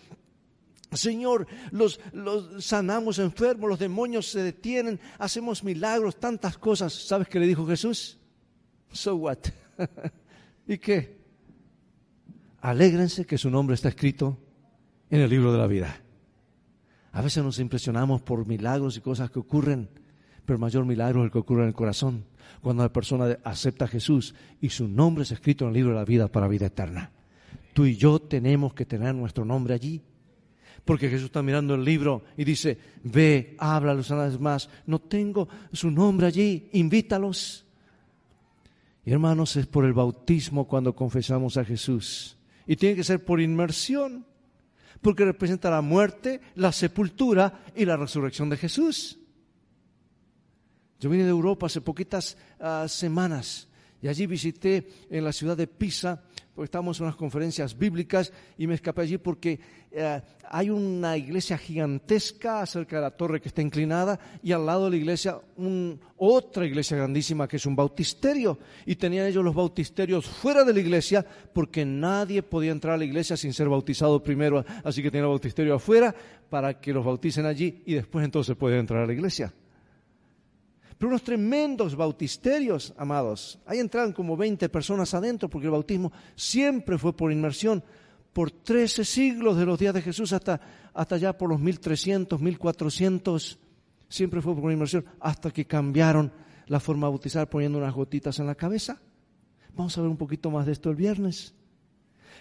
Señor, 0.93 1.47
los, 1.71 1.99
los, 2.13 2.63
sanamos 2.63 3.19
enfermos, 3.19 3.69
los 3.69 3.79
demonios 3.79 4.29
se 4.29 4.41
detienen, 4.41 4.99
hacemos 5.19 5.63
milagros, 5.63 6.17
tantas 6.17 6.57
cosas. 6.57 6.93
¿Sabes 6.93 7.27
qué 7.27 7.39
le 7.39 7.47
dijo 7.47 7.67
Jesús? 7.67 8.17
So 8.91 9.15
what? 9.15 9.39
¿Y 10.67 10.77
qué? 10.77 11.17
Alégrense 12.61 13.25
que 13.25 13.37
su 13.37 13.49
nombre 13.49 13.75
está 13.75 13.89
escrito 13.89 14.37
en 15.09 15.21
el 15.21 15.29
libro 15.29 15.51
de 15.51 15.57
la 15.57 15.67
vida. 15.67 16.01
A 17.11 17.21
veces 17.21 17.43
nos 17.43 17.59
impresionamos 17.59 18.21
por 18.21 18.45
milagros 18.45 18.95
y 18.95 19.01
cosas 19.01 19.29
que 19.29 19.39
ocurren, 19.39 19.89
pero 20.45 20.55
el 20.55 20.61
mayor 20.61 20.85
milagro 20.85 21.21
es 21.21 21.25
el 21.25 21.31
que 21.31 21.39
ocurre 21.39 21.63
en 21.63 21.69
el 21.69 21.73
corazón, 21.73 22.25
cuando 22.61 22.83
la 22.83 22.91
persona 22.91 23.37
acepta 23.43 23.85
a 23.85 23.87
Jesús 23.87 24.35
y 24.61 24.69
su 24.69 24.87
nombre 24.87 25.23
es 25.23 25.31
escrito 25.31 25.65
en 25.65 25.69
el 25.69 25.75
libro 25.75 25.91
de 25.91 25.97
la 25.97 26.05
vida 26.05 26.27
para 26.27 26.47
vida 26.47 26.67
eterna. 26.67 27.11
Tú 27.73 27.85
y 27.85 27.95
yo 27.95 28.19
tenemos 28.19 28.73
que 28.73 28.85
tener 28.85 29.13
nuestro 29.13 29.45
nombre 29.45 29.73
allí. 29.73 30.01
Porque 30.83 31.09
Jesús 31.09 31.25
está 31.25 31.43
mirando 31.43 31.75
el 31.75 31.83
libro 31.83 32.23
y 32.37 32.45
dice, 32.45 32.77
ve, 33.03 33.55
háblalos 33.59 34.09
una 34.09 34.25
vez 34.25 34.39
más. 34.39 34.69
No 34.85 34.99
tengo 34.99 35.49
su 35.73 35.91
nombre 35.91 36.27
allí, 36.27 36.69
invítalos. 36.71 37.65
Y 39.05 39.11
hermanos, 39.11 39.55
es 39.57 39.67
por 39.67 39.85
el 39.85 39.93
bautismo 39.93 40.67
cuando 40.67 40.95
confesamos 40.95 41.57
a 41.57 41.65
Jesús. 41.65 42.37
Y 42.65 42.77
tiene 42.77 42.95
que 42.95 43.03
ser 43.03 43.23
por 43.23 43.41
inmersión 43.41 44.25
porque 45.01 45.25
representa 45.25 45.69
la 45.69 45.81
muerte, 45.81 46.41
la 46.55 46.71
sepultura 46.71 47.63
y 47.75 47.85
la 47.85 47.97
resurrección 47.97 48.49
de 48.49 48.57
Jesús. 48.57 49.16
Yo 50.99 51.09
vine 51.09 51.23
de 51.23 51.29
Europa 51.29 51.67
hace 51.67 51.81
poquitas 51.81 52.37
ah, 52.59 52.85
semanas 52.87 53.67
y 54.01 54.07
allí 54.07 54.27
visité 54.27 54.87
en 55.09 55.23
la 55.23 55.31
ciudad 55.31 55.57
de 55.57 55.67
Pisa 55.67 56.23
porque 56.57 56.65
estábamos 56.65 56.99
en 56.99 57.05
unas 57.05 57.15
conferencias 57.15 57.77
bíblicas 57.77 58.33
y 58.57 58.65
me 58.65 58.73
escapé 58.73 59.03
allí 59.03 59.19
porque 59.19 59.59
eh, 59.91 60.21
hay 60.49 60.71
una 60.71 61.15
iglesia 61.15 61.55
gigantesca 61.55 62.65
cerca 62.65 62.95
de 62.95 63.03
la 63.03 63.11
torre 63.11 63.39
que 63.39 63.49
está 63.49 63.61
inclinada 63.61 64.19
y 64.41 64.53
al 64.53 64.65
lado 64.65 64.85
de 64.85 64.89
la 64.89 64.97
iglesia 64.97 65.39
otra 66.15 66.65
iglesia 66.65 66.97
grandísima 66.97 67.47
que 67.47 67.57
es 67.57 67.65
un 67.67 67.75
bautisterio. 67.75 68.57
Y 68.87 68.95
tenían 68.95 69.27
ellos 69.27 69.43
los 69.43 69.53
bautisterios 69.53 70.25
fuera 70.25 70.63
de 70.63 70.73
la 70.73 70.79
iglesia 70.79 71.23
porque 71.53 71.85
nadie 71.85 72.41
podía 72.41 72.71
entrar 72.71 72.95
a 72.95 72.97
la 72.97 73.05
iglesia 73.05 73.37
sin 73.37 73.53
ser 73.53 73.69
bautizado 73.69 74.23
primero, 74.23 74.65
así 74.83 75.03
que 75.03 75.11
tenían 75.11 75.25
el 75.25 75.33
bautisterio 75.33 75.75
afuera 75.75 76.15
para 76.49 76.81
que 76.81 76.91
los 76.91 77.05
bauticen 77.05 77.45
allí 77.45 77.83
y 77.85 77.93
después 77.93 78.25
entonces 78.25 78.55
pueden 78.55 78.79
entrar 78.79 79.03
a 79.03 79.05
la 79.05 79.13
iglesia 79.13 79.53
pero 80.97 81.09
unos 81.09 81.23
tremendos 81.23 81.95
bautisterios, 81.95 82.93
amados. 82.97 83.59
Ahí 83.65 83.79
entraron 83.79 84.13
como 84.13 84.35
20 84.35 84.67
personas 84.69 85.13
adentro 85.13 85.49
porque 85.49 85.67
el 85.67 85.71
bautismo 85.71 86.11
siempre 86.35 86.97
fue 86.97 87.15
por 87.15 87.31
inmersión. 87.31 87.83
Por 88.33 88.51
13 88.51 89.05
siglos 89.05 89.57
de 89.57 89.65
los 89.65 89.79
días 89.79 89.93
de 89.93 90.01
Jesús 90.01 90.33
hasta, 90.33 90.59
hasta 90.93 91.15
allá 91.15 91.37
por 91.37 91.49
los 91.49 91.59
1300, 91.59 92.39
1400, 92.39 93.59
siempre 94.09 94.41
fue 94.41 94.55
por 94.55 94.71
inmersión, 94.71 95.05
hasta 95.19 95.51
que 95.51 95.65
cambiaron 95.65 96.31
la 96.67 96.79
forma 96.79 97.07
de 97.07 97.11
bautizar 97.11 97.49
poniendo 97.49 97.77
unas 97.77 97.93
gotitas 97.93 98.39
en 98.39 98.47
la 98.47 98.55
cabeza. 98.55 98.99
Vamos 99.75 99.97
a 99.97 100.01
ver 100.01 100.09
un 100.09 100.17
poquito 100.17 100.49
más 100.49 100.65
de 100.65 100.71
esto 100.71 100.89
el 100.89 100.95
viernes. 100.95 101.53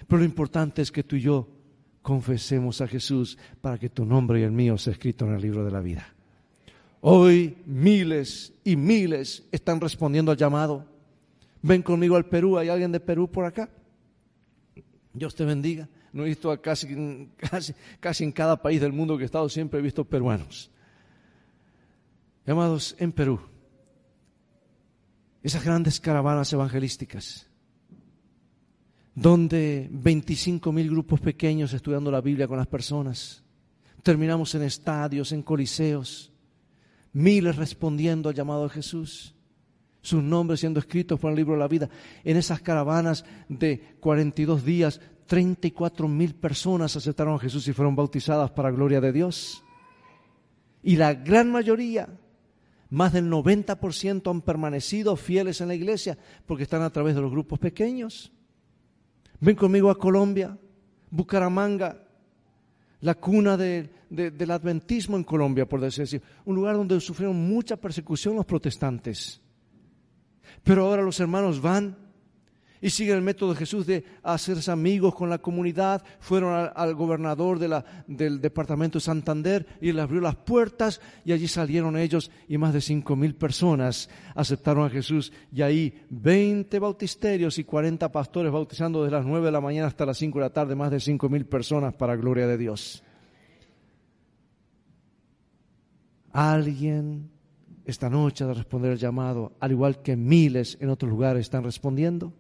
Pero 0.07 0.19
lo 0.21 0.25
importante 0.25 0.83
es 0.83 0.91
que 0.91 1.05
tú 1.05 1.17
y 1.17 1.21
yo 1.21 1.49
confesemos 2.03 2.81
a 2.81 2.89
Jesús 2.89 3.39
para 3.61 3.79
que 3.79 3.91
tu 3.91 4.05
nombre 4.05 4.41
y 4.41 4.45
el 4.45 4.53
mío 4.53 4.79
sea 4.79 4.93
escrito 4.93 5.27
en 5.27 5.35
el 5.35 5.43
libro 5.43 5.65
de 5.65 5.71
la 5.71 5.81
vida. 5.81 6.16
Hoy 7.01 7.57
miles 7.67 8.53
y 8.65 8.77
miles 8.77 9.45
están 9.53 9.81
respondiendo 9.81 10.31
al 10.31 10.37
llamado. 10.37 10.87
Ven 11.63 11.83
conmigo 11.83 12.17
al 12.17 12.27
Perú, 12.27 12.59
¿hay 12.59 12.69
alguien 12.69 12.93
de 12.93 13.01
Perú 13.01 13.31
por 13.31 13.45
acá? 13.45 13.69
Dios 15.13 15.35
te 15.35 15.45
bendiga. 15.45 15.89
No 16.13 16.25
he 16.25 16.29
visto 16.29 16.51
a 16.51 16.61
casi, 16.61 17.29
casi, 17.37 17.75
casi 18.01 18.25
en 18.25 18.33
cada 18.33 18.61
país 18.61 18.81
del 18.81 18.93
mundo 18.93 19.17
que 19.17 19.25
he 19.25 19.27
estado, 19.27 19.49
siempre 19.49 19.81
he 19.81 19.83
visto 19.83 20.05
peruanos. 20.05 20.71
Llamados 22.47 22.95
en 22.99 23.13
Perú, 23.13 23.41
esas 25.43 25.65
grandes 25.65 26.01
caravanas 26.01 26.53
evangelísticas, 26.53 27.49
donde 29.15 29.89
25 29.91 30.71
mil 30.73 30.91
grupos 30.91 31.21
pequeños 31.21 31.73
estudiando 31.73 32.11
la 32.11 32.21
Biblia 32.21 32.47
con 32.47 32.59
las 32.59 32.67
personas, 32.67 33.43
terminamos 34.03 34.55
en 34.55 34.63
estadios, 34.63 35.33
en 35.33 35.43
coliseos, 35.43 36.33
miles 37.17 37.57
respondiendo 37.57 38.29
al 38.29 38.35
llamado 38.35 38.65
de 38.65 38.69
Jesús, 38.69 39.35
sus 40.03 40.23
nombres 40.23 40.61
siendo 40.61 40.81
escritos 40.81 41.19
por 41.19 41.31
el 41.31 41.37
libro 41.37 41.55
de 41.55 41.61
la 41.61 41.69
vida. 41.69 41.89
En 42.25 42.37
esas 42.37 42.61
caravanas 42.61 43.25
de 43.49 43.97
42 44.01 44.65
días, 44.65 45.01
34 45.27 46.09
mil 46.09 46.35
personas 46.35 46.95
aceptaron 46.95 47.35
a 47.35 47.39
Jesús 47.39 47.67
y 47.69 47.73
fueron 47.73 47.97
bautizadas 47.97 48.51
para 48.51 48.71
gloria 48.71 49.01
de 49.01 49.13
Dios. 49.13 49.65
Y 50.83 50.97
la 50.97 51.15
gran 51.15 51.51
mayoría, 51.51 52.07
más 52.91 53.15
del 53.15 53.31
90% 53.31 54.31
han 54.31 54.43
permanecido 54.43 55.17
fieles 55.17 55.63
en 55.63 55.69
la 55.69 55.75
iglesia 55.75 56.19
porque 56.45 56.65
están 56.65 56.83
a 56.83 56.91
través 56.91 57.15
de 57.15 57.23
los 57.23 57.31
grupos 57.31 57.59
pequeños. 57.59 58.31
Ven 59.41 59.57
conmigo 59.57 59.91
a 59.91 59.99
Colombia, 59.99 60.59
Bucaramanga, 61.11 62.06
la 63.01 63.15
cuna 63.15 63.57
del 63.57 64.51
adventismo 64.51 65.17
en 65.17 65.25
Colombia, 65.25 65.67
por 65.67 65.81
decir 65.81 66.05
así, 66.05 66.21
un 66.45 66.55
lugar 66.55 66.77
donde 66.77 67.01
sufrieron 67.01 67.37
mucha 67.37 67.77
persecución 67.77 68.37
los 68.37 68.47
protestantes. 68.47 69.41
Pero 70.63 70.87
ahora 70.87 71.03
los 71.03 71.21
hermanos 71.21 71.61
van 71.61 71.97
y 72.81 72.91
siguen 72.91 73.17
el 73.17 73.23
método 73.23 73.53
de 73.53 73.59
Jesús 73.59 73.87
de 73.87 74.05
hacerse 74.23 74.71
amigos 74.71 75.15
con 75.15 75.31
la 75.31 75.39
comunidad. 75.39 76.03
Fueron 76.21 76.71
al, 76.75 76.95
gobernador 76.95 77.59
del 77.59 78.41
departamento 78.41 78.99
de 78.99 79.05
Santander 79.05 79.67
y 79.81 79.93
le 79.93 80.01
abrió 80.01 80.21
las 80.21 80.37
puertas 80.37 81.01
y 81.25 81.33
allí 81.33 81.49
salieron 81.49 81.97
ellos 81.97 82.31
y 82.49 82.59
más 82.59 82.73
de 82.73 82.81
cinco 82.81 83.17
mil 83.17 83.35
personas 83.35 84.09
aceptaron 84.35 84.87
a 84.87 84.91
Jesús. 84.91 85.33
Y 85.53 85.63
ahí 85.63 86.03
20 86.11 86.79
bautisterios 86.79 87.59
y 87.59 87.65
40 87.65 88.11
pastores 88.13 88.53
bautizando 88.53 89.03
desde 89.03 89.17
las 89.17 89.27
9 89.27 89.47
de 89.47 89.53
la 89.53 89.61
mañana 89.61 89.89
hasta 89.89 90.07
las 90.07 90.19
5 90.19 90.39
de 90.39 90.45
la 90.45 90.51
tarde, 90.51 90.75
más 90.75 90.91
de 90.91 91.01
cinco 91.01 91.29
mil 91.29 91.47
personas 91.47 91.95
para 91.95 92.17
gloria 92.17 92.47
de 92.47 92.59
Dios. 92.59 93.03
Alguien 96.33 97.31
esta 97.87 98.11
noche 98.11 98.45
de 98.45 98.53
responder 98.53 98.93
el 98.93 98.99
llamado, 98.99 99.53
al 99.61 99.71
igual 99.71 100.03
que 100.03 100.17
miles 100.17 100.77
en 100.81 100.91
otros 100.91 101.09
lugares 101.09 101.43
están 101.43 101.63
respondiendo. 101.63 102.35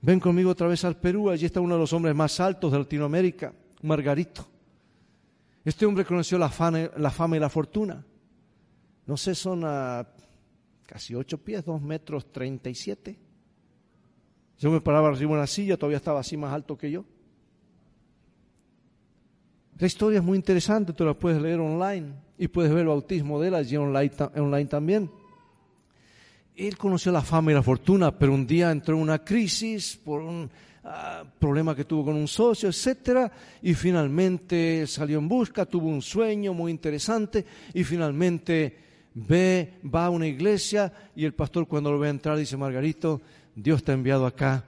Ven 0.00 0.20
conmigo 0.20 0.50
otra 0.50 0.68
vez 0.68 0.84
al 0.84 0.96
Perú, 0.96 1.28
allí 1.28 1.46
está 1.46 1.60
uno 1.60 1.74
de 1.74 1.80
los 1.80 1.92
hombres 1.92 2.14
más 2.14 2.38
altos 2.38 2.70
de 2.70 2.78
Latinoamérica, 2.78 3.52
Margarito. 3.82 4.46
Este 5.64 5.84
hombre 5.84 6.04
conoció 6.04 6.38
la 6.38 6.48
fama, 6.48 6.88
la 6.96 7.10
fama 7.10 7.36
y 7.36 7.40
la 7.40 7.48
fortuna. 7.48 8.04
No 9.06 9.16
sé, 9.16 9.34
son 9.34 9.62
a 9.64 10.06
casi 10.86 11.14
ocho 11.14 11.38
pies, 11.38 11.64
dos 11.64 11.82
metros 11.82 12.32
treinta 12.32 12.70
y 12.70 12.74
siete. 12.74 13.18
Yo 14.58 14.70
me 14.70 14.80
paraba 14.80 15.08
arriba 15.08 15.30
de 15.32 15.38
una 15.38 15.46
silla, 15.46 15.76
todavía 15.76 15.98
estaba 15.98 16.20
así 16.20 16.36
más 16.36 16.52
alto 16.52 16.78
que 16.78 16.90
yo. 16.90 17.04
La 19.78 19.86
historia 19.86 20.18
es 20.18 20.24
muy 20.24 20.36
interesante, 20.36 20.92
tú 20.92 21.04
la 21.04 21.14
puedes 21.14 21.40
leer 21.40 21.60
online 21.60 22.12
y 22.36 22.48
puedes 22.48 22.70
ver 22.70 22.82
el 22.82 22.88
bautismo 22.88 23.40
de 23.40 23.48
él 23.48 23.54
allí 23.54 23.76
online 23.76 24.66
también 24.66 25.10
él 26.66 26.76
conoció 26.76 27.12
la 27.12 27.22
fama 27.22 27.52
y 27.52 27.54
la 27.54 27.62
fortuna, 27.62 28.10
pero 28.10 28.34
un 28.34 28.46
día 28.46 28.72
entró 28.72 28.96
en 28.96 29.02
una 29.02 29.20
crisis 29.20 29.96
por 29.96 30.22
un 30.22 30.50
ah, 30.82 31.22
problema 31.38 31.74
que 31.74 31.84
tuvo 31.84 32.06
con 32.06 32.16
un 32.16 32.26
socio, 32.26 32.68
etcétera, 32.68 33.30
y 33.62 33.74
finalmente 33.74 34.84
salió 34.88 35.18
en 35.18 35.28
busca, 35.28 35.66
tuvo 35.66 35.86
un 35.88 36.02
sueño 36.02 36.52
muy 36.52 36.72
interesante 36.72 37.44
y 37.72 37.84
finalmente 37.84 38.76
ve, 39.14 39.74
va 39.94 40.06
a 40.06 40.10
una 40.10 40.26
iglesia 40.26 40.92
y 41.14 41.24
el 41.24 41.32
pastor 41.32 41.68
cuando 41.68 41.92
lo 41.92 41.98
ve 42.00 42.08
entrar 42.08 42.36
dice, 42.36 42.56
Margarito, 42.56 43.20
Dios 43.54 43.84
te 43.84 43.92
ha 43.92 43.94
enviado 43.94 44.26
acá, 44.26 44.64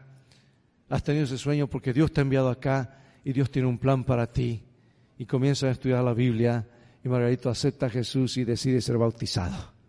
has 0.88 1.02
tenido 1.02 1.24
ese 1.24 1.38
sueño 1.38 1.66
porque 1.66 1.92
Dios 1.92 2.12
te 2.12 2.20
ha 2.20 2.22
enviado 2.22 2.50
acá 2.50 2.98
y 3.24 3.32
Dios 3.32 3.50
tiene 3.50 3.66
un 3.66 3.78
plan 3.78 4.04
para 4.04 4.26
ti. 4.26 4.62
Y 5.18 5.26
comienza 5.26 5.66
a 5.66 5.72
estudiar 5.72 6.02
la 6.02 6.14
Biblia 6.14 6.66
y 7.04 7.08
Margarito 7.08 7.50
acepta 7.50 7.86
a 7.86 7.90
Jesús 7.90 8.36
y 8.36 8.44
decide 8.44 8.80
ser 8.80 8.96
bautizado. 8.96 9.79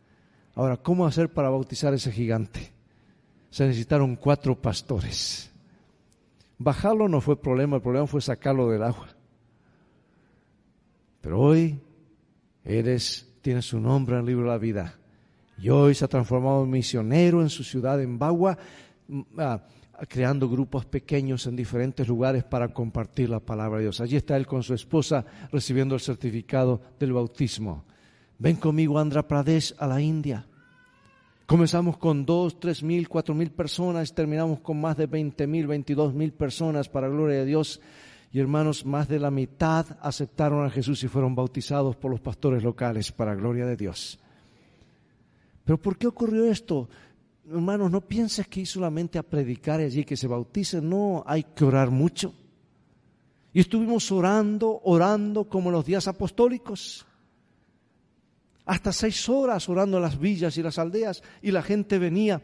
Ahora, 0.55 0.77
¿cómo 0.77 1.05
hacer 1.05 1.29
para 1.29 1.49
bautizar 1.49 1.93
a 1.93 1.95
ese 1.95 2.11
gigante? 2.11 2.71
Se 3.49 3.65
necesitaron 3.65 4.15
cuatro 4.15 4.59
pastores. 4.59 5.51
Bajarlo 6.57 7.07
no 7.07 7.21
fue 7.21 7.41
problema, 7.41 7.77
el 7.77 7.81
problema 7.81 8.07
fue 8.07 8.21
sacarlo 8.21 8.69
del 8.69 8.83
agua. 8.83 9.07
Pero 11.21 11.39
hoy 11.39 11.79
eres, 12.63 13.27
tienes 13.41 13.65
su 13.65 13.79
nombre 13.79 14.15
en 14.15 14.21
el 14.21 14.27
libro 14.27 14.45
de 14.45 14.51
la 14.51 14.57
vida. 14.57 14.95
Y 15.57 15.69
hoy 15.69 15.93
se 15.93 16.05
ha 16.05 16.07
transformado 16.07 16.63
en 16.63 16.71
misionero 16.71 17.41
en 17.41 17.49
su 17.49 17.63
ciudad, 17.63 18.01
en 18.01 18.17
Bagua, 18.17 18.57
ah, 19.37 19.61
creando 20.07 20.49
grupos 20.49 20.85
pequeños 20.85 21.45
en 21.45 21.55
diferentes 21.55 22.07
lugares 22.07 22.43
para 22.43 22.69
compartir 22.69 23.29
la 23.29 23.39
palabra 23.39 23.77
de 23.77 23.83
Dios. 23.83 24.01
Allí 24.01 24.15
está 24.15 24.35
él 24.37 24.47
con 24.47 24.63
su 24.63 24.73
esposa 24.73 25.23
recibiendo 25.51 25.93
el 25.93 26.01
certificado 26.01 26.81
del 26.99 27.13
bautismo. 27.13 27.85
Ven 28.41 28.55
conmigo 28.55 28.97
a 28.97 29.01
Andhra 29.01 29.21
Pradesh, 29.21 29.75
a 29.77 29.85
la 29.85 30.01
India. 30.01 30.47
Comenzamos 31.45 31.99
con 31.99 32.25
dos, 32.25 32.59
tres 32.59 32.81
mil, 32.81 33.07
cuatro 33.07 33.35
mil 33.35 33.51
personas, 33.51 34.15
terminamos 34.15 34.61
con 34.61 34.81
más 34.81 34.97
de 34.97 35.05
veinte 35.05 35.45
mil, 35.45 35.67
veintidós 35.67 36.11
mil 36.11 36.33
personas 36.33 36.89
para 36.89 37.07
gloria 37.07 37.37
de 37.37 37.45
Dios. 37.45 37.79
Y 38.31 38.39
hermanos, 38.39 38.83
más 38.83 39.07
de 39.07 39.19
la 39.19 39.29
mitad 39.29 39.85
aceptaron 40.01 40.65
a 40.65 40.71
Jesús 40.71 41.03
y 41.03 41.07
fueron 41.07 41.35
bautizados 41.35 41.95
por 41.97 42.09
los 42.09 42.19
pastores 42.19 42.63
locales 42.63 43.11
para 43.11 43.35
gloria 43.35 43.67
de 43.67 43.77
Dios. 43.77 44.17
Pero 45.63 45.77
¿por 45.77 45.95
qué 45.99 46.07
ocurrió 46.07 46.45
esto? 46.45 46.89
Hermanos, 47.47 47.91
no 47.91 48.01
pienses 48.01 48.47
que 48.47 48.61
ir 48.61 48.67
solamente 48.67 49.19
a 49.19 49.23
predicar 49.23 49.81
allí 49.81 50.03
que 50.03 50.17
se 50.17 50.25
bautice, 50.25 50.81
no, 50.81 51.23
hay 51.27 51.43
que 51.43 51.63
orar 51.63 51.91
mucho. 51.91 52.33
Y 53.53 53.59
estuvimos 53.59 54.11
orando, 54.11 54.81
orando 54.83 55.43
como 55.47 55.69
los 55.69 55.85
días 55.85 56.07
apostólicos 56.07 57.05
hasta 58.65 58.93
seis 58.93 59.27
horas 59.29 59.67
orando 59.69 59.97
en 59.97 60.03
las 60.03 60.19
villas 60.19 60.57
y 60.57 60.63
las 60.63 60.77
aldeas 60.77 61.23
y 61.41 61.51
la 61.51 61.61
gente 61.61 61.97
venía 61.97 62.41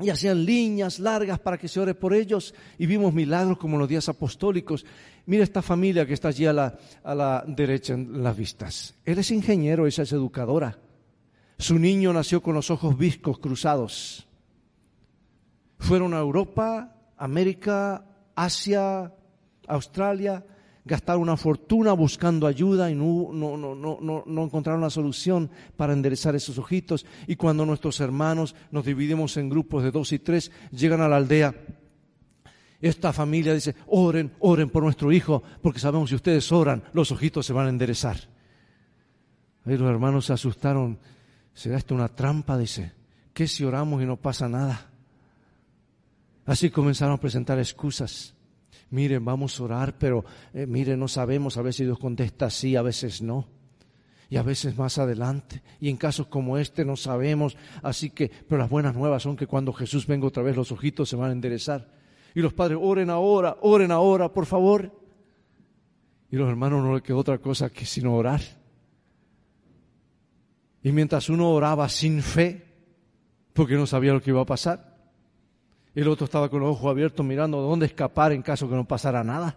y 0.00 0.10
hacían 0.10 0.44
líneas 0.44 1.00
largas 1.00 1.40
para 1.40 1.58
que 1.58 1.68
se 1.68 1.80
ore 1.80 1.94
por 1.94 2.14
ellos 2.14 2.54
y 2.78 2.86
vimos 2.86 3.12
milagros 3.12 3.58
como 3.58 3.78
los 3.78 3.88
días 3.88 4.08
apostólicos. 4.08 4.86
Mira 5.26 5.42
esta 5.42 5.60
familia 5.60 6.06
que 6.06 6.14
está 6.14 6.28
allí 6.28 6.46
a 6.46 6.52
la, 6.52 6.78
a 7.02 7.14
la 7.14 7.44
derecha 7.46 7.94
en 7.94 8.22
las 8.22 8.36
vistas. 8.36 8.94
Él 9.04 9.18
es 9.18 9.30
ingeniero, 9.30 9.86
ella 9.86 10.02
es 10.04 10.12
educadora. 10.12 10.78
Su 11.58 11.78
niño 11.78 12.12
nació 12.12 12.40
con 12.40 12.54
los 12.54 12.70
ojos 12.70 12.96
viscos 12.96 13.38
cruzados. 13.40 14.26
Fueron 15.80 16.14
a 16.14 16.18
Europa, 16.18 16.94
América, 17.16 18.04
Asia, 18.36 19.12
Australia, 19.66 20.44
gastaron 20.88 21.22
una 21.22 21.36
fortuna 21.36 21.92
buscando 21.92 22.46
ayuda 22.46 22.90
y 22.90 22.94
no, 22.94 23.28
no, 23.32 23.56
no, 23.56 24.24
no, 24.26 24.44
encontraron 24.44 24.80
la 24.80 24.90
solución 24.90 25.50
para 25.76 25.92
enderezar 25.92 26.34
esos 26.34 26.58
ojitos. 26.58 27.06
Y 27.26 27.36
cuando 27.36 27.64
nuestros 27.64 28.00
hermanos 28.00 28.56
nos 28.70 28.86
dividimos 28.86 29.36
en 29.36 29.50
grupos 29.50 29.84
de 29.84 29.90
dos 29.90 30.10
y 30.12 30.18
tres, 30.18 30.50
llegan 30.72 31.02
a 31.02 31.08
la 31.08 31.18
aldea. 31.18 31.54
Esta 32.80 33.12
familia 33.12 33.54
dice, 33.54 33.76
oren, 33.86 34.32
oren 34.40 34.70
por 34.70 34.82
nuestro 34.82 35.12
hijo, 35.12 35.42
porque 35.62 35.78
sabemos 35.78 36.08
si 36.08 36.16
ustedes 36.16 36.50
oran, 36.50 36.82
los 36.92 37.12
ojitos 37.12 37.44
se 37.44 37.52
van 37.52 37.66
a 37.66 37.70
enderezar. 37.70 38.16
Ahí 39.64 39.76
los 39.76 39.90
hermanos 39.90 40.26
se 40.26 40.32
asustaron. 40.32 40.98
¿Será 41.52 41.76
esto 41.76 41.94
una 41.94 42.08
trampa? 42.08 42.56
Dice. 42.56 42.92
¿Qué 43.34 43.46
si 43.46 43.62
oramos 43.62 44.02
y 44.02 44.06
no 44.06 44.16
pasa 44.16 44.48
nada? 44.48 44.90
Así 46.46 46.70
comenzaron 46.70 47.14
a 47.14 47.20
presentar 47.20 47.58
excusas 47.58 48.34
miren, 48.90 49.24
vamos 49.24 49.58
a 49.58 49.64
orar, 49.64 49.98
pero 49.98 50.24
eh, 50.52 50.66
miren, 50.66 50.98
no 50.98 51.08
sabemos, 51.08 51.56
a 51.56 51.62
veces 51.62 51.86
Dios 51.86 51.98
contesta 51.98 52.50
sí, 52.50 52.76
a 52.76 52.82
veces 52.82 53.22
no. 53.22 53.46
Y 54.30 54.36
a 54.36 54.42
veces 54.42 54.76
más 54.76 54.98
adelante. 54.98 55.62
Y 55.80 55.88
en 55.88 55.96
casos 55.96 56.26
como 56.26 56.58
este 56.58 56.84
no 56.84 56.96
sabemos. 56.96 57.56
Así 57.82 58.10
que, 58.10 58.30
pero 58.46 58.58
las 58.58 58.68
buenas 58.68 58.94
nuevas 58.94 59.22
son 59.22 59.36
que 59.36 59.46
cuando 59.46 59.72
Jesús 59.72 60.06
venga 60.06 60.26
otra 60.26 60.42
vez 60.42 60.54
los 60.54 60.70
ojitos 60.70 61.08
se 61.08 61.16
van 61.16 61.30
a 61.30 61.32
enderezar. 61.32 61.90
Y 62.34 62.40
los 62.40 62.52
padres, 62.52 62.78
oren 62.80 63.08
ahora, 63.08 63.56
oren 63.62 63.90
ahora, 63.90 64.32
por 64.32 64.44
favor. 64.44 64.92
Y 66.30 66.36
los 66.36 66.48
hermanos 66.48 66.84
no 66.84 66.94
le 66.94 67.00
quedó 67.00 67.18
otra 67.18 67.38
cosa 67.38 67.70
que 67.70 67.86
sino 67.86 68.14
orar. 68.14 68.42
Y 70.82 70.92
mientras 70.92 71.28
uno 71.30 71.50
oraba 71.50 71.88
sin 71.88 72.22
fe, 72.22 72.66
porque 73.54 73.74
no 73.74 73.86
sabía 73.86 74.12
lo 74.12 74.20
que 74.20 74.30
iba 74.30 74.42
a 74.42 74.46
pasar, 74.46 74.97
el 75.94 76.08
otro 76.08 76.26
estaba 76.26 76.48
con 76.48 76.60
los 76.60 76.70
ojos 76.70 76.90
abiertos 76.90 77.24
mirando 77.24 77.60
dónde 77.60 77.86
escapar 77.86 78.32
en 78.32 78.42
caso 78.42 78.68
que 78.68 78.74
no 78.74 78.86
pasara 78.86 79.24
nada. 79.24 79.56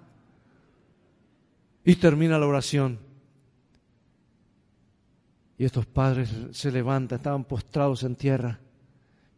Y 1.84 1.95
termina 1.95 2.38
la 2.39 2.47
oración. 2.47 2.99
Y 5.57 5.65
estos 5.65 5.86
padres 5.86 6.34
se 6.51 6.71
levantan, 6.71 7.17
estaban 7.17 7.43
postrados 7.43 8.03
en 8.03 8.15
tierra. 8.15 8.59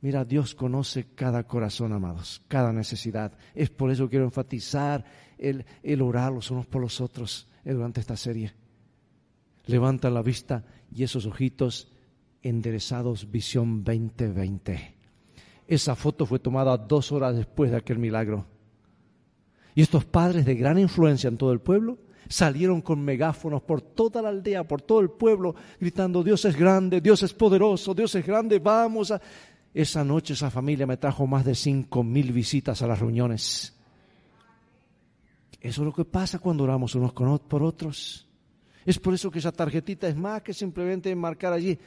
Mira, 0.02 0.26
Dios 0.26 0.56
conoce 0.56 1.08
cada 1.16 1.44
corazón, 1.44 1.94
amados, 1.94 2.42
cada 2.48 2.74
necesidad. 2.74 3.38
Es 3.56 3.70
por 3.70 3.92
eso 3.92 4.10
quiero 4.10 4.26
enfatizar 4.26 5.06
el, 5.38 5.66
el 5.82 6.02
orar 6.02 6.32
los 6.32 6.52
unos 6.52 6.66
por 6.68 6.82
los 6.82 7.00
otros 7.02 7.48
eh, 7.66 7.74
durante 7.74 8.02
esta 8.02 8.18
serie. 8.18 8.54
Levantan 9.66 10.14
la 10.14 10.22
vista 10.22 10.66
y 10.94 11.04
esos 11.04 11.26
ojitos 11.26 11.92
Enderezados 12.42 13.32
Visión 13.32 13.84
2020. 13.86 14.93
Esa 15.68 15.96
foto 15.96 16.26
fue 16.26 16.40
tomada 16.40 16.78
dos 16.78 17.12
horas 17.12 17.36
después 17.36 17.72
de 17.72 17.78
aquel 17.78 18.00
milagro. 18.00 18.46
Y 19.76 19.82
estos 19.82 20.06
padres 20.06 20.46
de 20.46 20.56
gran 20.56 20.78
influencia 20.78 21.28
en 21.28 21.38
todo 21.38 21.52
el 21.52 21.60
pueblo 21.60 21.98
salieron 22.30 22.82
con 22.82 23.02
megáfonos 23.02 23.62
por 23.64 23.82
toda 23.82 24.22
la 24.22 24.30
aldea, 24.30 24.68
por 24.68 24.82
todo 24.82 25.00
el 25.00 25.10
pueblo, 25.10 25.56
gritando, 25.80 26.24
Dios 26.24 26.46
es 26.46 26.56
grande, 26.56 27.02
Dios 27.02 27.24
es 27.24 27.34
poderoso, 27.34 27.94
Dios 27.94 28.14
es 28.16 28.26
grande, 28.26 28.60
vamos 28.60 29.12
a... 29.12 29.22
Esa 29.74 30.04
noche 30.04 30.34
esa 30.34 30.52
familia 30.52 30.86
me 30.86 30.98
trajo 30.98 31.26
más 31.26 31.44
de 31.46 31.56
cinco 31.56 32.04
mil 32.04 32.32
visitas 32.32 32.84
a 32.84 32.88
las 32.88 33.00
reuniones. 33.00 33.74
Eso 35.60 35.82
es 35.82 35.86
lo 35.86 35.94
que 35.94 36.06
pasa 36.06 36.38
cuando 36.38 36.64
oramos 36.64 36.94
unos 36.94 37.12
por 37.14 37.64
otros. 37.64 38.28
Es 38.86 39.00
por 39.00 39.16
eso 39.16 39.32
que 39.32 39.40
esa 39.40 39.52
tarjetita 39.52 40.08
es 40.08 40.16
más 40.16 40.44
que 40.44 40.54
simplemente 40.54 41.16
marcar 41.16 41.54
allí. 41.54 41.80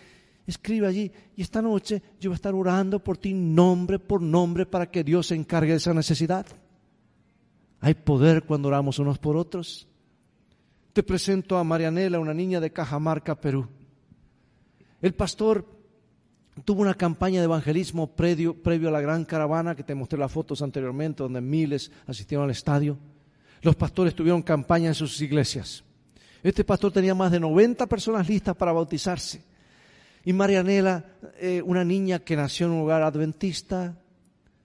Escribe 0.47 0.86
allí 0.86 1.11
y 1.34 1.42
esta 1.42 1.61
noche 1.61 2.03
yo 2.20 2.30
voy 2.30 2.34
a 2.34 2.36
estar 2.36 2.55
orando 2.55 3.03
por 3.03 3.18
ti 3.18 3.34
nombre 3.34 3.99
por 3.99 4.22
nombre 4.22 4.64
para 4.64 4.90
que 4.90 5.03
Dios 5.03 5.28
se 5.28 5.34
encargue 5.34 5.72
de 5.72 5.78
esa 5.78 5.92
necesidad. 5.92 6.47
Hay 7.80 7.94
poder 7.94 8.44
cuando 8.44 8.68
oramos 8.68 8.99
unos 8.99 9.18
por 9.18 9.36
otros. 9.36 9.88
Te 10.92 11.03
presento 11.03 11.59
a 11.59 11.64
Marianela, 11.64 12.20
una 12.20 12.32
niña 12.32 12.61
de 12.61 12.72
Cajamarca, 12.72 13.34
Perú. 13.34 13.68
El 15.03 15.14
pastor 15.14 15.66
tuvo 16.64 16.80
una 16.80 16.94
campaña 16.94 17.40
de 17.40 17.44
evangelismo 17.44 18.07
previo, 18.07 18.55
previo 18.55 18.88
a 18.88 18.92
la 18.92 19.01
gran 19.01 19.24
caravana 19.24 19.74
que 19.74 19.82
te 19.82 19.94
mostré 19.94 20.18
las 20.18 20.32
fotos 20.32 20.62
anteriormente, 20.62 21.22
donde 21.22 21.40
miles 21.40 21.90
asistieron 22.07 22.44
al 22.44 22.51
estadio. 22.51 22.97
Los 23.62 23.76
pastores 23.76 24.14
tuvieron 24.14 24.42
campaña 24.42 24.88
en 24.88 24.94
sus 24.94 25.20
iglesias. 25.20 25.84
Este 26.42 26.64
pastor 26.64 26.92
tenía 26.92 27.14
más 27.14 27.32
de 27.32 27.40
90 27.40 27.86
personas 27.86 28.28
listas 28.28 28.57
para 28.57 28.72
bautizarse. 28.72 29.42
Y 30.27 30.35
Marianela, 30.35 31.07
eh, 31.39 31.62
una 31.64 31.85
niña 31.85 32.18
que 32.18 32.37
nació 32.37 32.66
en 32.66 32.72
un 32.72 32.83
hogar 32.83 33.03
adventista, 33.03 33.97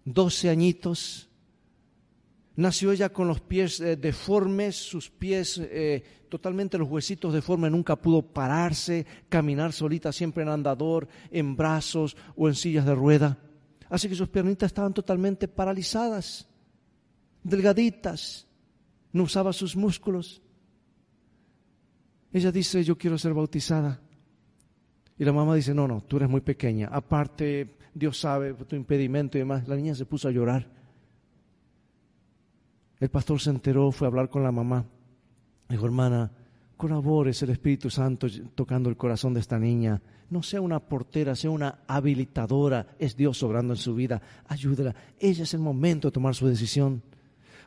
12 0.03 0.49
añitos, 0.49 1.31
Nació 2.55 2.91
ella 2.91 3.09
con 3.09 3.27
los 3.27 3.39
pies 3.39 3.79
eh, 3.79 3.95
deformes, 3.95 4.75
sus 4.75 5.09
pies 5.09 5.57
eh, 5.57 6.03
totalmente 6.27 6.77
los 6.77 6.89
huesitos 6.89 7.33
deformes, 7.33 7.71
nunca 7.71 7.95
pudo 7.95 8.21
pararse, 8.21 9.05
caminar 9.29 9.71
solita, 9.71 10.11
siempre 10.11 10.43
en 10.43 10.49
andador, 10.49 11.07
en 11.31 11.55
brazos 11.55 12.17
o 12.35 12.49
en 12.49 12.55
sillas 12.55 12.85
de 12.85 12.93
rueda. 12.93 13.37
Así 13.89 14.09
que 14.09 14.15
sus 14.15 14.29
piernitas 14.29 14.67
estaban 14.67 14.93
totalmente 14.93 15.47
paralizadas, 15.47 16.47
delgaditas, 17.41 18.47
no 19.13 19.23
usaba 19.23 19.53
sus 19.53 19.75
músculos. 19.75 20.41
Ella 22.33 22.51
dice, 22.51 22.83
yo 22.83 22.97
quiero 22.97 23.17
ser 23.17 23.33
bautizada. 23.33 23.99
Y 25.21 25.23
la 25.23 25.33
mamá 25.33 25.53
dice, 25.53 25.75
no, 25.75 25.87
no, 25.87 26.01
tú 26.01 26.17
eres 26.17 26.29
muy 26.29 26.41
pequeña. 26.41 26.89
Aparte, 26.91 27.75
Dios 27.93 28.19
sabe 28.19 28.55
tu 28.55 28.75
impedimento 28.75 29.37
y 29.37 29.41
demás. 29.41 29.67
La 29.67 29.75
niña 29.75 29.93
se 29.93 30.07
puso 30.07 30.27
a 30.27 30.31
llorar. 30.31 30.67
El 32.99 33.09
pastor 33.09 33.39
se 33.39 33.51
enteró, 33.51 33.91
fue 33.91 34.07
a 34.07 34.09
hablar 34.09 34.29
con 34.29 34.41
la 34.41 34.51
mamá. 34.51 34.83
Dijo, 35.69 35.85
hermana, 35.85 36.31
colabores 36.75 37.39
el 37.43 37.51
Espíritu 37.51 37.91
Santo 37.91 38.25
tocando 38.55 38.89
el 38.89 38.97
corazón 38.97 39.35
de 39.35 39.41
esta 39.41 39.59
niña. 39.59 40.01
No 40.31 40.41
sea 40.41 40.59
una 40.59 40.79
portera, 40.79 41.35
sea 41.35 41.51
una 41.51 41.81
habilitadora. 41.85 42.87
Es 42.97 43.15
Dios 43.15 43.43
obrando 43.43 43.73
en 43.73 43.77
su 43.77 43.93
vida. 43.93 44.19
Ayúdela. 44.47 44.95
Ella 45.19 45.43
es 45.43 45.53
el 45.53 45.59
momento 45.59 46.07
de 46.07 46.13
tomar 46.13 46.33
su 46.33 46.47
decisión. 46.47 47.03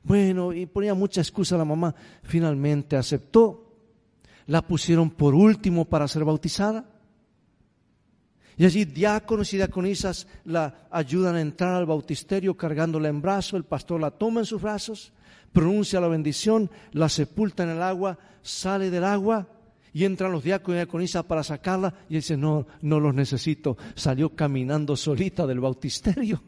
Bueno, 0.03 0.53
y 0.53 0.67
ponía 0.67 0.95
mucha 0.95 1.21
excusa 1.21 1.55
a 1.55 1.59
la 1.59 1.65
mamá. 1.65 1.95
Finalmente 2.25 2.97
aceptó. 2.97 3.77
La 4.47 4.61
pusieron 4.61 5.11
por 5.11 5.37
último 5.37 5.85
para 5.85 6.09
ser 6.09 6.25
bautizada. 6.25 6.91
Y 8.57 8.65
allí 8.65 8.85
diáconos 8.85 9.53
y 9.53 9.57
diaconisas 9.57 10.27
la 10.45 10.87
ayudan 10.91 11.37
a 11.37 11.41
entrar 11.41 11.75
al 11.75 11.87
bautisterio 11.87 12.57
cargándola 12.57 13.09
en 13.09 13.21
brazo. 13.21 13.57
El 13.57 13.65
pastor 13.65 14.01
la 14.01 14.11
toma 14.11 14.41
en 14.41 14.47
sus 14.47 14.63
brazos 14.63 15.13
pronuncia 15.55 16.01
la 16.01 16.09
bendición, 16.09 16.69
la 16.93 17.09
sepulta 17.09 17.63
en 17.63 17.71
el 17.71 17.83
agua, 17.83 18.19
sale 18.43 18.91
del 18.91 19.05
agua 19.05 19.47
y 19.93 20.05
entran 20.05 20.33
los 20.33 20.43
diáconos 20.43 20.75
y 20.75 20.79
diaconisas 20.81 21.25
para 21.25 21.45
sacarla 21.45 21.95
y 22.11 22.17
dice, 22.17 22.37
no, 22.37 22.67
no 22.83 22.99
los 22.99 23.15
necesito. 23.15 23.79
Salió 23.95 24.35
caminando 24.35 24.97
solita 24.97 25.47
del 25.47 25.61
bautisterio. 25.61 26.43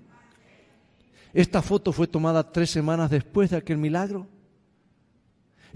Esta 1.33 1.63
foto 1.63 1.93
fue 1.93 2.09
tomada 2.09 2.51
tres 2.51 2.71
semanas 2.71 3.09
después 3.09 3.51
de 3.51 3.59
aquel 3.59 3.79
milagro. 3.79 4.27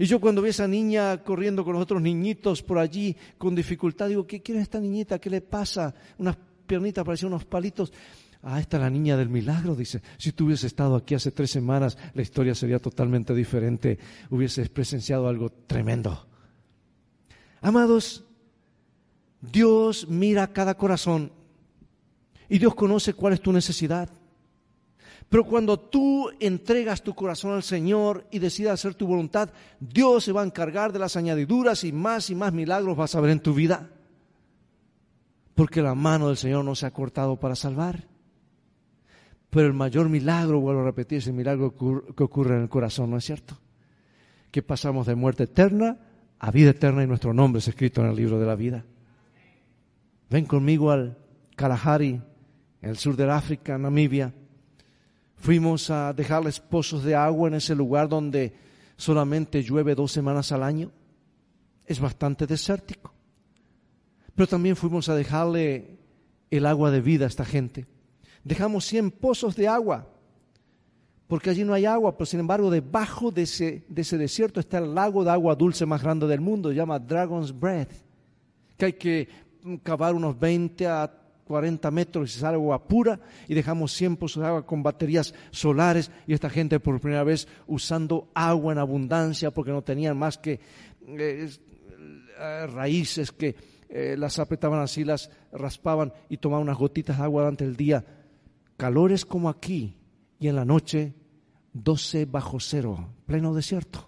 Y 0.01 0.07
yo 0.07 0.19
cuando 0.19 0.41
vi 0.41 0.47
a 0.47 0.49
esa 0.49 0.67
niña 0.67 1.23
corriendo 1.23 1.63
con 1.63 1.73
los 1.73 1.83
otros 1.83 2.01
niñitos 2.01 2.63
por 2.63 2.79
allí 2.79 3.15
con 3.37 3.53
dificultad, 3.53 4.07
digo, 4.07 4.25
¿qué 4.25 4.41
quiere 4.41 4.59
esta 4.59 4.79
niñita? 4.79 5.19
¿Qué 5.19 5.29
le 5.29 5.41
pasa? 5.41 5.93
Unas 6.17 6.37
piernitas 6.65 7.05
parecían 7.05 7.31
unos 7.31 7.45
palitos. 7.45 7.93
Ah, 8.41 8.59
esta 8.59 8.77
es 8.77 8.81
la 8.81 8.89
niña 8.89 9.15
del 9.15 9.29
milagro, 9.29 9.75
dice. 9.75 10.01
Si 10.17 10.31
tú 10.31 10.45
hubieses 10.45 10.63
estado 10.63 10.95
aquí 10.95 11.13
hace 11.13 11.29
tres 11.29 11.51
semanas, 11.51 11.99
la 12.15 12.23
historia 12.23 12.55
sería 12.55 12.79
totalmente 12.79 13.35
diferente. 13.35 13.99
Hubieses 14.31 14.69
presenciado 14.69 15.27
algo 15.27 15.51
tremendo. 15.51 16.25
Amados, 17.61 18.25
Dios 19.39 20.07
mira 20.09 20.51
cada 20.51 20.77
corazón 20.77 21.31
y 22.49 22.57
Dios 22.57 22.73
conoce 22.73 23.13
cuál 23.13 23.33
es 23.33 23.41
tu 23.41 23.53
necesidad. 23.53 24.09
Pero 25.31 25.45
cuando 25.45 25.79
tú 25.79 26.29
entregas 26.41 27.03
tu 27.03 27.15
corazón 27.15 27.53
al 27.53 27.63
Señor 27.63 28.27
y 28.31 28.39
decidas 28.39 28.73
hacer 28.73 28.95
tu 28.95 29.07
voluntad, 29.07 29.49
Dios 29.79 30.25
se 30.25 30.33
va 30.33 30.41
a 30.41 30.45
encargar 30.45 30.91
de 30.91 30.99
las 30.99 31.15
añadiduras 31.15 31.85
y 31.85 31.93
más 31.93 32.29
y 32.29 32.35
más 32.35 32.51
milagros 32.51 32.97
vas 32.97 33.15
a 33.15 33.21
ver 33.21 33.31
en 33.31 33.39
tu 33.39 33.53
vida. 33.53 33.91
Porque 35.55 35.81
la 35.81 35.95
mano 35.95 36.27
del 36.27 36.35
Señor 36.35 36.65
no 36.65 36.75
se 36.75 36.85
ha 36.85 36.91
cortado 36.91 37.39
para 37.39 37.55
salvar. 37.55 38.09
Pero 39.49 39.67
el 39.67 39.73
mayor 39.73 40.09
milagro, 40.09 40.59
vuelvo 40.59 40.81
a 40.81 40.85
repetir, 40.85 41.19
es 41.19 41.27
el 41.27 41.33
milagro 41.33 41.75
que 42.13 42.23
ocurre 42.23 42.57
en 42.57 42.63
el 42.63 42.69
corazón, 42.69 43.11
¿no 43.11 43.15
es 43.15 43.23
cierto? 43.23 43.57
Que 44.51 44.61
pasamos 44.61 45.07
de 45.07 45.15
muerte 45.15 45.43
eterna 45.43 45.97
a 46.39 46.51
vida 46.51 46.71
eterna 46.71 47.05
y 47.05 47.07
nuestro 47.07 47.33
nombre 47.33 47.59
es 47.59 47.69
escrito 47.69 48.01
en 48.01 48.07
el 48.07 48.17
libro 48.17 48.37
de 48.37 48.45
la 48.45 48.55
vida. 48.55 48.83
Ven 50.29 50.43
conmigo 50.43 50.91
al 50.91 51.17
Kalahari, 51.55 52.21
en 52.81 52.89
el 52.89 52.97
sur 52.97 53.15
del 53.15 53.29
África, 53.29 53.77
Namibia. 53.77 54.33
Fuimos 55.41 55.89
a 55.89 56.13
dejarles 56.13 56.59
pozos 56.59 57.03
de 57.03 57.15
agua 57.15 57.49
en 57.49 57.55
ese 57.55 57.75
lugar 57.75 58.07
donde 58.07 58.53
solamente 58.95 59.61
llueve 59.61 59.95
dos 59.95 60.11
semanas 60.11 60.53
al 60.53 60.63
año. 60.63 60.91
Es 61.85 61.99
bastante 61.99 62.47
desértico. 62.47 63.13
Pero 64.33 64.47
también 64.47 64.77
fuimos 64.77 65.09
a 65.09 65.15
dejarle 65.15 65.99
el 66.49 66.65
agua 66.65 66.91
de 66.91 67.01
vida 67.01 67.25
a 67.25 67.27
esta 67.27 67.43
gente 67.43 67.85
dejamos 68.43 68.85
100 68.85 69.11
pozos 69.11 69.55
de 69.55 69.67
agua, 69.67 70.07
porque 71.27 71.49
allí 71.49 71.63
no 71.63 71.73
hay 71.73 71.85
agua, 71.85 72.17
pero 72.17 72.25
sin 72.25 72.39
embargo 72.39 72.69
debajo 72.69 73.31
de 73.31 73.43
ese, 73.43 73.83
de 73.87 74.01
ese 74.01 74.17
desierto 74.17 74.59
está 74.59 74.79
el 74.79 74.93
lago 74.93 75.23
de 75.23 75.31
agua 75.31 75.55
dulce 75.55 75.85
más 75.85 76.01
grande 76.01 76.27
del 76.27 76.41
mundo, 76.41 76.69
se 76.69 76.75
llama 76.75 76.99
Dragon's 76.99 77.57
Breath, 77.57 77.91
que 78.77 78.85
hay 78.85 78.93
que 78.93 79.29
cavar 79.83 80.15
unos 80.15 80.37
20 80.37 80.87
a 80.87 81.20
40 81.51 81.91
metros 81.91 82.33
y 82.33 82.39
sale 82.39 82.55
agua 82.55 82.87
pura 82.87 83.19
y 83.49 83.53
dejamos 83.53 83.91
100 83.91 84.15
pozos 84.15 84.41
de 84.41 84.47
agua 84.47 84.65
con 84.65 84.81
baterías 84.81 85.33
solares 85.51 86.09
y 86.25 86.33
esta 86.33 86.49
gente 86.49 86.79
por 86.79 87.01
primera 87.01 87.25
vez 87.25 87.45
usando 87.67 88.31
agua 88.33 88.71
en 88.71 88.79
abundancia 88.79 89.51
porque 89.51 89.71
no 89.71 89.81
tenían 89.81 90.17
más 90.17 90.37
que 90.37 90.61
eh, 91.05 91.49
eh, 92.39 92.67
raíces 92.67 93.33
que 93.33 93.55
eh, 93.89 94.15
las 94.17 94.39
apretaban 94.39 94.79
así, 94.79 95.03
las 95.03 95.29
raspaban 95.51 96.13
y 96.29 96.37
tomaban 96.37 96.63
unas 96.63 96.77
gotitas 96.77 97.17
de 97.17 97.23
agua 97.23 97.41
durante 97.41 97.65
el 97.65 97.75
día 97.75 98.05
calores 98.77 99.25
como 99.25 99.49
aquí 99.49 99.97
y 100.39 100.47
en 100.47 100.55
la 100.55 100.63
noche 100.63 101.13
12 101.73 102.27
bajo 102.27 102.61
cero, 102.61 103.09
pleno 103.25 103.53
desierto. 103.53 104.07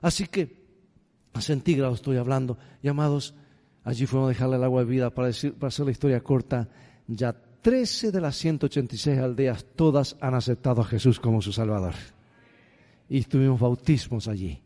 Así 0.00 0.28
que 0.28 0.60
a 1.32 1.40
centígrados 1.40 1.96
estoy 1.96 2.18
hablando. 2.18 2.56
Llamados, 2.82 3.34
allí 3.84 4.06
fuimos 4.06 4.26
a 4.26 4.30
dejarle 4.30 4.56
el 4.56 4.64
agua 4.64 4.84
de 4.84 4.90
vida 4.90 5.10
para, 5.10 5.28
decir, 5.28 5.54
para 5.54 5.68
hacer 5.68 5.84
la 5.86 5.92
historia 5.92 6.20
corta. 6.20 6.68
Ya 7.06 7.34
13 7.62 8.10
de 8.12 8.20
las 8.20 8.36
186 8.36 9.18
aldeas, 9.18 9.66
todas 9.76 10.16
han 10.20 10.34
aceptado 10.34 10.80
a 10.80 10.84
Jesús 10.84 11.20
como 11.20 11.42
su 11.42 11.52
Salvador. 11.52 11.94
Y 13.08 13.22
tuvimos 13.22 13.60
bautismos 13.60 14.28
allí. 14.28 14.62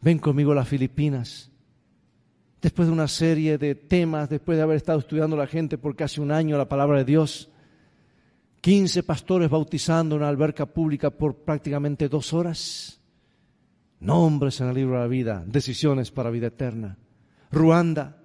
Ven 0.00 0.18
conmigo 0.18 0.52
a 0.52 0.56
las 0.56 0.68
Filipinas. 0.68 1.50
Después 2.60 2.86
de 2.86 2.92
una 2.92 3.08
serie 3.08 3.58
de 3.58 3.74
temas, 3.74 4.28
después 4.28 4.56
de 4.56 4.62
haber 4.62 4.76
estado 4.76 5.00
estudiando 5.00 5.36
la 5.36 5.46
gente 5.46 5.78
por 5.78 5.96
casi 5.96 6.20
un 6.20 6.30
año 6.30 6.56
la 6.56 6.68
palabra 6.68 6.98
de 6.98 7.04
Dios, 7.04 7.50
15 8.60 9.02
pastores 9.02 9.50
bautizando 9.50 10.14
en 10.14 10.22
una 10.22 10.28
alberca 10.28 10.66
pública 10.66 11.10
por 11.10 11.38
prácticamente 11.44 12.08
dos 12.08 12.32
horas. 12.32 13.00
Nombres 13.98 14.60
en 14.60 14.68
el 14.68 14.74
libro 14.74 14.94
de 14.94 15.00
la 15.00 15.08
vida, 15.08 15.44
decisiones 15.46 16.12
para 16.12 16.30
vida 16.30 16.46
eterna. 16.46 16.96
Ruanda, 17.52 18.22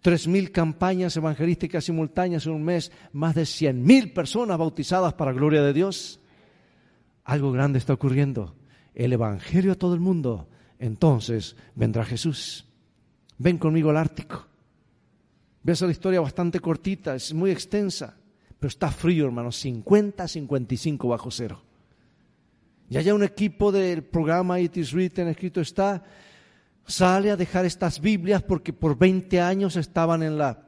tres 0.00 0.26
mil 0.26 0.50
campañas 0.50 1.16
evangelísticas 1.16 1.84
simultáneas 1.84 2.46
en 2.46 2.52
un 2.52 2.64
mes, 2.64 2.90
más 3.12 3.34
de 3.34 3.46
cien 3.46 3.82
mil 3.82 4.12
personas 4.12 4.58
bautizadas 4.58 5.14
para 5.14 5.32
gloria 5.32 5.62
de 5.62 5.72
Dios. 5.72 6.20
Algo 7.24 7.52
grande 7.52 7.78
está 7.78 7.92
ocurriendo. 7.92 8.56
El 8.94 9.12
Evangelio 9.12 9.72
a 9.72 9.76
todo 9.76 9.94
el 9.94 10.00
mundo. 10.00 10.48
Entonces 10.78 11.56
vendrá 11.74 12.04
Jesús. 12.04 12.64
Ven 13.36 13.58
conmigo 13.58 13.90
al 13.90 13.98
Ártico. 13.98 14.48
Hacer 15.66 15.88
la 15.88 15.92
historia 15.92 16.20
bastante 16.20 16.60
cortita, 16.60 17.14
es 17.14 17.34
muy 17.34 17.50
extensa, 17.50 18.16
pero 18.58 18.68
está 18.68 18.90
frío, 18.90 19.26
hermano, 19.26 19.52
50, 19.52 20.26
55 20.26 21.08
bajo 21.08 21.30
cero. 21.30 21.60
Y 22.88 22.96
allá 22.96 23.14
un 23.14 23.22
equipo 23.22 23.70
del 23.70 24.02
programa 24.02 24.58
It 24.60 24.78
is 24.78 24.92
Written, 24.92 25.28
escrito 25.28 25.60
está, 25.60 26.02
sale 26.88 27.30
a 27.30 27.36
dejar 27.36 27.66
estas 27.66 28.00
Biblias 28.00 28.42
porque 28.42 28.72
por 28.72 28.98
20 28.98 29.40
años 29.40 29.76
estaban 29.76 30.22
en, 30.22 30.38
la, 30.38 30.64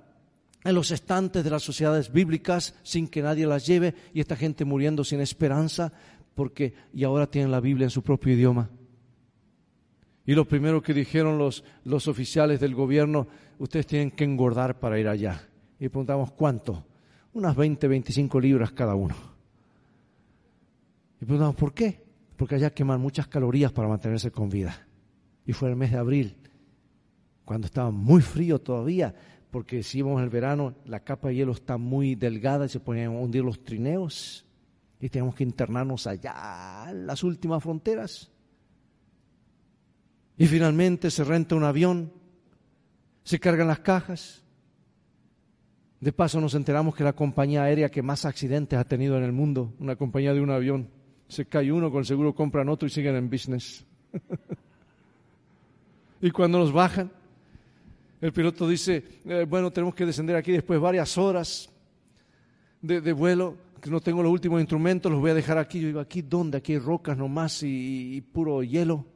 en 0.62 0.74
los 0.74 0.90
estantes 0.90 1.42
de 1.42 1.50
las 1.50 1.62
sociedades 1.62 2.12
bíblicas 2.12 2.74
sin 2.82 3.08
que 3.08 3.22
nadie 3.22 3.46
las 3.46 3.66
lleve 3.66 3.94
y 4.12 4.20
esta 4.20 4.36
gente 4.36 4.64
muriendo 4.64 5.02
sin 5.02 5.20
esperanza 5.20 5.92
porque 6.34 6.74
y 6.92 7.04
ahora 7.04 7.26
tienen 7.26 7.50
la 7.50 7.60
Biblia 7.60 7.84
en 7.84 7.90
su 7.90 8.02
propio 8.02 8.34
idioma. 8.34 8.70
Y 10.26 10.34
lo 10.34 10.46
primero 10.46 10.82
que 10.82 10.94
dijeron 10.94 11.38
los, 11.38 11.64
los 11.84 12.06
oficiales 12.06 12.60
del 12.60 12.74
gobierno, 12.74 13.26
ustedes 13.58 13.86
tienen 13.86 14.10
que 14.12 14.24
engordar 14.24 14.78
para 14.78 15.00
ir 15.00 15.08
allá. 15.08 15.48
Y 15.80 15.88
preguntamos, 15.88 16.30
¿cuánto? 16.32 16.84
Unas 17.32 17.56
20, 17.56 17.88
25 17.88 18.38
libras 18.38 18.70
cada 18.72 18.94
uno. 18.94 19.16
Y 21.20 21.24
preguntamos, 21.24 21.56
¿por 21.56 21.72
qué? 21.72 22.04
Porque 22.36 22.56
allá 22.56 22.70
queman 22.70 23.00
muchas 23.00 23.26
calorías 23.26 23.72
para 23.72 23.88
mantenerse 23.88 24.30
con 24.30 24.50
vida. 24.50 24.86
Y 25.50 25.52
fue 25.52 25.68
el 25.68 25.74
mes 25.74 25.90
de 25.90 25.98
abril, 25.98 26.36
cuando 27.44 27.66
estaba 27.66 27.90
muy 27.90 28.22
frío 28.22 28.60
todavía, 28.60 29.12
porque 29.50 29.82
si 29.82 29.98
íbamos 29.98 30.18
en 30.18 30.24
el 30.26 30.30
verano, 30.30 30.76
la 30.84 31.00
capa 31.00 31.26
de 31.26 31.34
hielo 31.34 31.50
está 31.50 31.76
muy 31.76 32.14
delgada 32.14 32.66
y 32.66 32.68
se 32.68 32.78
ponían 32.78 33.08
a 33.08 33.18
hundir 33.18 33.42
los 33.42 33.64
trineos. 33.64 34.46
Y 35.00 35.08
tenemos 35.08 35.34
que 35.34 35.42
internarnos 35.42 36.06
allá, 36.06 36.92
las 36.92 37.24
últimas 37.24 37.60
fronteras. 37.64 38.30
Y 40.38 40.46
finalmente 40.46 41.10
se 41.10 41.24
renta 41.24 41.56
un 41.56 41.64
avión, 41.64 42.12
se 43.24 43.40
cargan 43.40 43.66
las 43.66 43.80
cajas. 43.80 44.44
De 45.98 46.12
paso 46.12 46.40
nos 46.40 46.54
enteramos 46.54 46.94
que 46.94 47.02
la 47.02 47.14
compañía 47.14 47.64
aérea 47.64 47.90
que 47.90 48.02
más 48.02 48.24
accidentes 48.24 48.78
ha 48.78 48.84
tenido 48.84 49.18
en 49.18 49.24
el 49.24 49.32
mundo, 49.32 49.74
una 49.80 49.96
compañía 49.96 50.32
de 50.32 50.42
un 50.42 50.50
avión, 50.50 50.90
se 51.26 51.46
cae 51.46 51.72
uno, 51.72 51.90
con 51.90 52.04
seguro 52.04 52.36
compran 52.36 52.68
otro 52.68 52.86
y 52.86 52.90
siguen 52.92 53.16
en 53.16 53.28
business. 53.28 53.84
y 56.20 56.30
cuando 56.30 56.58
nos 56.58 56.72
bajan, 56.72 57.10
el 58.20 58.32
piloto 58.32 58.68
dice, 58.68 59.04
eh, 59.24 59.46
bueno, 59.48 59.70
tenemos 59.70 59.94
que 59.94 60.04
descender 60.04 60.36
aquí 60.36 60.52
después 60.52 60.78
varias 60.80 61.16
horas 61.16 61.70
de, 62.82 63.12
vuelo, 63.12 63.56
que 63.80 63.90
no 63.90 64.00
tengo 64.00 64.22
los 64.22 64.32
últimos 64.32 64.60
instrumentos, 64.60 65.10
los 65.10 65.20
voy 65.20 65.30
a 65.30 65.34
dejar 65.34 65.58
aquí. 65.58 65.80
Yo 65.80 65.86
digo, 65.86 66.00
¿aquí 66.00 66.22
dónde? 66.22 66.58
Aquí 66.58 66.72
hay 66.72 66.78
rocas 66.78 67.16
nomás 67.16 67.62
y 67.62 68.20
puro 68.20 68.62
hielo 68.62 69.06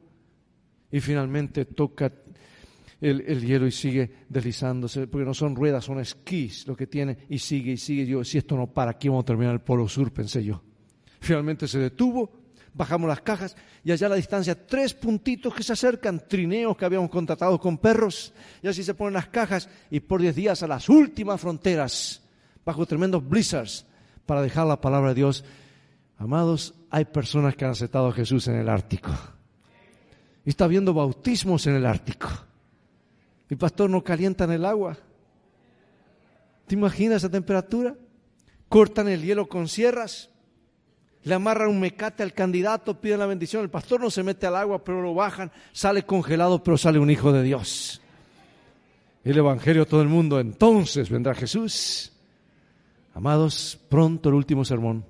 y 0.91 0.99
finalmente 0.99 1.65
toca 1.65 2.11
el, 3.01 3.45
hielo 3.45 3.67
y 3.67 3.71
sigue 3.71 4.11
deslizándose, 4.29 5.07
porque 5.07 5.25
no 5.25 5.33
son 5.33 5.55
ruedas, 5.55 5.85
son 5.85 5.99
esquís 5.99 6.65
lo 6.67 6.75
que 6.75 6.87
tiene, 6.87 7.17
y 7.29 7.39
sigue 7.39 7.73
y 7.73 7.77
sigue. 7.77 8.05
Yo, 8.05 8.23
si 8.23 8.37
esto 8.37 8.55
no 8.55 8.67
para, 8.67 8.91
aquí 8.91 9.09
vamos 9.09 9.23
a 9.23 9.25
terminar 9.25 9.53
el 9.53 9.61
Polo 9.61 9.87
Sur, 9.87 10.11
pensé 10.11 10.43
yo. 10.43 10.61
Finalmente 11.19 11.67
se 11.67 11.79
detuvo, 11.79 12.44
bajamos 12.75 13.07
las 13.07 13.21
cajas 13.21 13.55
y 13.83 13.91
allá 13.91 14.07
a 14.07 14.09
la 14.11 14.15
distancia 14.17 14.67
tres 14.67 14.93
puntitos 14.93 15.53
que 15.55 15.63
se 15.63 15.73
acercan, 15.73 16.27
trineos 16.27 16.75
que 16.75 16.85
habíamos 16.85 17.09
contratado 17.09 17.59
con 17.59 17.77
perros, 17.77 18.33
y 18.61 18.67
así 18.67 18.83
se 18.83 18.93
ponen 18.93 19.13
las 19.13 19.27
cajas 19.27 19.69
y 19.89 20.01
por 20.01 20.21
diez 20.21 20.35
días 20.35 20.61
a 20.61 20.67
las 20.67 20.89
últimas 20.89 21.39
fronteras, 21.39 22.21
bajo 22.65 22.85
tremendos 22.85 23.27
blizzards, 23.27 23.85
para 24.25 24.41
dejar 24.41 24.67
la 24.67 24.81
palabra 24.81 25.09
de 25.09 25.15
Dios. 25.15 25.45
Amados, 26.17 26.73
hay 26.89 27.05
personas 27.05 27.55
que 27.55 27.65
han 27.65 27.71
aceptado 27.71 28.07
a 28.07 28.13
Jesús 28.13 28.47
en 28.47 28.55
el 28.55 28.69
Ártico 28.69 29.11
y 30.45 30.49
está 30.49 30.65
habiendo 30.65 30.93
bautismos 30.93 31.65
en 31.67 31.75
el 31.75 31.85
Ártico. 31.85 32.29
El 33.49 33.57
pastor 33.57 33.89
no 33.89 34.03
calientan 34.03 34.51
el 34.51 34.65
agua. 34.65 34.97
¿Te 36.67 36.75
imaginas 36.75 37.17
esa 37.17 37.29
temperatura? 37.29 37.95
Cortan 38.69 39.07
el 39.07 39.23
hielo 39.23 39.47
con 39.47 39.67
sierras, 39.67 40.29
le 41.25 41.33
amarran 41.33 41.69
un 41.69 41.79
mecate 41.79 42.21
al 42.21 42.33
candidato, 42.33 43.01
piden 43.01 43.17
la 43.17 43.25
bendición. 43.25 43.63
El 43.63 43.71
pastor 43.71 43.99
no 43.99 44.11
se 44.11 44.21
mete 44.21 44.45
al 44.45 44.55
agua, 44.55 44.83
pero 44.83 45.01
lo 45.01 45.15
bajan, 45.15 45.51
sale 45.73 46.03
congelado, 46.03 46.63
pero 46.63 46.77
sale 46.77 46.99
un 46.99 47.09
hijo 47.09 47.31
de 47.31 47.41
Dios. 47.41 47.99
El 49.23 49.35
Evangelio 49.39 49.83
a 49.83 49.85
todo 49.87 50.03
el 50.03 50.07
mundo, 50.07 50.39
entonces 50.39 51.09
vendrá 51.09 51.33
Jesús. 51.33 52.13
Amados, 53.15 53.79
pronto 53.89 54.29
el 54.29 54.35
último 54.35 54.63
sermón, 54.63 55.03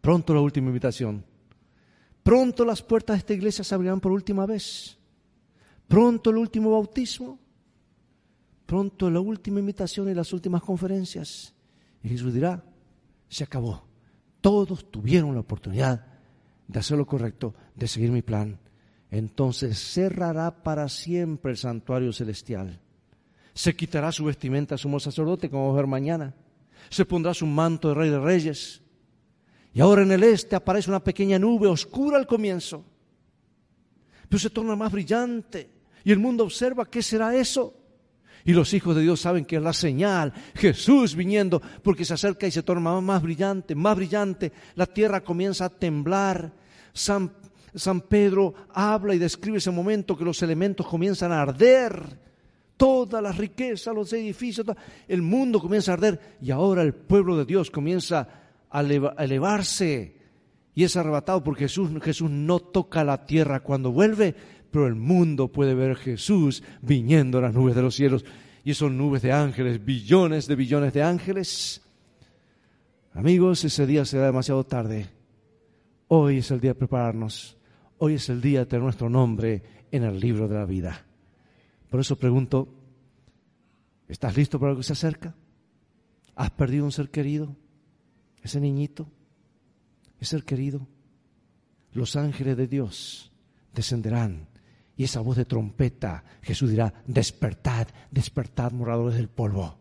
pronto 0.00 0.32
la 0.32 0.40
última 0.40 0.68
invitación. 0.68 1.24
Pronto 2.22 2.64
las 2.64 2.80
puertas 2.80 3.16
de 3.16 3.18
esta 3.18 3.34
iglesia 3.34 3.64
se 3.64 3.74
abrirán 3.74 4.00
por 4.00 4.12
última 4.12 4.46
vez. 4.46 4.96
Pronto 5.88 6.30
el 6.30 6.36
último 6.36 6.70
bautismo. 6.70 7.38
Pronto 8.64 9.10
la 9.10 9.18
última 9.18 9.58
invitación 9.58 10.08
y 10.10 10.14
las 10.14 10.32
últimas 10.32 10.62
conferencias. 10.62 11.54
Y 12.02 12.10
Jesús 12.10 12.34
dirá, 12.34 12.62
se 13.28 13.42
acabó. 13.42 13.87
Todos 14.40 14.90
tuvieron 14.90 15.34
la 15.34 15.40
oportunidad 15.40 16.06
de 16.66 16.78
hacer 16.78 16.98
lo 16.98 17.06
correcto, 17.06 17.54
de 17.74 17.88
seguir 17.88 18.10
mi 18.10 18.22
plan. 18.22 18.58
Entonces 19.10 19.78
cerrará 19.78 20.62
para 20.62 20.88
siempre 20.88 21.52
el 21.52 21.56
santuario 21.56 22.12
celestial. 22.12 22.80
Se 23.54 23.74
quitará 23.74 24.12
su 24.12 24.24
vestimenta 24.24 24.78
sumo 24.78 25.00
sacerdote, 25.00 25.50
como 25.50 25.64
vamos 25.64 25.78
a 25.78 25.82
ver 25.82 25.86
mañana. 25.86 26.34
Se 26.90 27.04
pondrá 27.04 27.34
su 27.34 27.46
manto 27.46 27.88
de 27.88 27.94
rey 27.94 28.10
de 28.10 28.20
reyes 28.20 28.82
y 29.78 29.80
ahora 29.80 30.02
en 30.02 30.10
el 30.10 30.24
este 30.24 30.56
aparece 30.56 30.90
una 30.90 31.04
pequeña 31.04 31.38
nube 31.38 31.68
oscura 31.68 32.16
al 32.16 32.26
comienzo, 32.26 32.84
pero 34.28 34.40
se 34.40 34.50
torna 34.50 34.74
más 34.74 34.90
brillante. 34.90 35.70
Y 36.02 36.10
el 36.10 36.18
mundo 36.18 36.44
observa 36.44 36.88
qué 36.90 37.02
será 37.02 37.36
eso. 37.36 37.74
Y 38.44 38.52
los 38.52 38.72
hijos 38.74 38.96
de 38.96 39.02
Dios 39.02 39.20
saben 39.20 39.44
que 39.44 39.56
es 39.56 39.62
la 39.62 39.72
señal, 39.72 40.32
Jesús 40.54 41.14
viniendo, 41.14 41.60
porque 41.82 42.04
se 42.04 42.14
acerca 42.14 42.46
y 42.46 42.50
se 42.50 42.62
torna 42.62 43.00
más 43.00 43.22
brillante, 43.22 43.74
más 43.74 43.96
brillante. 43.96 44.52
La 44.74 44.86
tierra 44.86 45.22
comienza 45.22 45.66
a 45.66 45.68
temblar. 45.68 46.52
San, 46.92 47.32
San 47.74 48.00
Pedro 48.02 48.54
habla 48.72 49.14
y 49.14 49.18
describe 49.18 49.58
ese 49.58 49.70
momento 49.70 50.16
que 50.16 50.24
los 50.24 50.42
elementos 50.42 50.86
comienzan 50.86 51.32
a 51.32 51.42
arder. 51.42 52.28
Todas 52.76 53.22
las 53.22 53.36
riquezas, 53.36 53.94
los 53.94 54.12
edificios, 54.12 54.66
el 55.08 55.22
mundo 55.22 55.60
comienza 55.60 55.92
a 55.92 55.94
arder. 55.94 56.36
Y 56.40 56.50
ahora 56.50 56.82
el 56.82 56.94
pueblo 56.94 57.36
de 57.36 57.44
Dios 57.44 57.70
comienza 57.70 58.28
a 58.70 58.80
elevarse 58.82 60.18
y 60.78 60.84
es 60.84 60.96
arrebatado 60.96 61.42
porque 61.42 61.64
Jesús, 61.64 61.90
Jesús 62.00 62.30
no 62.30 62.60
toca 62.60 63.02
la 63.02 63.26
tierra 63.26 63.58
cuando 63.58 63.90
vuelve, 63.90 64.36
pero 64.70 64.86
el 64.86 64.94
mundo 64.94 65.48
puede 65.48 65.74
ver 65.74 65.92
a 65.92 65.96
Jesús 65.96 66.62
viniendo 66.82 67.38
a 67.38 67.42
las 67.42 67.54
nubes 67.54 67.74
de 67.74 67.82
los 67.82 67.94
cielos 67.94 68.24
y 68.64 68.74
son 68.74 68.98
nubes 68.98 69.22
de 69.22 69.32
ángeles, 69.32 69.84
billones 69.84 70.46
de 70.46 70.56
billones 70.56 70.92
de 70.92 71.02
ángeles. 71.02 71.82
Amigos, 73.14 73.64
ese 73.64 73.86
día 73.86 74.04
será 74.04 74.26
demasiado 74.26 74.64
tarde. 74.64 75.08
Hoy 76.08 76.38
es 76.38 76.50
el 76.50 76.60
día 76.60 76.70
de 76.70 76.78
prepararnos. 76.78 77.56
Hoy 77.98 78.14
es 78.14 78.28
el 78.28 78.40
día 78.40 78.60
de 78.60 78.66
tener 78.66 78.82
nuestro 78.82 79.08
nombre 79.08 79.62
en 79.90 80.04
el 80.04 80.20
libro 80.20 80.48
de 80.48 80.54
la 80.54 80.64
vida. 80.64 81.04
Por 81.90 82.00
eso 82.00 82.16
pregunto, 82.16 82.68
¿estás 84.06 84.36
listo 84.36 84.60
para 84.60 84.72
lo 84.72 84.78
que 84.78 84.84
se 84.84 84.92
acerca? 84.92 85.34
¿Has 86.36 86.50
perdido 86.50 86.84
un 86.84 86.92
ser 86.92 87.10
querido? 87.10 87.56
ese 88.42 88.60
niñito, 88.60 89.10
ese 90.20 90.30
ser 90.30 90.44
querido, 90.44 90.86
los 91.92 92.16
ángeles 92.16 92.56
de 92.56 92.66
Dios 92.66 93.32
descenderán 93.74 94.48
y 94.98 95.04
esa 95.04 95.20
voz 95.20 95.36
de 95.36 95.44
trompeta, 95.44 96.24
Jesús 96.42 96.70
dirá, 96.70 96.92
despertad, 97.06 97.86
despertad 98.10 98.72
moradores 98.72 99.16
del 99.16 99.28
polvo. 99.28 99.78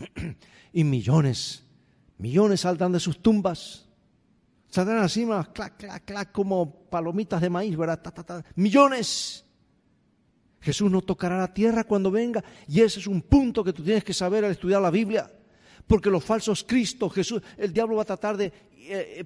y 0.72 0.82
millones, 0.82 1.64
millones 2.18 2.62
saldrán 2.62 2.90
de 2.90 2.98
sus 2.98 3.22
tumbas, 3.22 3.86
saldrán 4.68 5.04
así, 5.04 5.24
clac, 5.54 5.76
clac, 5.76 6.04
clac, 6.04 6.32
como 6.32 6.88
palomitas 6.90 7.40
de 7.40 7.48
maíz, 7.48 7.76
¿verdad? 7.76 8.44
Millones. 8.56 9.44
Jesús 10.60 10.90
no 10.90 11.00
tocará 11.00 11.38
la 11.38 11.54
tierra 11.54 11.84
cuando 11.84 12.10
venga 12.10 12.42
y 12.66 12.80
ese 12.80 12.98
es 12.98 13.06
un 13.06 13.22
punto 13.22 13.62
que 13.62 13.72
tú 13.72 13.84
tienes 13.84 14.02
que 14.02 14.12
saber 14.12 14.44
al 14.44 14.50
estudiar 14.50 14.82
la 14.82 14.90
Biblia. 14.90 15.30
Porque 15.86 16.10
los 16.10 16.24
falsos 16.24 16.64
Cristo, 16.64 17.08
Jesús, 17.08 17.40
el 17.56 17.72
diablo 17.72 17.94
va 17.94 18.02
a 18.02 18.06
tratar 18.06 18.36
de 18.36 18.52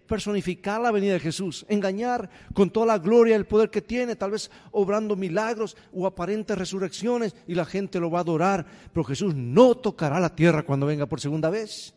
personificar 0.07 0.81
la 0.81 0.91
venida 0.91 1.15
de 1.15 1.21
Jesús, 1.21 1.67
engañar 1.69 2.31
con 2.55 2.71
toda 2.71 2.87
la 2.87 2.99
gloria 2.99 3.33
y 3.33 3.39
el 3.39 3.47
poder 3.47 3.71
que 3.71 3.83
tiene, 3.83 4.17
tal 4.17 4.33
vez 4.33 4.51
obrando 4.71 5.17
milagros 5.17 5.77
o 5.93 6.07
aparentes 6.07 6.57
resurrecciones 6.57 7.35
y 7.47 7.55
la 7.55 7.65
gente 7.65 8.01
lo 8.01 8.11
va 8.11 8.19
a 8.19 8.23
adorar, 8.23 8.67
pero 8.93 9.05
Jesús 9.05 9.35
no 9.35 9.77
tocará 9.77 10.21
la 10.21 10.35
tierra 10.35 10.63
cuando 10.63 10.87
venga 10.87 11.07
por 11.07 11.21
segunda 11.21 11.51
vez. 11.51 11.95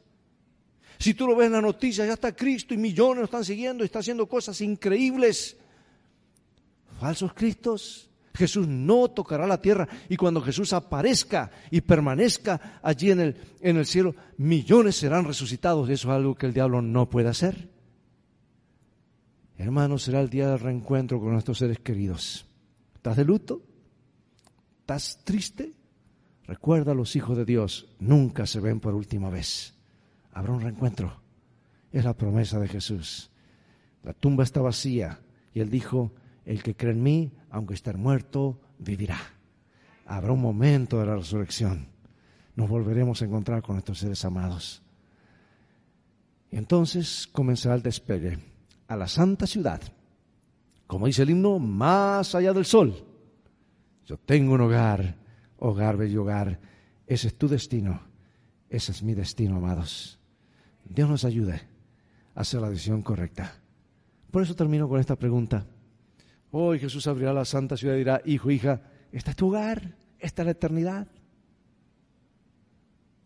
Si 0.97 1.13
tú 1.13 1.27
lo 1.27 1.35
ves 1.35 1.47
en 1.47 1.53
la 1.53 1.61
noticia, 1.61 2.05
ya 2.05 2.13
está 2.13 2.35
Cristo 2.35 2.73
y 2.73 2.77
millones 2.77 3.19
lo 3.19 3.25
están 3.25 3.45
siguiendo 3.45 3.83
y 3.83 3.85
está 3.85 3.99
haciendo 3.99 4.27
cosas 4.27 4.61
increíbles. 4.61 5.57
Falsos 6.99 7.33
Cristos, 7.33 8.09
Jesús 8.35 8.67
no 8.67 9.09
tocará 9.09 9.47
la 9.47 9.61
tierra 9.61 9.87
y 10.09 10.17
cuando 10.17 10.41
Jesús 10.41 10.73
aparezca 10.73 11.51
y 11.71 11.81
permanezca 11.81 12.79
allí 12.83 13.11
en 13.11 13.19
el, 13.19 13.37
en 13.61 13.77
el 13.77 13.85
cielo, 13.85 14.15
millones 14.37 14.97
serán 14.97 15.25
resucitados. 15.25 15.89
Eso 15.89 16.09
es 16.09 16.15
algo 16.15 16.35
que 16.35 16.45
el 16.45 16.53
diablo 16.53 16.81
no 16.81 17.09
puede 17.09 17.29
hacer. 17.29 17.69
Hermano, 19.57 19.97
será 19.97 20.21
el 20.21 20.29
día 20.29 20.49
del 20.49 20.59
reencuentro 20.59 21.19
con 21.19 21.31
nuestros 21.31 21.57
seres 21.59 21.79
queridos. 21.79 22.45
¿Estás 22.95 23.17
de 23.17 23.25
luto? 23.25 23.61
¿Estás 24.81 25.19
triste? 25.23 25.73
Recuerda, 26.45 26.93
los 26.93 27.15
hijos 27.15 27.37
de 27.37 27.45
Dios 27.45 27.87
nunca 27.99 28.45
se 28.45 28.59
ven 28.59 28.79
por 28.79 28.93
última 28.93 29.29
vez. 29.29 29.73
Habrá 30.31 30.51
un 30.51 30.61
reencuentro. 30.61 31.21
Es 31.91 32.03
la 32.03 32.13
promesa 32.13 32.59
de 32.59 32.67
Jesús. 32.67 33.31
La 34.03 34.13
tumba 34.13 34.43
está 34.43 34.61
vacía 34.61 35.19
y 35.53 35.61
él 35.61 35.69
dijo, 35.69 36.11
el 36.45 36.61
que 36.61 36.75
cree 36.75 36.93
en 36.93 37.03
mí, 37.03 37.31
aunque 37.49 37.73
esté 37.73 37.93
muerto, 37.93 38.59
vivirá. 38.77 39.19
Habrá 40.05 40.31
un 40.31 40.41
momento 40.41 40.99
de 40.99 41.07
la 41.07 41.15
resurrección. 41.15 41.87
Nos 42.55 42.69
volveremos 42.69 43.21
a 43.21 43.25
encontrar 43.25 43.61
con 43.61 43.75
nuestros 43.75 43.99
seres 43.99 44.23
amados. 44.23 44.81
Y 46.51 46.57
entonces 46.57 47.27
comenzará 47.31 47.75
el 47.75 47.81
despegue 47.81 48.37
a 48.87 48.95
la 48.95 49.07
santa 49.07 49.47
ciudad. 49.47 49.81
Como 50.87 51.07
dice 51.07 51.23
el 51.23 51.31
himno, 51.31 51.57
más 51.57 52.35
allá 52.35 52.53
del 52.53 52.65
sol. 52.65 53.03
Yo 54.05 54.17
tengo 54.17 54.53
un 54.53 54.61
hogar, 54.61 55.15
hogar, 55.57 55.97
bello 55.97 56.21
hogar. 56.21 56.59
Ese 57.07 57.27
es 57.27 57.37
tu 57.37 57.47
destino. 57.47 58.01
Ese 58.69 58.91
es 58.91 59.01
mi 59.01 59.15
destino, 59.15 59.57
amados. 59.57 60.19
Dios 60.87 61.09
nos 61.09 61.25
ayude 61.25 61.61
a 62.35 62.41
hacer 62.41 62.61
la 62.61 62.69
decisión 62.69 63.01
correcta. 63.01 63.55
Por 64.29 64.43
eso 64.43 64.55
termino 64.55 64.87
con 64.87 64.99
esta 64.99 65.15
pregunta. 65.15 65.65
Hoy 66.57 66.79
Jesús 66.79 67.05
abrirá 67.07 67.33
la 67.33 67.43
santa 67.43 67.75
ciudad 67.75 67.95
y 67.95 67.97
dirá, 67.97 68.21
hijo, 68.23 68.49
hija, 68.49 68.81
esta 69.11 69.31
es 69.31 69.35
tu 69.35 69.49
hogar, 69.49 69.97
esta 70.17 70.41
es 70.41 70.45
la 70.45 70.51
eternidad. 70.53 71.05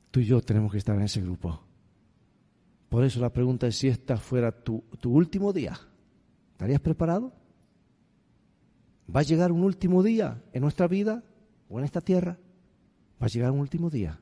Tú 0.10 0.20
y 0.20 0.26
yo 0.26 0.42
tenemos 0.42 0.72
que 0.72 0.80
estar 0.80 0.96
en 0.96 1.04
ese 1.04 1.22
grupo. 1.22 1.64
Por 2.90 3.04
eso 3.04 3.20
la 3.20 3.32
pregunta 3.32 3.68
es 3.68 3.78
si 3.78 3.88
esta 3.88 4.18
fuera 4.18 4.52
tu, 4.52 4.84
tu 5.00 5.14
último 5.14 5.54
día. 5.54 5.80
¿Estarías 6.54 6.82
preparado? 6.82 7.32
¿Va 9.16 9.20
a 9.20 9.24
llegar 9.24 9.52
un 9.52 9.64
último 9.64 10.02
día 10.02 10.42
en 10.52 10.64
nuestra 10.64 10.88
vida 10.88 11.24
o 11.70 11.78
en 11.78 11.86
esta 11.86 12.02
tierra? 12.02 12.40
Va 13.22 13.28
a 13.28 13.30
llegar 13.30 13.52
un 13.52 13.60
último 13.60 13.92
día. 13.92 14.20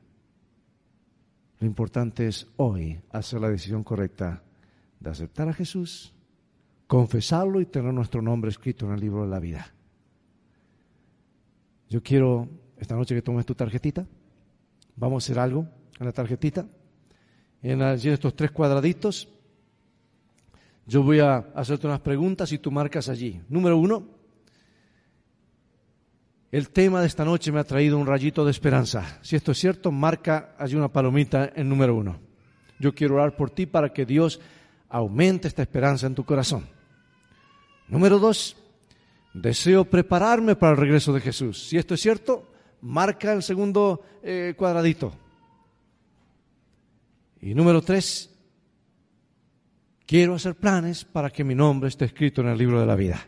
Lo 1.60 1.66
importante 1.66 2.28
es 2.28 2.46
hoy 2.58 3.00
hacer 3.10 3.40
la 3.40 3.48
decisión 3.48 3.84
correcta 3.84 4.42
de 5.00 5.08
aceptar 5.08 5.48
a 5.48 5.54
Jesús, 5.54 6.12
confesarlo 6.88 7.60
y 7.60 7.66
tener 7.66 7.92
nuestro 7.92 8.22
nombre 8.22 8.50
escrito 8.50 8.86
en 8.86 8.94
el 8.94 9.00
libro 9.00 9.22
de 9.22 9.28
la 9.28 9.38
vida. 9.38 9.72
Yo 11.88 12.02
quiero, 12.02 12.48
esta 12.78 12.96
noche 12.96 13.14
que 13.14 13.22
tomes 13.22 13.46
tu 13.46 13.54
tarjetita, 13.54 14.06
vamos 14.96 15.22
a 15.22 15.24
hacer 15.24 15.38
algo 15.38 15.68
en 16.00 16.06
la 16.06 16.12
tarjetita. 16.12 16.66
En 17.62 17.82
estos 17.82 18.34
tres 18.34 18.50
cuadraditos, 18.52 19.28
yo 20.86 21.02
voy 21.02 21.20
a 21.20 21.36
hacerte 21.54 21.86
unas 21.86 22.00
preguntas 22.00 22.50
y 22.52 22.58
tú 22.58 22.70
marcas 22.70 23.10
allí. 23.10 23.42
Número 23.50 23.76
uno, 23.76 24.08
el 26.50 26.70
tema 26.70 27.02
de 27.02 27.06
esta 27.06 27.24
noche 27.24 27.52
me 27.52 27.60
ha 27.60 27.64
traído 27.64 27.98
un 27.98 28.06
rayito 28.06 28.46
de 28.46 28.50
esperanza. 28.50 29.18
Si 29.20 29.36
esto 29.36 29.52
es 29.52 29.58
cierto, 29.58 29.92
marca 29.92 30.54
allí 30.56 30.74
una 30.74 30.88
palomita 30.88 31.52
en 31.54 31.68
número 31.68 31.94
uno. 31.94 32.18
Yo 32.78 32.94
quiero 32.94 33.16
orar 33.16 33.36
por 33.36 33.50
ti 33.50 33.66
para 33.66 33.92
que 33.92 34.06
Dios 34.06 34.40
aumente 34.88 35.48
esta 35.48 35.60
esperanza 35.60 36.06
en 36.06 36.14
tu 36.14 36.24
corazón. 36.24 36.77
Número 37.88 38.18
dos, 38.18 38.56
deseo 39.32 39.84
prepararme 39.84 40.56
para 40.56 40.72
el 40.72 40.78
regreso 40.78 41.12
de 41.12 41.20
Jesús. 41.20 41.68
Si 41.68 41.78
esto 41.78 41.94
es 41.94 42.00
cierto, 42.00 42.46
marca 42.82 43.32
el 43.32 43.42
segundo 43.42 44.02
eh, 44.22 44.54
cuadradito. 44.56 45.12
Y 47.40 47.54
número 47.54 47.80
tres, 47.82 48.30
quiero 50.06 50.34
hacer 50.34 50.54
planes 50.54 51.04
para 51.04 51.30
que 51.30 51.44
mi 51.44 51.54
nombre 51.54 51.88
esté 51.88 52.04
escrito 52.04 52.40
en 52.40 52.48
el 52.48 52.58
libro 52.58 52.80
de 52.80 52.86
la 52.86 52.96
vida. 52.96 53.26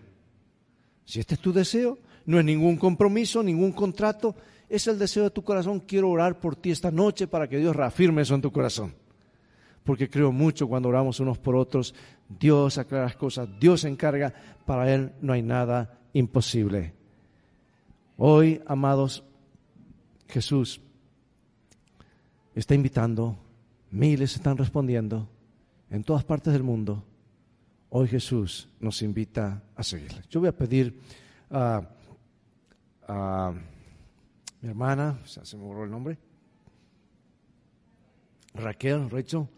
Si 1.04 1.20
este 1.20 1.34
es 1.34 1.40
tu 1.40 1.52
deseo, 1.52 1.98
no 2.26 2.38
es 2.38 2.44
ningún 2.44 2.76
compromiso, 2.76 3.42
ningún 3.42 3.72
contrato, 3.72 4.36
es 4.68 4.86
el 4.86 4.98
deseo 4.98 5.24
de 5.24 5.30
tu 5.30 5.42
corazón. 5.42 5.80
Quiero 5.80 6.10
orar 6.10 6.38
por 6.38 6.54
ti 6.56 6.70
esta 6.70 6.90
noche 6.90 7.26
para 7.26 7.48
que 7.48 7.58
Dios 7.58 7.74
reafirme 7.74 8.22
eso 8.22 8.34
en 8.34 8.42
tu 8.42 8.52
corazón. 8.52 8.94
Porque 9.84 10.08
creo 10.08 10.30
mucho 10.32 10.68
cuando 10.68 10.88
oramos 10.88 11.20
unos 11.20 11.38
por 11.38 11.56
otros, 11.56 11.94
Dios 12.28 12.78
aclara 12.78 13.04
las 13.04 13.16
cosas, 13.16 13.48
Dios 13.58 13.82
se 13.82 13.88
encarga, 13.88 14.32
para 14.66 14.92
Él 14.92 15.12
no 15.20 15.32
hay 15.32 15.42
nada 15.42 15.98
imposible. 16.12 16.94
Hoy, 18.16 18.60
amados, 18.66 19.24
Jesús 20.28 20.80
está 22.54 22.74
invitando 22.74 23.38
Miles 23.90 24.36
están 24.36 24.56
respondiendo 24.56 25.28
en 25.90 26.04
todas 26.04 26.24
partes 26.24 26.52
del 26.52 26.62
mundo. 26.62 27.04
Hoy 27.90 28.06
Jesús 28.06 28.68
nos 28.78 29.02
invita 29.02 29.62
a 29.74 29.82
seguirle. 29.82 30.22
Yo 30.30 30.38
voy 30.38 30.48
a 30.48 30.56
pedir 30.56 31.00
a, 31.50 31.82
mi 34.62 34.68
hermana, 34.68 35.18
se 35.24 35.56
me 35.56 35.64
borró 35.64 35.84
el 35.84 35.90
nombre, 35.90 36.16
Raquel, 38.54 39.10
Rachel, 39.10 39.48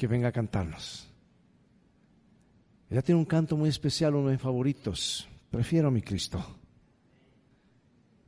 que 0.00 0.06
venga 0.06 0.28
a 0.28 0.32
cantarnos. 0.32 1.06
Ella 2.88 3.02
tiene 3.02 3.18
un 3.18 3.26
canto 3.26 3.54
muy 3.54 3.68
especial, 3.68 4.14
uno 4.14 4.28
de 4.28 4.32
mis 4.32 4.42
favoritos. 4.42 5.28
Prefiero 5.50 5.88
a 5.88 5.90
mi 5.90 6.00
Cristo. 6.00 6.42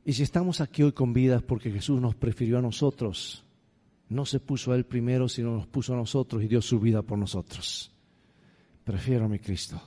Y 0.05 0.13
si 0.13 0.21
estamos 0.21 0.61
aquí 0.61 0.83
hoy 0.83 0.91
con 0.91 1.13
vida 1.13 1.37
es 1.37 1.41
porque 1.41 1.71
Jesús 1.71 1.99
nos 1.99 2.13
prefirió 2.13 2.59
a 2.59 2.61
nosotros 2.61 3.43
no 4.09 4.25
se 4.27 4.39
puso 4.39 4.71
a 4.71 4.75
Él 4.75 4.85
primero, 4.85 5.27
sino 5.27 5.55
nos 5.55 5.65
puso 5.65 5.93
a 5.93 5.97
nosotros 5.97 6.43
y 6.43 6.47
dio 6.47 6.61
su 6.61 6.79
vida 6.79 7.01
por 7.01 7.17
nosotros. 7.17 7.91
Prefiero 8.83 9.25
a 9.25 9.27
mi 9.27 9.39
Cristo. 9.39 9.81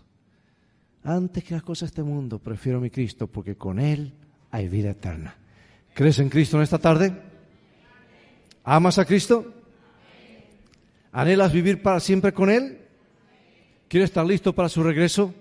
Antes 1.04 1.44
que 1.44 1.54
las 1.54 1.62
cosas 1.62 1.90
de 1.90 2.00
este 2.00 2.02
mundo, 2.02 2.40
prefiero 2.40 2.78
a 2.78 2.80
mi 2.80 2.90
Cristo 2.90 3.28
porque 3.28 3.54
con 3.54 3.78
Él 3.78 4.12
hay 4.50 4.68
vida 4.68 4.90
eterna. 4.90 5.36
¿Crees 5.94 6.18
en 6.18 6.28
Cristo 6.28 6.56
en 6.56 6.64
esta 6.64 6.78
tarde? 6.78 7.22
¿Amas 8.64 8.98
a 8.98 9.04
Cristo? 9.04 9.55
¿Anhelas 11.16 11.50
vivir 11.50 11.80
para 11.80 11.98
siempre 11.98 12.34
con 12.34 12.50
Él? 12.50 12.78
¿Quieres 13.88 14.10
estar 14.10 14.26
listo 14.26 14.54
para 14.54 14.68
su 14.68 14.82
regreso? 14.82 15.32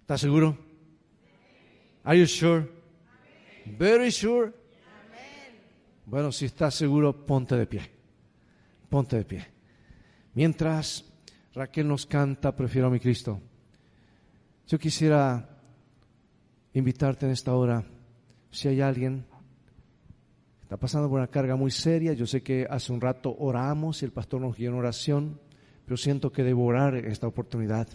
¿Estás 0.00 0.20
seguro? 0.20 0.58
Are 2.02 2.18
you 2.18 2.26
sure? 2.26 2.66
Very 3.78 4.10
sure. 4.10 4.52
Bueno, 6.06 6.32
si 6.32 6.46
estás 6.46 6.74
seguro, 6.74 7.24
ponte 7.24 7.54
de 7.54 7.68
pie. 7.68 7.88
Ponte 8.88 9.14
de 9.14 9.24
pie. 9.24 9.46
Mientras 10.34 11.04
Raquel 11.54 11.86
nos 11.86 12.04
canta, 12.04 12.56
prefiero 12.56 12.88
a 12.88 12.90
mi 12.90 12.98
Cristo. 12.98 13.40
Yo 14.66 14.76
quisiera 14.76 15.48
invitarte 16.74 17.26
en 17.26 17.32
esta 17.32 17.54
hora, 17.54 17.84
si 18.50 18.66
hay 18.66 18.80
alguien 18.80 19.24
está 20.66 20.76
pasando 20.76 21.08
por 21.08 21.20
una 21.20 21.28
carga 21.28 21.54
muy 21.54 21.70
seria, 21.70 22.12
yo 22.12 22.26
sé 22.26 22.42
que 22.42 22.66
hace 22.68 22.92
un 22.92 23.00
rato 23.00 23.36
oramos 23.38 24.02
y 24.02 24.04
el 24.04 24.10
pastor 24.10 24.40
nos 24.40 24.56
guió 24.56 24.70
en 24.70 24.74
oración, 24.74 25.38
pero 25.84 25.96
siento 25.96 26.32
que 26.32 26.42
debo 26.42 26.64
orar 26.64 26.96
esta 26.96 27.28
oportunidad. 27.28 27.86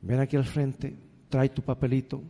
Ven 0.00 0.18
aquí 0.18 0.34
al 0.34 0.44
frente, 0.44 0.96
trae 1.28 1.50
tu 1.50 1.62
papelito, 1.62 2.20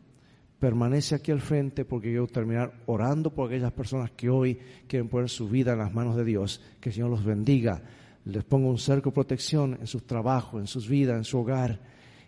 permanece 0.58 1.14
aquí 1.14 1.32
al 1.32 1.40
frente 1.40 1.86
porque 1.86 2.08
quiero 2.08 2.26
terminar 2.26 2.74
orando 2.84 3.34
por 3.34 3.48
aquellas 3.48 3.72
personas 3.72 4.10
que 4.10 4.28
hoy 4.28 4.58
quieren 4.86 5.08
poner 5.08 5.30
su 5.30 5.48
vida 5.48 5.72
en 5.72 5.78
las 5.78 5.94
manos 5.94 6.14
de 6.14 6.26
Dios. 6.26 6.60
Que 6.78 6.90
el 6.90 6.94
Señor 6.96 7.08
los 7.08 7.24
bendiga, 7.24 7.80
les 8.26 8.44
ponga 8.44 8.68
un 8.68 8.76
cerco 8.76 9.08
de 9.08 9.14
protección 9.14 9.78
en 9.80 9.86
sus 9.86 10.06
trabajos, 10.06 10.60
en 10.60 10.66
sus 10.66 10.86
vidas, 10.86 11.16
en 11.16 11.24
su 11.24 11.38
hogar, 11.38 11.80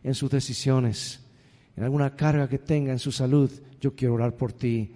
en 0.03 0.15
sus 0.15 0.31
decisiones, 0.31 1.23
en 1.77 1.85
alguna 1.85 2.17
carga 2.17 2.49
que 2.49 2.61
tenga 2.61 2.93
en 2.93 2.99
su 2.99 3.13
salud. 3.13 3.51
Yo 3.79 3.95
quiero 3.95 4.15
orar 4.15 4.35
por 4.39 4.55
ti. 4.55 4.95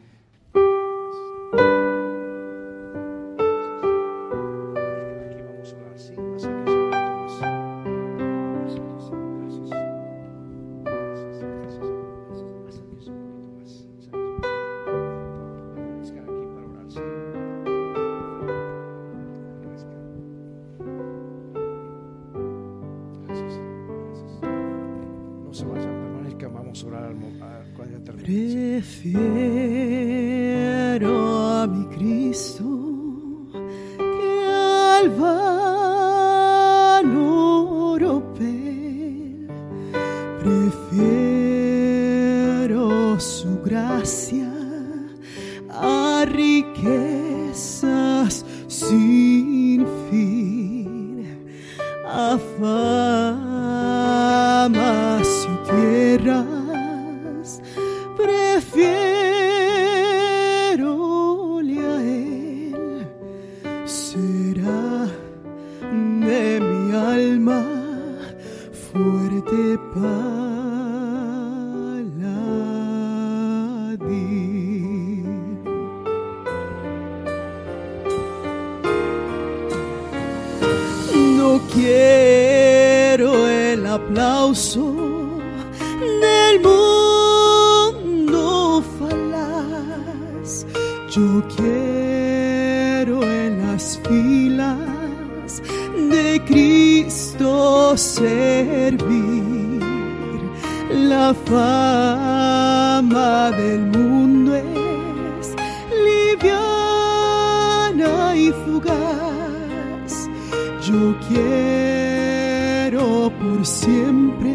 Yo 110.87 111.17
quiero 111.29 113.33
por 113.41 113.65
siempre 113.65 114.55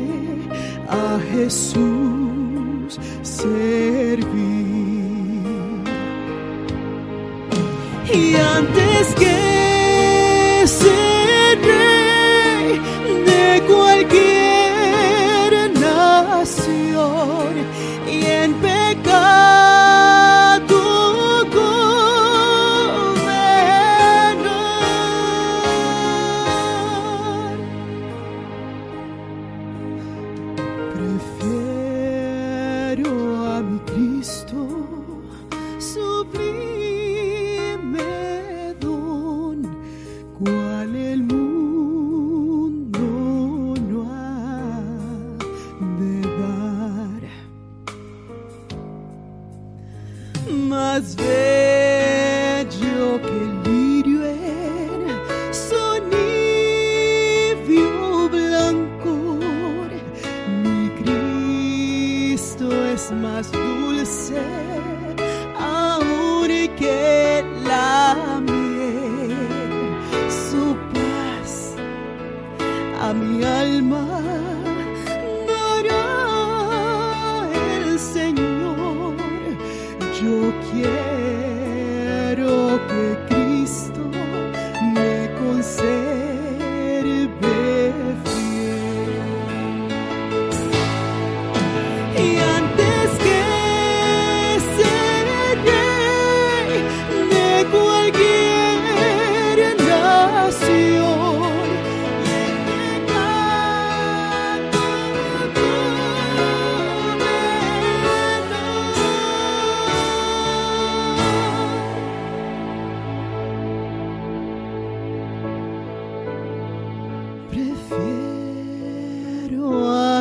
a 0.87 1.17
Jesús 1.31 2.99
servir. 3.23 4.27
Y 8.13 8.35
antes 8.35 9.15
que 9.15 9.58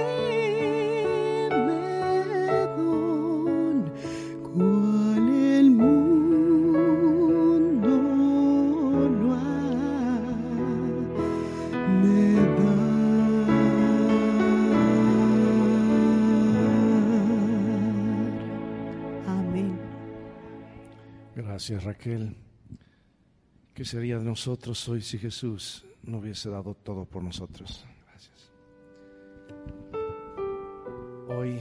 don, 2.75 3.91
cual 4.41 5.29
el 5.29 5.71
mundo 5.71 6.29
no 9.09 9.33
ha 9.35 10.19
de 12.01 12.35
dar. 12.57 12.83
Amén. 19.27 19.77
Gracias 21.35 21.83
Raquel. 21.83 22.35
¿Qué 23.75 23.85
sería 23.85 24.17
de 24.17 24.25
nosotros 24.25 24.87
hoy 24.89 25.01
si 25.01 25.17
Jesús 25.19 25.85
no 26.03 26.19
hubiese 26.19 26.49
dado 26.49 26.75
todo 26.75 27.05
por 27.05 27.23
nosotros? 27.23 27.85
Gracias. 28.07 28.51
Hoy 31.29 31.59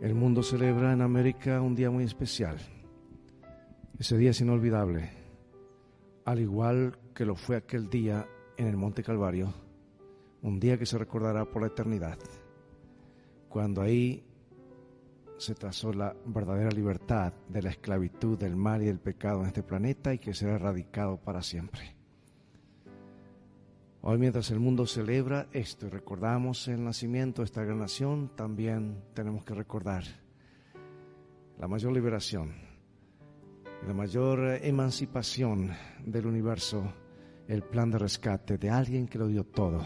el 0.00 0.14
mundo 0.14 0.42
celebra 0.42 0.92
en 0.92 1.02
América 1.02 1.60
un 1.60 1.74
día 1.74 1.90
muy 1.90 2.04
especial. 2.04 2.58
Ese 3.98 4.16
día 4.16 4.30
es 4.30 4.40
inolvidable, 4.40 5.10
al 6.24 6.40
igual 6.40 6.98
que 7.14 7.26
lo 7.26 7.36
fue 7.36 7.56
aquel 7.56 7.90
día 7.90 8.26
en 8.56 8.66
el 8.66 8.76
Monte 8.76 9.02
Calvario, 9.02 9.52
un 10.42 10.58
día 10.58 10.78
que 10.78 10.86
se 10.86 10.96
recordará 10.96 11.44
por 11.44 11.60
la 11.62 11.68
eternidad, 11.68 12.18
cuando 13.50 13.82
ahí 13.82 14.24
se 15.36 15.54
trazó 15.54 15.92
la 15.92 16.14
verdadera 16.26 16.70
libertad 16.70 17.32
de 17.48 17.62
la 17.62 17.70
esclavitud, 17.70 18.38
del 18.38 18.56
mal 18.56 18.82
y 18.82 18.86
del 18.86 19.00
pecado 19.00 19.40
en 19.40 19.48
este 19.48 19.62
planeta 19.62 20.14
y 20.14 20.18
que 20.18 20.34
será 20.34 20.54
erradicado 20.54 21.18
para 21.18 21.42
siempre. 21.42 21.99
Hoy 24.02 24.16
mientras 24.16 24.50
el 24.50 24.60
mundo 24.60 24.86
celebra 24.86 25.48
esto 25.52 25.86
y 25.86 25.90
recordamos 25.90 26.68
el 26.68 26.82
nacimiento 26.82 27.42
de 27.42 27.46
esta 27.46 27.62
gran 27.62 27.80
nación, 27.80 28.30
también 28.34 29.04
tenemos 29.12 29.44
que 29.44 29.52
recordar 29.52 30.04
la 31.58 31.68
mayor 31.68 31.92
liberación, 31.92 32.54
la 33.86 33.92
mayor 33.92 34.58
emancipación 34.62 35.72
del 36.02 36.24
universo, 36.24 36.82
el 37.46 37.62
plan 37.62 37.90
de 37.90 37.98
rescate 37.98 38.56
de 38.56 38.70
alguien 38.70 39.06
que 39.06 39.18
lo 39.18 39.26
dio 39.26 39.44
todo 39.44 39.84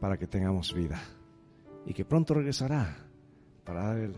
para 0.00 0.16
que 0.16 0.26
tengamos 0.26 0.72
vida 0.72 0.98
y 1.84 1.92
que 1.92 2.06
pronto 2.06 2.32
regresará 2.32 2.96
para 3.62 3.88
dar 3.88 3.98
el 3.98 4.14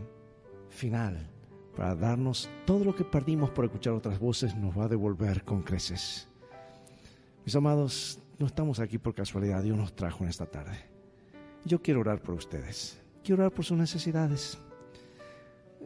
final, 0.69 1.29
para 1.75 1.97
darnos 1.97 2.49
todo 2.65 2.85
lo 2.85 2.95
que 2.95 3.03
perdimos 3.03 3.51
por 3.51 3.65
escuchar 3.65 3.95
otras 3.95 4.21
voces, 4.21 4.55
nos 4.55 4.79
va 4.79 4.85
a 4.85 4.89
devolver 4.89 5.43
con 5.43 5.63
creces. 5.63 6.29
Mis 7.49 7.57
amados, 7.57 8.19
no 8.39 8.47
estamos 8.47 8.79
aquí 8.79 8.99
por 8.99 9.15
casualidad, 9.15 9.63
Dios 9.63 9.75
nos 9.75 9.97
trajo 9.97 10.23
en 10.23 10.29
esta 10.29 10.45
tarde. 10.45 10.85
Yo 11.65 11.81
quiero 11.81 12.01
orar 12.01 12.21
por 12.21 12.35
ustedes, 12.35 13.01
quiero 13.25 13.41
orar 13.41 13.55
por 13.55 13.65
sus 13.65 13.79
necesidades. 13.79 14.59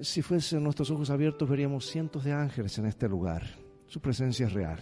Si 0.01 0.23
fuesen 0.23 0.65
nuestros 0.65 0.91
ojos 0.91 1.09
abiertos, 1.11 1.49
veríamos 1.49 1.87
cientos 1.87 2.25
de 2.25 2.33
ángeles 2.33 2.77
en 2.79 2.87
este 2.87 3.09
lugar. 3.09 3.45
Su 3.87 4.01
presencia 4.01 4.47
es 4.47 4.53
real. 4.53 4.81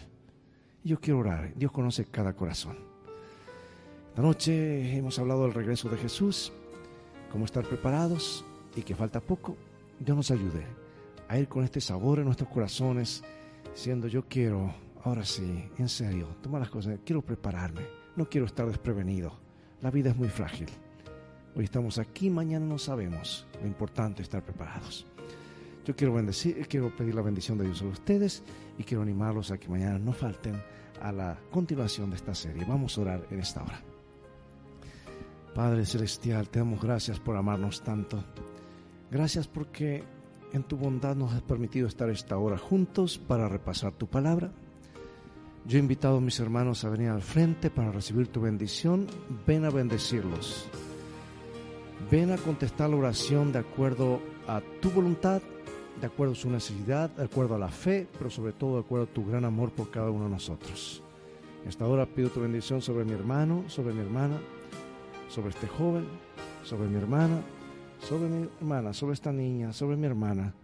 Yo 0.83 0.99
quiero 0.99 1.19
orar, 1.19 1.53
Dios 1.55 1.71
conoce 1.71 2.07
cada 2.07 2.33
corazón. 2.33 2.79
Esta 4.09 4.23
noche 4.23 4.97
hemos 4.97 5.19
hablado 5.19 5.43
del 5.43 5.53
regreso 5.53 5.91
de 5.91 5.99
Jesús, 5.99 6.51
cómo 7.31 7.45
estar 7.45 7.69
preparados 7.69 8.43
y 8.75 8.81
que 8.81 8.95
falta 8.95 9.21
poco. 9.21 9.55
Dios 9.99 10.17
nos 10.17 10.31
ayude 10.31 10.65
a 11.29 11.39
ir 11.39 11.47
con 11.47 11.63
este 11.63 11.83
sabor 11.83 12.21
en 12.21 12.25
nuestros 12.25 12.49
corazones, 12.49 13.23
siendo 13.75 14.09
yo 14.09 14.25
quiero, 14.27 14.75
ahora 15.05 15.25
sí, 15.25 15.71
en 15.79 15.89
serio, 15.89 16.29
tomar 16.43 16.61
las 16.61 16.71
cosas, 16.71 16.99
quiero 17.05 17.23
prepararme, 17.23 17.83
no 18.17 18.29
quiero 18.29 18.47
estar 18.47 18.67
desprevenido. 18.67 19.39
La 19.81 19.91
vida 19.91 20.11
es 20.11 20.17
muy 20.17 20.29
frágil. 20.29 20.69
Hoy 21.55 21.65
estamos 21.65 21.99
aquí, 21.99 22.31
mañana 22.31 22.67
no 22.67 22.79
sabemos. 22.79 23.47
Lo 23.61 23.67
importante 23.67 24.23
es 24.23 24.27
estar 24.27 24.45
preparados. 24.45 25.07
Yo 25.85 25.97
quiero 25.97 26.13
bendecir, 26.13 26.67
quiero 26.69 26.95
pedir 26.95 27.15
la 27.15 27.23
bendición 27.23 27.59
de 27.59 27.65
Dios 27.65 27.79
sobre 27.79 27.93
ustedes 27.93 28.43
y 28.79 28.85
quiero 28.85 29.03
animarlos 29.03 29.51
a 29.51 29.59
que 29.59 29.69
mañana 29.69 29.99
no 29.99 30.13
falten 30.13 30.63
a 31.01 31.11
la 31.11 31.39
continuación 31.51 32.11
de 32.11 32.17
esta 32.17 32.35
serie. 32.35 32.65
Vamos 32.67 32.97
a 32.97 33.01
orar 33.01 33.27
en 33.31 33.41
esta 33.41 33.63
hora. 33.63 33.83
Padre 35.55 35.85
Celestial, 35.85 36.49
te 36.49 36.61
damos 36.61 36.81
gracias 36.81 37.19
por 37.19 37.37
amarnos 37.37 37.83
tanto. 37.83 38.23
Gracias 39.11 39.49
porque 39.49 40.05
en 40.53 40.63
tu 40.63 40.77
bondad 40.77 41.17
nos 41.17 41.33
has 41.33 41.43
permitido 41.43 41.89
estar 41.89 42.09
esta 42.11 42.39
hora 42.39 42.59
juntos 42.59 43.19
para 43.19 43.49
repasar 43.49 43.93
tu 43.93 44.07
palabra. 44.07 44.53
Yo 45.67 45.79
he 45.79 45.81
invitado 45.81 46.17
a 46.17 46.21
mis 46.21 46.41
hermanos 46.41 46.85
a 46.85 46.91
venir 46.91 47.11
al 47.11 47.23
frente 47.23 47.71
para 47.71 47.93
recibir 47.93 48.29
tu 48.29 48.41
bendición. 48.41 49.07
Ven 49.47 49.65
a 49.65 49.71
bendecirlos. 49.71 50.69
Ven 52.11 52.33
a 52.33 52.37
contestar 52.39 52.91
la 52.91 52.97
oración 52.97 53.53
de 53.53 53.59
acuerdo 53.59 54.21
a 54.49 54.63
tu 54.81 54.91
voluntad, 54.91 55.43
de 56.01 56.07
acuerdo 56.07 56.33
a 56.33 56.37
su 56.37 56.51
necesidad, 56.51 57.11
de 57.11 57.25
acuerdo 57.25 57.55
a 57.55 57.59
la 57.59 57.69
fe, 57.69 58.09
pero 58.19 58.31
sobre 58.31 58.53
todo 58.53 58.75
de 58.75 58.81
acuerdo 58.81 59.05
a 59.05 59.15
tu 59.15 59.25
gran 59.25 59.45
amor 59.45 59.71
por 59.71 59.91
cada 59.91 60.11
uno 60.11 60.25
de 60.25 60.31
nosotros. 60.31 61.03
Esta 61.67 61.87
hora 61.87 62.07
pido 62.07 62.31
tu 62.31 62.41
bendición 62.41 62.81
sobre 62.81 63.05
mi 63.05 63.13
hermano, 63.13 63.65
sobre 63.69 63.93
mi 63.93 64.01
hermana, 64.01 64.41
sobre 65.29 65.51
este 65.51 65.69
joven, 65.69 66.07
sobre 66.65 66.89
mi 66.89 66.97
hermana, 66.97 67.43
sobre 68.01 68.29
mi 68.29 68.49
hermana, 68.61 68.93
sobre 68.95 69.13
esta 69.13 69.31
niña, 69.31 69.73
sobre 69.73 69.97
mi 69.97 70.07
hermana. 70.07 70.55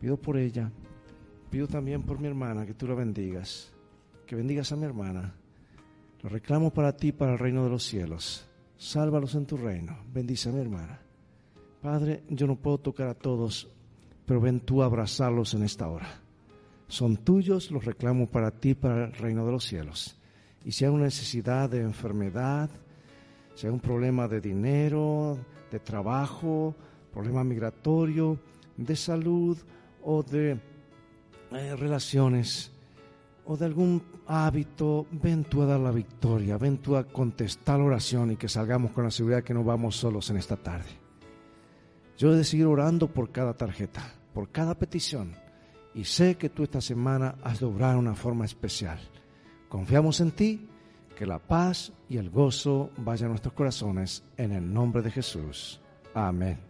Pido 0.00 0.16
por 0.16 0.38
ella, 0.38 0.70
pido 1.50 1.66
también 1.66 2.02
por 2.02 2.20
mi 2.20 2.28
hermana 2.28 2.64
que 2.64 2.74
tú 2.74 2.86
la 2.86 2.94
bendigas, 2.94 3.74
que 4.30 4.36
bendigas 4.36 4.70
a 4.70 4.76
mi 4.76 4.84
hermana. 4.84 5.34
Lo 6.22 6.28
reclamo 6.28 6.72
para 6.72 6.96
ti, 6.96 7.10
para 7.10 7.32
el 7.32 7.38
reino 7.40 7.64
de 7.64 7.70
los 7.70 7.82
cielos. 7.82 8.46
Sálvalos 8.76 9.34
en 9.34 9.44
tu 9.44 9.56
reino. 9.56 10.04
Bendice 10.14 10.48
a 10.50 10.52
mi 10.52 10.60
hermana. 10.60 11.00
Padre, 11.82 12.22
yo 12.28 12.46
no 12.46 12.54
puedo 12.54 12.78
tocar 12.78 13.08
a 13.08 13.14
todos, 13.14 13.68
pero 14.24 14.40
ven 14.40 14.60
tú 14.60 14.82
a 14.82 14.84
abrazarlos 14.84 15.54
en 15.54 15.64
esta 15.64 15.88
hora. 15.88 16.20
Son 16.86 17.16
tuyos, 17.16 17.72
los 17.72 17.84
reclamo 17.84 18.30
para 18.30 18.52
ti, 18.52 18.74
para 18.74 19.06
el 19.06 19.12
reino 19.14 19.44
de 19.44 19.50
los 19.50 19.64
cielos. 19.64 20.16
Y 20.64 20.70
si 20.70 20.84
hay 20.84 20.92
una 20.92 21.06
necesidad 21.06 21.68
de 21.68 21.80
enfermedad, 21.80 22.70
si 23.56 23.66
hay 23.66 23.72
un 23.72 23.80
problema 23.80 24.28
de 24.28 24.40
dinero, 24.40 25.40
de 25.72 25.80
trabajo, 25.80 26.76
problema 27.12 27.42
migratorio, 27.42 28.38
de 28.76 28.94
salud 28.94 29.58
o 30.04 30.22
de 30.22 30.56
eh, 31.50 31.74
relaciones 31.74 32.69
o 33.50 33.56
de 33.56 33.64
algún 33.64 34.00
hábito, 34.28 35.08
ven 35.10 35.42
tú 35.42 35.62
a 35.62 35.66
dar 35.66 35.80
la 35.80 35.90
victoria, 35.90 36.56
ven 36.56 36.78
tú 36.78 36.94
a 36.94 37.02
contestar 37.02 37.80
la 37.80 37.86
oración 37.86 38.30
y 38.30 38.36
que 38.36 38.48
salgamos 38.48 38.92
con 38.92 39.02
la 39.02 39.10
seguridad 39.10 39.42
que 39.42 39.52
no 39.52 39.64
vamos 39.64 39.96
solos 39.96 40.30
en 40.30 40.36
esta 40.36 40.54
tarde. 40.56 40.90
Yo 42.16 42.32
he 42.32 42.36
de 42.36 42.44
seguir 42.44 42.66
orando 42.66 43.08
por 43.08 43.32
cada 43.32 43.54
tarjeta, 43.54 44.04
por 44.32 44.50
cada 44.50 44.76
petición, 44.76 45.32
y 45.96 46.04
sé 46.04 46.36
que 46.36 46.48
tú 46.48 46.62
esta 46.62 46.80
semana 46.80 47.34
has 47.42 47.58
de 47.58 47.66
obrar 47.66 47.94
de 47.94 47.98
una 47.98 48.14
forma 48.14 48.44
especial. 48.44 49.00
Confiamos 49.68 50.20
en 50.20 50.30
ti, 50.30 50.68
que 51.16 51.26
la 51.26 51.40
paz 51.40 51.92
y 52.08 52.18
el 52.18 52.30
gozo 52.30 52.92
vayan 52.98 53.26
a 53.26 53.30
nuestros 53.30 53.54
corazones 53.54 54.22
en 54.36 54.52
el 54.52 54.72
nombre 54.72 55.02
de 55.02 55.10
Jesús. 55.10 55.80
Amén. 56.14 56.69